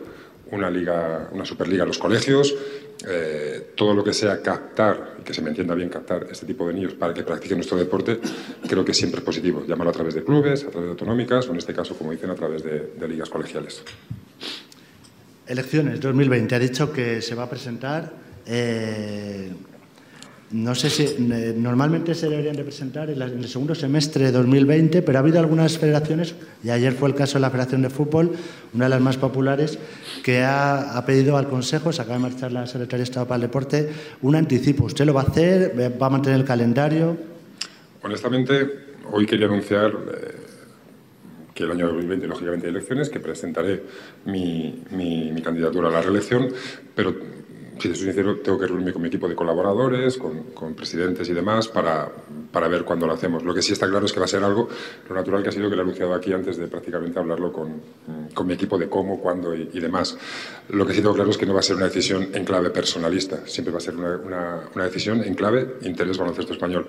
una, 0.54 0.70
liga, 0.70 1.30
una 1.32 1.45
superliga 1.45 1.84
en 1.84 1.88
los 1.89 1.97
colegios. 1.97 2.56
Eh, 3.06 3.72
todo 3.76 3.93
lo 3.93 4.04
que 4.04 4.14
sea 4.14 4.41
captar, 4.41 5.18
y 5.20 5.24
que 5.24 5.34
se 5.34 5.41
me 5.41 5.49
entienda 5.49 5.76
bien 5.76 5.89
captar 5.89 6.28
este 6.32 6.45
tipo 6.45 6.68
de 6.68 6.74
niños 6.74 6.93
para 6.93 7.14
que 7.14 7.24
practiquen 7.24 7.58
nuestro 7.58 7.78
deporte, 7.78 8.20
creo 8.68 8.86
que 8.86 8.93
siempre 8.93 9.20
es 9.20 9.26
positivo. 9.26 9.66
Llámalo 9.68 9.89
a 9.89 9.93
través 9.93 10.14
de 10.14 10.24
clubes, 10.24 10.64
a 10.64 10.70
través 10.70 10.86
de 10.86 10.91
autonómicas 10.91 11.47
o 11.47 11.51
en 11.51 11.58
este 11.58 11.74
caso, 11.74 11.95
como 11.97 12.12
dicen, 12.12 12.30
a 12.30 12.36
través 12.36 12.64
de, 12.64 12.93
de 12.97 13.08
ligas 13.08 13.30
colegiales. 13.30 13.84
Elecciones 15.47 15.99
2020. 15.99 16.56
Ha 16.56 16.60
dicho 16.60 16.93
que 16.93 17.22
se 17.22 17.36
va 17.36 17.43
a 17.43 17.49
presentar 17.49 18.14
eh, 18.45 19.51
no 20.54 20.76
sé 20.76 20.91
si 20.91 21.04
eh, 21.04 21.56
normalmente 21.58 22.14
se 22.14 22.30
deberían 22.30 22.56
de 22.56 22.64
presentar 22.64 23.10
en, 23.10 23.20
el 23.20 23.47
segundo 23.47 23.74
semestre 23.74 24.26
de 24.26 24.32
2020, 24.32 25.01
pero 25.01 25.18
ha 25.18 25.22
habido 25.22 25.39
algunas 25.39 25.80
federaciones, 25.80 26.36
y 26.64 26.70
ayer 26.70 26.93
fue 26.93 27.10
el 27.10 27.16
caso 27.16 27.34
de 27.34 27.41
la 27.41 27.49
Federación 27.49 27.82
de 27.82 27.89
Fútbol, 27.89 28.32
una 28.72 28.86
de 28.86 28.89
las 28.89 29.01
más 29.01 29.18
populares, 29.18 29.80
que 30.24 30.43
ha, 30.43 30.95
ha 30.95 31.06
pedido 31.08 31.38
al 31.38 31.47
Consejo, 31.49 31.91
se 31.91 32.04
acaba 32.04 32.18
de 32.18 32.22
marchar 32.22 32.51
la 32.51 32.68
Secretaría 32.68 32.99
de 32.99 33.04
Estado 33.06 33.28
para 33.28 33.38
el 33.38 33.41
Deporte, 33.41 33.89
un 34.22 34.36
anticipo. 34.36 34.86
¿Usted 34.86 35.06
lo 35.06 35.16
va 35.16 35.22
a 35.22 35.26
hacer? 35.26 35.74
¿Va 35.99 36.06
a 36.06 36.10
mantener 36.12 36.39
el 36.39 36.45
calendario? 36.45 37.18
Honestamente, 38.04 38.54
hoy 39.12 39.26
quería 39.26 39.47
anunciar 39.47 39.91
eh, 39.91 40.36
que 41.56 41.64
el 41.64 41.72
año 41.72 41.88
2020, 41.88 42.28
lógicamente, 42.28 42.68
hay 42.68 42.74
elecciones, 42.74 43.10
que 43.10 43.20
presentaré 43.20 43.82
mi, 44.26 44.84
mi, 44.91 45.32
mi 45.32 45.41
candidatura 45.41 45.88
a 45.89 45.91
la 45.91 46.01
reelección, 46.04 46.49
pero 46.93 47.16
si 47.80 47.89
te 47.89 47.95
soy 47.95 48.05
sincero, 48.05 48.38
tengo 48.38 48.59
que 48.59 48.67
reunirme 48.67 48.93
con 48.93 49.01
mi 49.01 49.07
equipo 49.07 49.28
de 49.28 49.36
colaboradores, 49.36 50.17
con, 50.17 50.43
con, 50.53 50.74
presidentes 50.74 51.28
y 51.30 51.34
demás, 51.34 51.67
para, 51.67 52.09
para 52.51 52.67
ver 52.67 52.84
cuándo 52.84 53.07
lo 53.07 53.13
hacemos. 53.13 53.43
Lo 53.43 53.53
que 53.53 53.61
sí 53.61 53.74
está 53.74 53.89
claro 53.89 54.05
es 54.05 54.13
que 54.13 54.19
va 54.19 54.26
a 54.26 54.28
ser 54.28 54.43
algo, 54.43 54.69
lo 55.09 55.15
natural 55.15 55.43
que 55.43 55.49
ha 55.49 55.51
sido 55.51 55.69
que 55.69 55.76
lo 55.76 55.82
he 55.82 55.86
anunciado 55.86 56.13
aquí 56.13 56.34
antes 56.34 56.57
de 56.57 56.67
prácticamente 56.67 57.19
hablarlo 57.19 57.51
con, 57.51 57.82
con 58.34 58.47
mi 58.47 58.53
equipo 58.53 58.78
de 58.78 58.88
cómo, 58.89 59.19
cuándo 59.19 59.53
y, 59.55 59.80
demás. 59.80 60.17
Lo 60.69 60.86
que 60.86 60.93
sí 60.93 61.01
tengo 61.01 61.13
claro 61.13 61.30
es 61.30 61.38
que 61.38 61.45
no 61.45 61.53
va 61.53 61.59
a 61.59 61.63
ser 61.63 61.76
una 61.76 61.86
decisión 61.86 62.30
en 62.34 62.45
clave 62.45 62.69
personalista, 62.69 63.45
siempre 63.45 63.71
va 63.71 63.80
a 63.80 63.82
ser 63.82 63.95
una, 63.95 64.17
una, 64.17 64.61
una 64.74 64.86
decisión 64.86 65.24
en 65.24 65.36
clave 65.36 65.78
interés 65.82 66.17
baloncesto 66.17 66.53
español. 66.53 66.88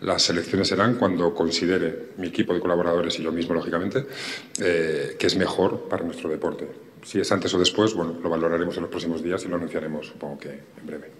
Las 0.00 0.30
elecciones 0.30 0.68
serán 0.68 0.94
cuando 0.94 1.34
considere 1.34 2.10
mi 2.18 2.28
equipo 2.28 2.54
de 2.54 2.60
colaboradores 2.60 3.18
y 3.18 3.22
yo 3.22 3.32
mismo, 3.32 3.54
lógicamente, 3.54 4.06
eh, 4.60 5.16
que 5.18 5.26
es 5.26 5.36
mejor 5.36 5.88
para 5.88 6.04
nuestro 6.04 6.30
deporte. 6.30 6.87
Si 7.04 7.20
es 7.20 7.30
antes 7.32 7.52
o 7.54 7.58
después, 7.58 7.94
bueno, 7.94 8.16
lo 8.22 8.28
valoraremos 8.28 8.76
en 8.76 8.82
los 8.82 8.90
próximos 8.90 9.22
días 9.22 9.44
y 9.44 9.48
lo 9.48 9.56
anunciaremos, 9.56 10.06
supongo 10.06 10.38
que 10.38 10.50
en 10.50 10.86
breve. 10.86 11.10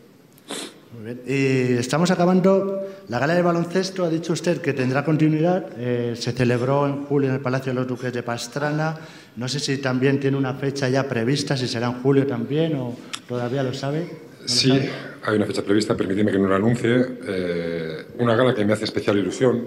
Muy 0.93 1.05
bien. 1.05 1.21
Y 1.27 1.79
estamos 1.79 2.11
acabando. 2.11 2.83
La 3.09 3.19
gala 3.19 3.35
de 3.35 3.43
baloncesto 3.43 4.05
ha 4.05 4.09
dicho 4.09 4.33
usted 4.33 4.61
que 4.61 4.73
tendrá 4.73 5.05
continuidad. 5.05 5.67
Eh, 5.77 6.15
se 6.17 6.33
celebró 6.33 6.87
en 6.87 7.05
julio 7.05 7.29
en 7.29 7.37
el 7.37 7.41
Palacio 7.41 7.73
de 7.73 7.79
los 7.81 7.87
Duques 7.87 8.13
de 8.13 8.23
Pastrana. 8.23 8.97
No 9.37 9.49
sé 9.49 9.61
si 9.61 9.79
también 9.79 10.19
tiene 10.19 10.37
una 10.37 10.55
fecha 10.55 10.89
ya 10.89 11.07
prevista, 11.09 11.57
si 11.57 11.69
será 11.69 11.89
en 11.89 12.03
julio 12.03 12.27
también 12.27 12.75
o 12.77 12.97
todavía 13.29 13.63
lo 13.63 13.75
sabe. 13.75 14.09
¿No 14.41 14.49
sí, 14.49 14.69
sabe? 14.69 14.91
hay 15.25 15.37
una 15.37 15.47
fecha 15.47 15.63
prevista, 15.63 15.95
permíteme 15.95 16.33
que 16.33 16.39
no 16.39 16.49
la 16.49 16.57
anuncie. 16.57 17.07
Eh, 17.27 18.07
una 18.19 18.35
gala 18.35 18.55
que 18.55 18.65
me 18.65 18.73
hace 18.73 18.85
especial 18.85 19.19
ilusión. 19.19 19.67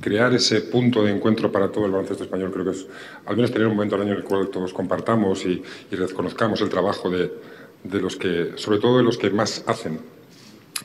Crear 0.00 0.32
ese 0.34 0.60
punto 0.62 1.02
de 1.02 1.10
encuentro 1.10 1.50
para 1.50 1.70
todo 1.70 1.86
el 1.86 1.92
baloncesto 1.92 2.24
español 2.24 2.50
creo 2.52 2.64
que 2.64 2.70
es 2.70 2.86
al 3.26 3.36
menos 3.36 3.50
tener 3.50 3.66
un 3.66 3.74
momento 3.74 3.96
al 3.96 4.02
año 4.02 4.12
en 4.12 4.18
el 4.18 4.24
cual 4.24 4.48
todos 4.48 4.72
compartamos 4.72 5.44
y, 5.44 5.62
y 5.90 5.96
reconozcamos 5.96 6.60
el 6.60 6.68
trabajo 6.68 7.10
de, 7.10 7.32
de 7.84 8.00
los 8.00 8.16
que, 8.16 8.52
sobre 8.56 8.78
todo 8.78 8.98
de 8.98 9.04
los 9.04 9.18
que 9.18 9.30
más 9.30 9.64
hacen. 9.66 10.00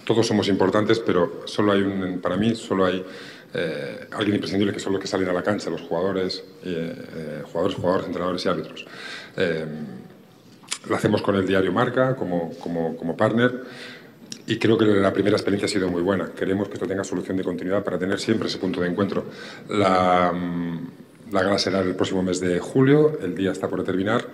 Todos 0.05 0.28
somos 0.28 0.47
importantes, 0.47 0.99
pero 0.99 1.43
solo 1.45 1.72
hay 1.72 1.82
un, 1.82 2.20
para 2.20 2.36
mí 2.36 2.55
solo 2.55 2.86
hay 2.86 3.05
eh, 3.53 4.07
alguien 4.11 4.36
imprescindible 4.36 4.74
que 4.74 4.80
son 4.80 4.93
los 4.93 5.01
que 5.01 5.07
salen 5.07 5.30
a 5.30 5.34
la 5.34 5.43
cancha, 5.43 5.70
los 5.70 5.82
jugadores, 5.82 6.43
eh, 6.66 6.95
eh, 7.16 7.43
jugadores, 7.45 7.78
jugadores, 7.78 8.07
entrenadores 8.07 8.45
y 8.45 8.49
árbitros. 8.49 8.86
Eh, 9.38 9.66
lo 10.89 10.95
hacemos 10.95 11.22
con 11.22 11.36
el 11.36 11.47
diario 11.47 11.72
Marca 11.72 12.16
como, 12.16 12.51
como, 12.59 12.97
como 12.97 13.16
partner 13.16 13.64
y 14.47 14.57
creo 14.57 14.77
que 14.77 14.85
la 14.85 15.13
primera 15.13 15.35
experiencia 15.35 15.65
ha 15.65 15.69
sido 15.69 15.89
muy 15.89 16.01
buena. 16.01 16.31
Queremos 16.31 16.67
que 16.67 16.75
esto 16.75 16.87
tenga 16.87 17.03
solución 17.03 17.37
de 17.37 17.43
continuidad 17.43 17.83
para 17.83 17.97
tener 17.97 18.19
siempre 18.19 18.47
ese 18.47 18.57
punto 18.57 18.81
de 18.81 18.89
encuentro. 18.89 19.25
La, 19.69 20.33
la 21.31 21.43
gala 21.43 21.57
será 21.57 21.79
el 21.79 21.95
próximo 21.95 22.23
mes 22.23 22.39
de 22.39 22.59
julio, 22.59 23.17
el 23.21 23.35
día 23.35 23.51
está 23.51 23.67
por 23.69 23.83
terminar 23.83 24.25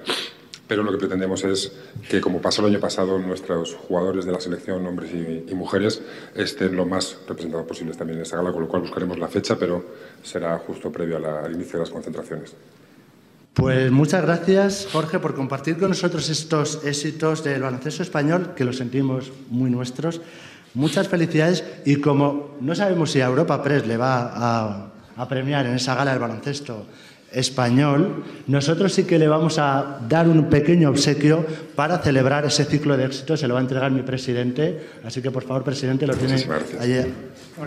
pero 0.70 0.84
lo 0.84 0.92
que 0.92 1.00
pretendemos 1.00 1.44
es 1.46 1.72
que, 2.08 2.22
como 2.22 2.44
pasó 2.44 2.62
el 2.62 2.72
año 2.72 2.80
pasado, 2.80 3.18
nuestros 3.18 3.74
jugadores 3.74 4.26
de 4.26 4.32
la 4.32 4.40
selección, 4.40 4.86
hombres 4.86 5.10
y, 5.12 5.56
mujeres, 5.56 6.04
estén 6.36 6.76
lo 6.76 6.86
más 6.86 7.18
representados 7.28 7.66
posibles 7.66 7.98
también 7.98 8.20
en 8.20 8.22
esa 8.22 8.38
gala, 8.38 8.52
con 8.52 8.62
lo 8.62 8.68
cual 8.68 8.84
buscaremos 8.84 9.18
la 9.18 9.28
fecha, 9.28 9.58
pero 9.58 9.84
será 10.22 10.56
justo 10.60 10.92
previo 10.92 11.18
al 11.18 11.52
inicio 11.52 11.74
de 11.74 11.80
las 11.80 11.90
concentraciones. 11.90 12.54
Pues 13.60 13.92
muchas 13.92 14.22
gracias, 14.22 14.88
Jorge, 14.90 15.20
por 15.20 15.36
compartir 15.36 15.78
con 15.78 15.90
nosotros 15.90 16.30
estos 16.30 16.80
éxitos 16.86 17.44
del 17.44 17.62
baloncesto 17.62 18.04
español, 18.04 18.54
que 18.56 18.64
los 18.64 18.78
sentimos 18.78 19.34
muy 19.50 19.70
nuestros. 19.70 20.22
Muchas 20.74 21.10
felicidades 21.10 21.66
y 21.86 21.98
como 21.98 22.56
no 22.62 22.74
sabemos 22.74 23.12
si 23.12 23.20
a 23.20 23.26
Europa 23.26 23.62
Press 23.62 23.86
le 23.86 23.98
va 23.98 24.32
a, 24.34 24.92
a 25.18 25.28
premiar 25.28 25.66
en 25.66 25.76
esa 25.76 25.94
gala 25.94 26.12
del 26.12 26.22
baloncesto 26.22 26.86
español, 27.34 28.24
nosotros 28.48 28.94
sí 28.94 29.04
que 29.04 29.20
le 29.20 29.28
vamos 29.28 29.60
a 29.60 30.00
dar 30.08 30.30
un 30.30 30.50
pequeño 30.50 30.90
obsequio 30.90 31.46
para 31.76 31.98
celebrar 32.00 32.46
ese 32.46 32.64
ciclo 32.64 32.96
de 32.96 33.06
éxito. 33.06 33.36
Se 33.36 33.46
lo 33.46 33.56
va 33.56 33.60
a 33.60 33.64
entregar 33.64 33.92
mi 33.92 34.04
presidente. 34.04 34.88
Así 35.04 35.22
que, 35.22 35.32
por 35.32 35.44
favor, 35.44 35.66
presidente, 35.66 36.08
lo 36.08 36.16
tiene 36.16 36.42
ayer. 36.80 37.10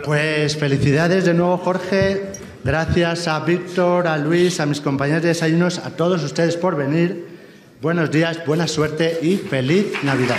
Pues 0.06 0.56
felicidades 0.56 1.26
de 1.26 1.34
nuevo, 1.34 1.58
Jorge. 1.58 2.32
Gracias 2.64 3.26
a 3.26 3.40
Víctor, 3.40 4.06
a 4.06 4.16
Luis, 4.16 4.60
a 4.60 4.66
mis 4.66 4.80
compañeros 4.80 5.22
de 5.22 5.28
desayunos, 5.28 5.78
a 5.78 5.90
todos 5.90 6.22
ustedes 6.22 6.56
por 6.56 6.76
venir. 6.76 7.26
Buenos 7.80 8.12
días, 8.12 8.46
buena 8.46 8.68
suerte 8.68 9.18
y 9.20 9.36
feliz 9.36 9.86
Navidad. 10.04 10.36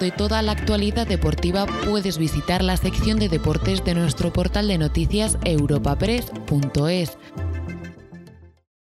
De 0.00 0.10
toda 0.10 0.42
la 0.42 0.52
actualidad 0.52 1.06
deportiva, 1.06 1.66
puedes 1.84 2.18
visitar 2.18 2.62
la 2.62 2.76
sección 2.76 3.18
de 3.18 3.28
deportes 3.28 3.84
de 3.84 3.94
nuestro 3.94 4.32
portal 4.32 4.68
de 4.68 4.78
noticias 4.78 5.38
europapress.es. 5.44 7.18